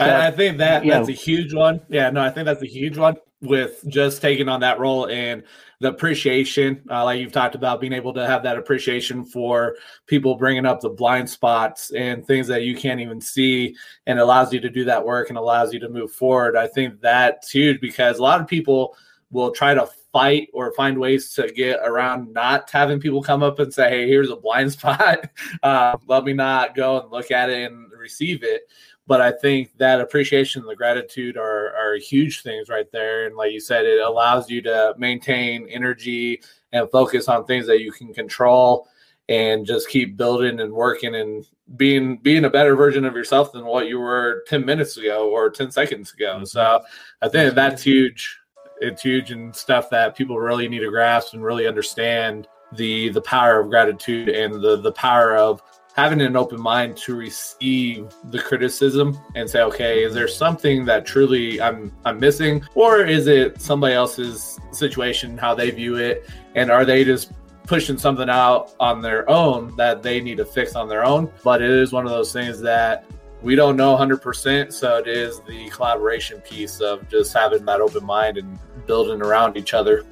I, 0.00 0.26
I, 0.26 0.30
think 0.30 0.58
that 0.58 0.84
yeah. 0.84 0.98
that's 0.98 1.08
a 1.08 1.12
huge 1.12 1.54
one. 1.54 1.80
Yeah, 1.88 2.10
no, 2.10 2.20
I 2.20 2.30
think 2.30 2.44
that's 2.44 2.62
a 2.62 2.66
huge 2.66 2.98
one 2.98 3.16
with 3.40 3.84
just 3.88 4.20
taking 4.20 4.48
on 4.48 4.60
that 4.60 4.80
role 4.80 5.08
and 5.08 5.44
the 5.80 5.88
appreciation, 5.88 6.82
uh, 6.90 7.04
like 7.04 7.20
you've 7.20 7.32
talked 7.32 7.54
about, 7.54 7.80
being 7.80 7.92
able 7.92 8.12
to 8.14 8.26
have 8.26 8.42
that 8.42 8.56
appreciation 8.56 9.24
for 9.24 9.76
people 10.06 10.34
bringing 10.34 10.64
up 10.64 10.80
the 10.80 10.88
blind 10.88 11.28
spots 11.28 11.92
and 11.92 12.26
things 12.26 12.46
that 12.48 12.62
you 12.62 12.74
can't 12.74 13.00
even 13.00 13.20
see, 13.20 13.76
and 14.06 14.18
allows 14.18 14.52
you 14.52 14.60
to 14.60 14.70
do 14.70 14.84
that 14.84 15.04
work 15.04 15.28
and 15.28 15.36
allows 15.36 15.72
you 15.72 15.80
to 15.80 15.88
move 15.88 16.10
forward. 16.10 16.56
I 16.56 16.66
think 16.66 17.00
that's 17.00 17.50
huge 17.50 17.80
because 17.80 18.18
a 18.18 18.22
lot 18.22 18.40
of 18.40 18.46
people 18.46 18.96
will 19.30 19.50
try 19.50 19.74
to 19.74 19.88
fight 20.12 20.48
or 20.52 20.72
find 20.72 20.98
ways 20.98 21.32
to 21.34 21.50
get 21.52 21.80
around 21.84 22.32
not 22.32 22.70
having 22.70 23.00
people 23.00 23.22
come 23.22 23.42
up 23.42 23.58
and 23.58 23.72
say, 23.72 23.88
"Hey, 23.88 24.08
here's 24.08 24.30
a 24.30 24.36
blind 24.36 24.72
spot. 24.72 25.28
Uh, 25.62 25.96
let 26.06 26.24
me 26.24 26.32
not 26.32 26.74
go 26.74 27.00
and 27.00 27.10
look 27.10 27.30
at 27.30 27.50
it 27.50 27.70
and 27.70 27.90
receive 27.92 28.42
it." 28.42 28.62
but 29.06 29.20
I 29.20 29.30
think 29.30 29.76
that 29.78 30.00
appreciation 30.00 30.62
and 30.62 30.70
the 30.70 30.76
gratitude 30.76 31.36
are 31.36 31.74
are 31.76 31.96
huge 31.96 32.42
things 32.42 32.68
right 32.68 32.90
there. 32.90 33.26
And 33.26 33.36
like 33.36 33.52
you 33.52 33.60
said, 33.60 33.84
it 33.86 34.00
allows 34.00 34.50
you 34.50 34.60
to 34.62 34.94
maintain 34.98 35.68
energy 35.68 36.42
and 36.72 36.90
focus 36.90 37.28
on 37.28 37.44
things 37.44 37.66
that 37.66 37.80
you 37.80 37.92
can 37.92 38.12
control 38.12 38.88
and 39.28 39.66
just 39.66 39.88
keep 39.88 40.16
building 40.16 40.60
and 40.60 40.72
working 40.72 41.14
and 41.14 41.44
being 41.76 42.18
being 42.18 42.44
a 42.44 42.50
better 42.50 42.76
version 42.76 43.04
of 43.04 43.14
yourself 43.14 43.52
than 43.52 43.64
what 43.64 43.88
you 43.88 43.98
were 43.98 44.44
10 44.48 44.64
minutes 44.64 44.96
ago 44.96 45.30
or 45.30 45.50
10 45.50 45.70
seconds 45.70 46.12
ago. 46.12 46.36
Mm-hmm. 46.36 46.44
So 46.44 46.82
I 47.22 47.28
think 47.28 47.54
that's 47.54 47.82
huge. 47.82 48.38
It's 48.80 49.02
huge 49.02 49.30
and 49.30 49.54
stuff 49.54 49.90
that 49.90 50.16
people 50.16 50.38
really 50.38 50.68
need 50.68 50.80
to 50.80 50.90
grasp 50.90 51.34
and 51.34 51.42
really 51.42 51.66
understand 51.66 52.48
the 52.72 53.10
the 53.10 53.22
power 53.22 53.60
of 53.60 53.70
gratitude 53.70 54.28
and 54.28 54.54
the 54.62 54.76
the 54.76 54.92
power 54.92 55.36
of 55.36 55.62
having 55.96 56.20
an 56.20 56.36
open 56.36 56.60
mind 56.60 56.94
to 56.94 57.16
receive 57.16 58.14
the 58.24 58.38
criticism 58.38 59.18
and 59.34 59.48
say, 59.48 59.62
okay, 59.62 60.04
is 60.04 60.12
there 60.12 60.28
something 60.28 60.84
that 60.84 61.06
truly 61.06 61.60
I'm 61.60 61.90
I'm 62.04 62.20
missing, 62.20 62.62
or 62.74 63.00
is 63.00 63.26
it 63.26 63.60
somebody 63.60 63.94
else's 63.94 64.58
situation, 64.72 65.38
how 65.38 65.54
they 65.54 65.70
view 65.70 65.96
it, 65.96 66.28
and 66.54 66.70
are 66.70 66.84
they 66.84 67.02
just 67.02 67.32
pushing 67.66 67.96
something 67.98 68.28
out 68.28 68.74
on 68.78 69.00
their 69.00 69.28
own 69.28 69.74
that 69.76 70.02
they 70.02 70.20
need 70.20 70.36
to 70.36 70.44
fix 70.44 70.74
on 70.76 70.88
their 70.88 71.04
own? 71.04 71.32
But 71.42 71.62
it 71.62 71.70
is 71.70 71.92
one 71.92 72.04
of 72.04 72.12
those 72.12 72.32
things 72.32 72.60
that 72.60 73.06
we 73.42 73.54
don't 73.54 73.76
know 73.76 73.96
100%. 73.96 74.72
So 74.72 74.98
it 74.98 75.06
is 75.06 75.40
the 75.40 75.68
collaboration 75.70 76.40
piece 76.40 76.80
of 76.80 77.08
just 77.08 77.32
having 77.32 77.64
that 77.66 77.80
open 77.80 78.04
mind 78.04 78.38
and 78.38 78.58
building 78.86 79.22
around 79.22 79.56
each 79.56 79.74
other. 79.74 80.04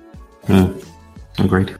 Mm, 0.46 0.87
agreed. 1.38 1.76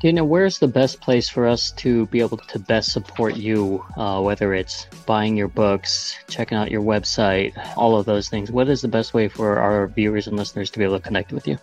Dana, 0.00 0.22
where's 0.22 0.58
the 0.58 0.68
best 0.68 1.00
place 1.00 1.26
for 1.26 1.46
us 1.46 1.70
to 1.72 2.04
be 2.06 2.20
able 2.20 2.36
to 2.36 2.58
best 2.58 2.92
support 2.92 3.36
you? 3.36 3.82
Uh, 3.96 4.20
whether 4.20 4.52
it's 4.52 4.86
buying 5.06 5.36
your 5.36 5.48
books, 5.48 6.14
checking 6.28 6.58
out 6.58 6.70
your 6.70 6.82
website, 6.82 7.54
all 7.76 7.98
of 7.98 8.04
those 8.04 8.28
things. 8.28 8.50
What 8.50 8.68
is 8.68 8.82
the 8.82 8.88
best 8.88 9.14
way 9.14 9.26
for 9.28 9.58
our 9.58 9.86
viewers 9.86 10.26
and 10.26 10.36
listeners 10.36 10.70
to 10.70 10.78
be 10.78 10.84
able 10.84 10.98
to 10.98 11.02
connect 11.02 11.32
with 11.32 11.48
you? 11.48 11.58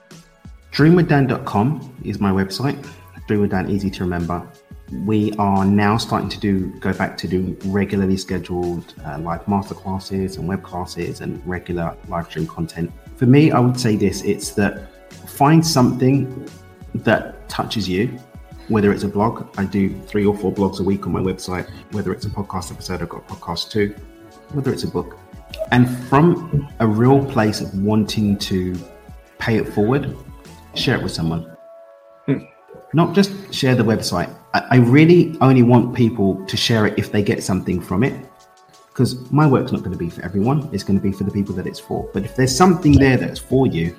Dreamwithdan.com 0.71 1.97
is 2.03 2.19
my 2.19 2.31
website. 2.31 2.83
Dreamwithdan, 3.29 3.69
easy 3.69 3.91
to 3.91 4.03
remember. 4.03 4.45
We 4.91 5.32
are 5.34 5.65
now 5.65 5.98
starting 5.98 6.30
to 6.30 6.39
do 6.39 6.67
go 6.80 6.93
back 6.93 7.17
to 7.17 7.28
doing 7.28 7.58
regularly 7.65 8.17
scheduled 8.17 8.93
uh, 9.06 9.17
live 9.19 9.46
masterclasses 9.46 10.38
and 10.38 10.48
web 10.48 10.62
classes 10.62 11.22
and 11.22 11.46
regular 11.48 11.98
live 12.08 12.28
stream 12.28 12.48
content. 12.48 12.91
For 13.15 13.26
me, 13.26 13.52
I 13.52 13.60
would 13.60 13.80
say 13.80 13.96
this: 13.96 14.22
it's 14.24 14.52
that 14.52 14.91
find 15.28 15.65
something 15.65 16.48
that 16.96 17.50
touches 17.50 17.89
you, 17.89 18.19
whether 18.67 18.91
it's 18.91 19.04
a 19.04 19.08
blog, 19.08 19.48
I 19.58 19.65
do 19.65 20.00
three 20.02 20.26
or 20.26 20.36
four 20.36 20.54
blogs 20.54 20.80
a 20.80 20.84
week 20.84 21.06
on 21.06 21.12
my 21.12 21.19
website, 21.19 21.69
whether 21.91 22.13
it's 22.13 22.26
a 22.26 22.30
podcast 22.30 22.72
episode, 22.72 23.02
I've 23.02 23.10
got 23.10 23.30
a 23.30 23.34
podcast 23.34 23.72
too, 23.72 23.96
whether 24.52 24.72
it's 24.72 24.84
a 24.84 24.88
book. 24.88 25.17
And 25.72 25.89
from 26.08 26.67
a 26.80 26.88
real 26.88 27.24
place 27.26 27.62
of 27.62 27.74
wanting 27.78 28.38
to 28.39 28.76
pay 29.38 29.58
it 29.58 29.67
forward, 29.67 30.15
share 30.76 30.98
it 30.98 31.04
with 31.04 31.12
someone. 31.12 31.53
Not 32.93 33.13
just 33.13 33.53
share 33.53 33.75
the 33.75 33.84
website. 33.84 34.34
I, 34.53 34.65
I 34.71 34.75
really 34.77 35.38
only 35.41 35.63
want 35.63 35.95
people 35.95 36.43
to 36.45 36.58
share 36.58 36.86
it 36.86 36.97
if 36.97 37.12
they 37.12 37.23
get 37.23 37.43
something 37.43 37.82
from 37.82 38.03
it 38.03 38.13
because 38.93 39.32
my 39.32 39.47
work's 39.47 39.71
not 39.71 39.79
going 39.79 39.91
to 39.91 39.97
be 39.97 40.10
for 40.10 40.21
everyone. 40.21 40.69
It's 40.71 40.84
going 40.84 40.99
to 40.99 41.03
be 41.03 41.12
for 41.12 41.23
the 41.23 41.32
people 41.32 41.56
that 41.56 41.65
it's 41.65 41.79
for. 41.79 42.08
But 42.13 42.23
if 42.23 42.36
there's 42.36 42.56
something 42.56 42.91
there 42.91 43.17
that's 43.17 43.39
for 43.39 43.65
you 43.65 43.95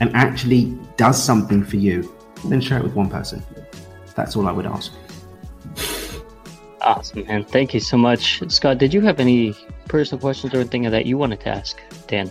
and 0.00 0.14
actually 0.14 0.78
does 0.96 1.20
something 1.20 1.64
for 1.64 1.76
you, 1.76 2.14
then 2.44 2.60
share 2.60 2.78
it 2.78 2.84
with 2.84 2.94
one 2.94 3.10
person. 3.10 3.42
That's 4.14 4.36
all 4.36 4.46
I 4.46 4.52
would 4.52 4.66
ask. 4.66 4.92
Awesome, 6.80 7.26
man. 7.26 7.44
Thank 7.44 7.74
you 7.74 7.80
so 7.80 7.96
much. 7.96 8.40
Scott, 8.48 8.78
did 8.78 8.94
you 8.94 9.00
have 9.00 9.18
any 9.18 9.54
personal 9.88 10.20
questions 10.20 10.54
or 10.54 10.58
anything 10.58 10.82
that 10.82 11.06
you 11.06 11.18
wanted 11.18 11.40
to 11.40 11.48
ask 11.48 11.80
Dan? 12.06 12.30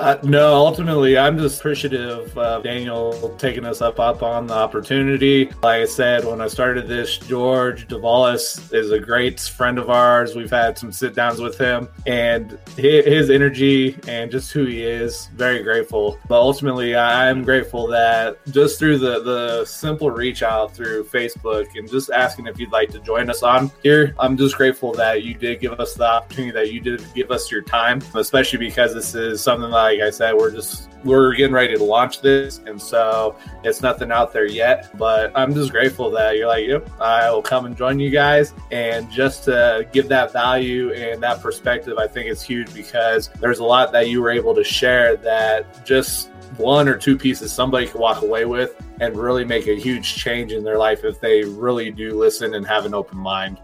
Uh, 0.00 0.18
no, 0.22 0.54
ultimately, 0.54 1.18
I'm 1.18 1.36
just 1.36 1.60
appreciative 1.60 2.36
of 2.38 2.64
Daniel 2.64 3.36
taking 3.36 3.66
us 3.66 3.82
up 3.82 4.00
up 4.00 4.22
on 4.22 4.46
the 4.46 4.54
opportunity. 4.54 5.50
Like 5.62 5.82
I 5.82 5.84
said, 5.84 6.24
when 6.24 6.40
I 6.40 6.48
started 6.48 6.88
this, 6.88 7.18
George 7.18 7.86
Davalos 7.86 8.72
is 8.72 8.92
a 8.92 8.98
great 8.98 9.38
friend 9.38 9.78
of 9.78 9.90
ours. 9.90 10.34
We've 10.34 10.50
had 10.50 10.78
some 10.78 10.90
sit 10.90 11.14
downs 11.14 11.38
with 11.38 11.58
him, 11.58 11.86
and 12.06 12.58
his 12.78 13.28
energy 13.28 13.94
and 14.08 14.30
just 14.30 14.52
who 14.52 14.64
he 14.64 14.82
is, 14.82 15.26
very 15.34 15.62
grateful. 15.62 16.18
But 16.28 16.40
ultimately, 16.40 16.96
I'm 16.96 17.44
grateful 17.44 17.86
that 17.88 18.38
just 18.46 18.78
through 18.78 19.00
the 19.00 19.20
the 19.22 19.66
simple 19.66 20.10
reach 20.10 20.42
out 20.42 20.74
through 20.74 21.04
Facebook 21.04 21.76
and 21.76 21.90
just 21.90 22.08
asking 22.10 22.46
if 22.46 22.58
you'd 22.58 22.72
like 22.72 22.88
to 22.92 23.00
join 23.00 23.28
us 23.28 23.42
on 23.42 23.70
here, 23.82 24.14
I'm 24.18 24.38
just 24.38 24.56
grateful 24.56 24.92
that 24.94 25.24
you 25.24 25.34
did 25.34 25.60
give 25.60 25.78
us 25.78 25.92
the 25.92 26.06
opportunity, 26.06 26.52
that 26.52 26.72
you 26.72 26.80
did 26.80 27.04
give 27.14 27.30
us 27.30 27.50
your 27.50 27.60
time, 27.60 28.00
especially 28.14 28.60
because 28.60 28.94
this 28.94 29.14
is 29.14 29.42
something 29.42 29.70
that 29.70 29.89
like 29.90 30.00
I 30.00 30.10
said, 30.10 30.34
we're 30.34 30.50
just 30.50 30.88
we're 31.04 31.34
getting 31.34 31.54
ready 31.54 31.76
to 31.76 31.82
launch 31.82 32.20
this, 32.20 32.58
and 32.66 32.80
so 32.80 33.36
it's 33.64 33.82
nothing 33.82 34.12
out 34.12 34.32
there 34.32 34.46
yet. 34.46 34.90
But 34.96 35.32
I'm 35.34 35.54
just 35.54 35.70
grateful 35.70 36.10
that 36.12 36.36
you're 36.36 36.48
like, 36.48 36.66
yep, 36.66 36.88
I 37.00 37.30
will 37.30 37.42
come 37.42 37.66
and 37.66 37.76
join 37.76 37.98
you 37.98 38.10
guys, 38.10 38.54
and 38.70 39.10
just 39.10 39.44
to 39.44 39.88
give 39.92 40.08
that 40.08 40.32
value 40.32 40.92
and 40.92 41.22
that 41.22 41.40
perspective, 41.40 41.98
I 41.98 42.06
think 42.06 42.30
it's 42.30 42.42
huge 42.42 42.72
because 42.74 43.28
there's 43.40 43.58
a 43.58 43.64
lot 43.64 43.92
that 43.92 44.08
you 44.08 44.22
were 44.22 44.30
able 44.30 44.54
to 44.54 44.64
share 44.64 45.16
that 45.16 45.84
just 45.84 46.28
one 46.56 46.88
or 46.88 46.96
two 46.96 47.16
pieces 47.16 47.52
somebody 47.52 47.86
could 47.86 48.00
walk 48.00 48.22
away 48.22 48.44
with 48.44 48.74
and 49.00 49.16
really 49.16 49.44
make 49.44 49.66
a 49.66 49.74
huge 49.78 50.16
change 50.16 50.52
in 50.52 50.62
their 50.62 50.78
life 50.78 51.04
if 51.04 51.20
they 51.20 51.42
really 51.42 51.90
do 51.90 52.18
listen 52.18 52.54
and 52.54 52.66
have 52.66 52.84
an 52.84 52.92
open 52.92 53.18
mind. 53.18 53.58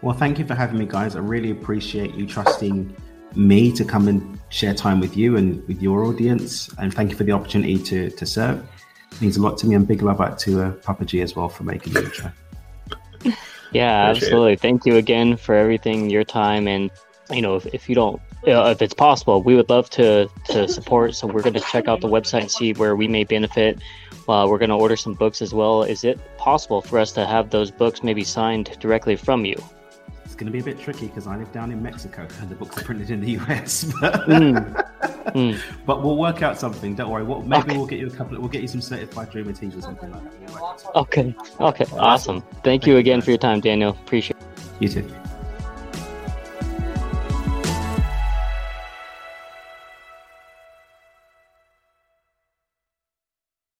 Well, 0.00 0.16
thank 0.16 0.38
you 0.38 0.44
for 0.44 0.54
having 0.54 0.78
me, 0.78 0.86
guys. 0.86 1.14
I 1.14 1.20
really 1.20 1.52
appreciate 1.52 2.14
you 2.14 2.26
trusting 2.26 2.96
me 3.36 3.72
to 3.72 3.84
come 3.84 4.08
and 4.08 4.38
share 4.50 4.74
time 4.74 5.00
with 5.00 5.16
you 5.16 5.36
and 5.36 5.66
with 5.66 5.82
your 5.82 6.04
audience. 6.04 6.68
And 6.78 6.92
thank 6.92 7.10
you 7.10 7.16
for 7.16 7.24
the 7.24 7.32
opportunity 7.32 7.78
to, 7.78 8.10
to 8.10 8.26
serve. 8.26 8.66
It 9.12 9.20
means 9.20 9.36
a 9.36 9.42
lot 9.42 9.58
to 9.58 9.66
me. 9.66 9.74
And 9.74 9.86
big 9.86 10.02
love 10.02 10.20
out 10.20 10.38
to 10.40 10.62
uh, 10.62 10.70
Papa 10.72 11.04
G 11.04 11.20
as 11.20 11.34
well 11.34 11.48
for 11.48 11.64
making 11.64 11.94
the 11.94 12.04
intro. 12.04 12.32
Yeah, 13.72 14.10
absolutely. 14.10 14.52
It. 14.52 14.60
Thank 14.60 14.84
you 14.84 14.96
again 14.96 15.36
for 15.38 15.54
everything, 15.54 16.10
your 16.10 16.24
time. 16.24 16.68
And, 16.68 16.90
you 17.30 17.40
know, 17.40 17.56
if, 17.56 17.66
if 17.72 17.88
you 17.88 17.94
don't, 17.94 18.20
uh, 18.46 18.68
if 18.68 18.82
it's 18.82 18.92
possible, 18.92 19.42
we 19.42 19.54
would 19.54 19.70
love 19.70 19.88
to, 19.90 20.28
to 20.50 20.68
support. 20.68 21.14
So 21.14 21.26
we're 21.26 21.40
going 21.42 21.54
to 21.54 21.60
check 21.60 21.88
out 21.88 22.02
the 22.02 22.08
website 22.08 22.42
and 22.42 22.50
see 22.50 22.74
where 22.74 22.94
we 22.96 23.08
may 23.08 23.24
benefit. 23.24 23.78
Uh, 24.28 24.46
we're 24.48 24.58
going 24.58 24.68
to 24.68 24.76
order 24.76 24.96
some 24.96 25.14
books 25.14 25.40
as 25.40 25.54
well. 25.54 25.82
Is 25.82 26.04
it 26.04 26.20
possible 26.36 26.82
for 26.82 26.98
us 26.98 27.12
to 27.12 27.26
have 27.26 27.50
those 27.50 27.70
books 27.70 28.02
maybe 28.02 28.24
signed 28.24 28.76
directly 28.78 29.16
from 29.16 29.44
you? 29.44 29.56
It's 30.32 30.40
going 30.40 30.46
to 30.46 30.52
be 30.52 30.60
a 30.60 30.64
bit 30.64 30.82
tricky 30.82 31.08
because 31.08 31.26
I 31.26 31.36
live 31.36 31.52
down 31.52 31.70
in 31.70 31.82
Mexico 31.82 32.26
and 32.40 32.48
the 32.48 32.54
books 32.54 32.78
are 32.78 32.84
printed 32.84 33.10
in 33.10 33.20
the 33.20 33.32
US. 33.38 33.84
But, 34.00 34.14
mm. 34.26 34.86
Mm. 35.34 35.60
but 35.86 36.02
we'll 36.02 36.16
work 36.16 36.42
out 36.42 36.58
something. 36.58 36.94
Don't 36.94 37.10
worry. 37.10 37.22
What, 37.22 37.46
maybe 37.46 37.62
okay. 37.62 37.76
we'll 37.76 37.86
get 37.86 38.00
you 38.00 38.06
a 38.06 38.10
couple. 38.10 38.34
Of, 38.34 38.40
we'll 38.40 38.50
get 38.50 38.62
you 38.62 38.68
some 38.68 38.80
certified 38.80 39.30
dreamer 39.30 39.52
teas 39.52 39.76
or 39.76 39.82
something 39.82 40.10
like 40.10 40.22
that. 40.22 40.90
Okay. 40.96 41.34
Okay. 41.60 41.84
Awesome. 41.92 42.40
Thank, 42.40 42.64
Thank 42.64 42.86
you 42.86 42.96
again 42.96 43.18
you 43.18 43.22
for 43.22 43.30
your 43.30 43.38
time, 43.38 43.60
Daniel. 43.60 43.90
Appreciate. 43.90 44.36
it. 44.40 44.46
You 44.80 44.88
too. 44.88 45.21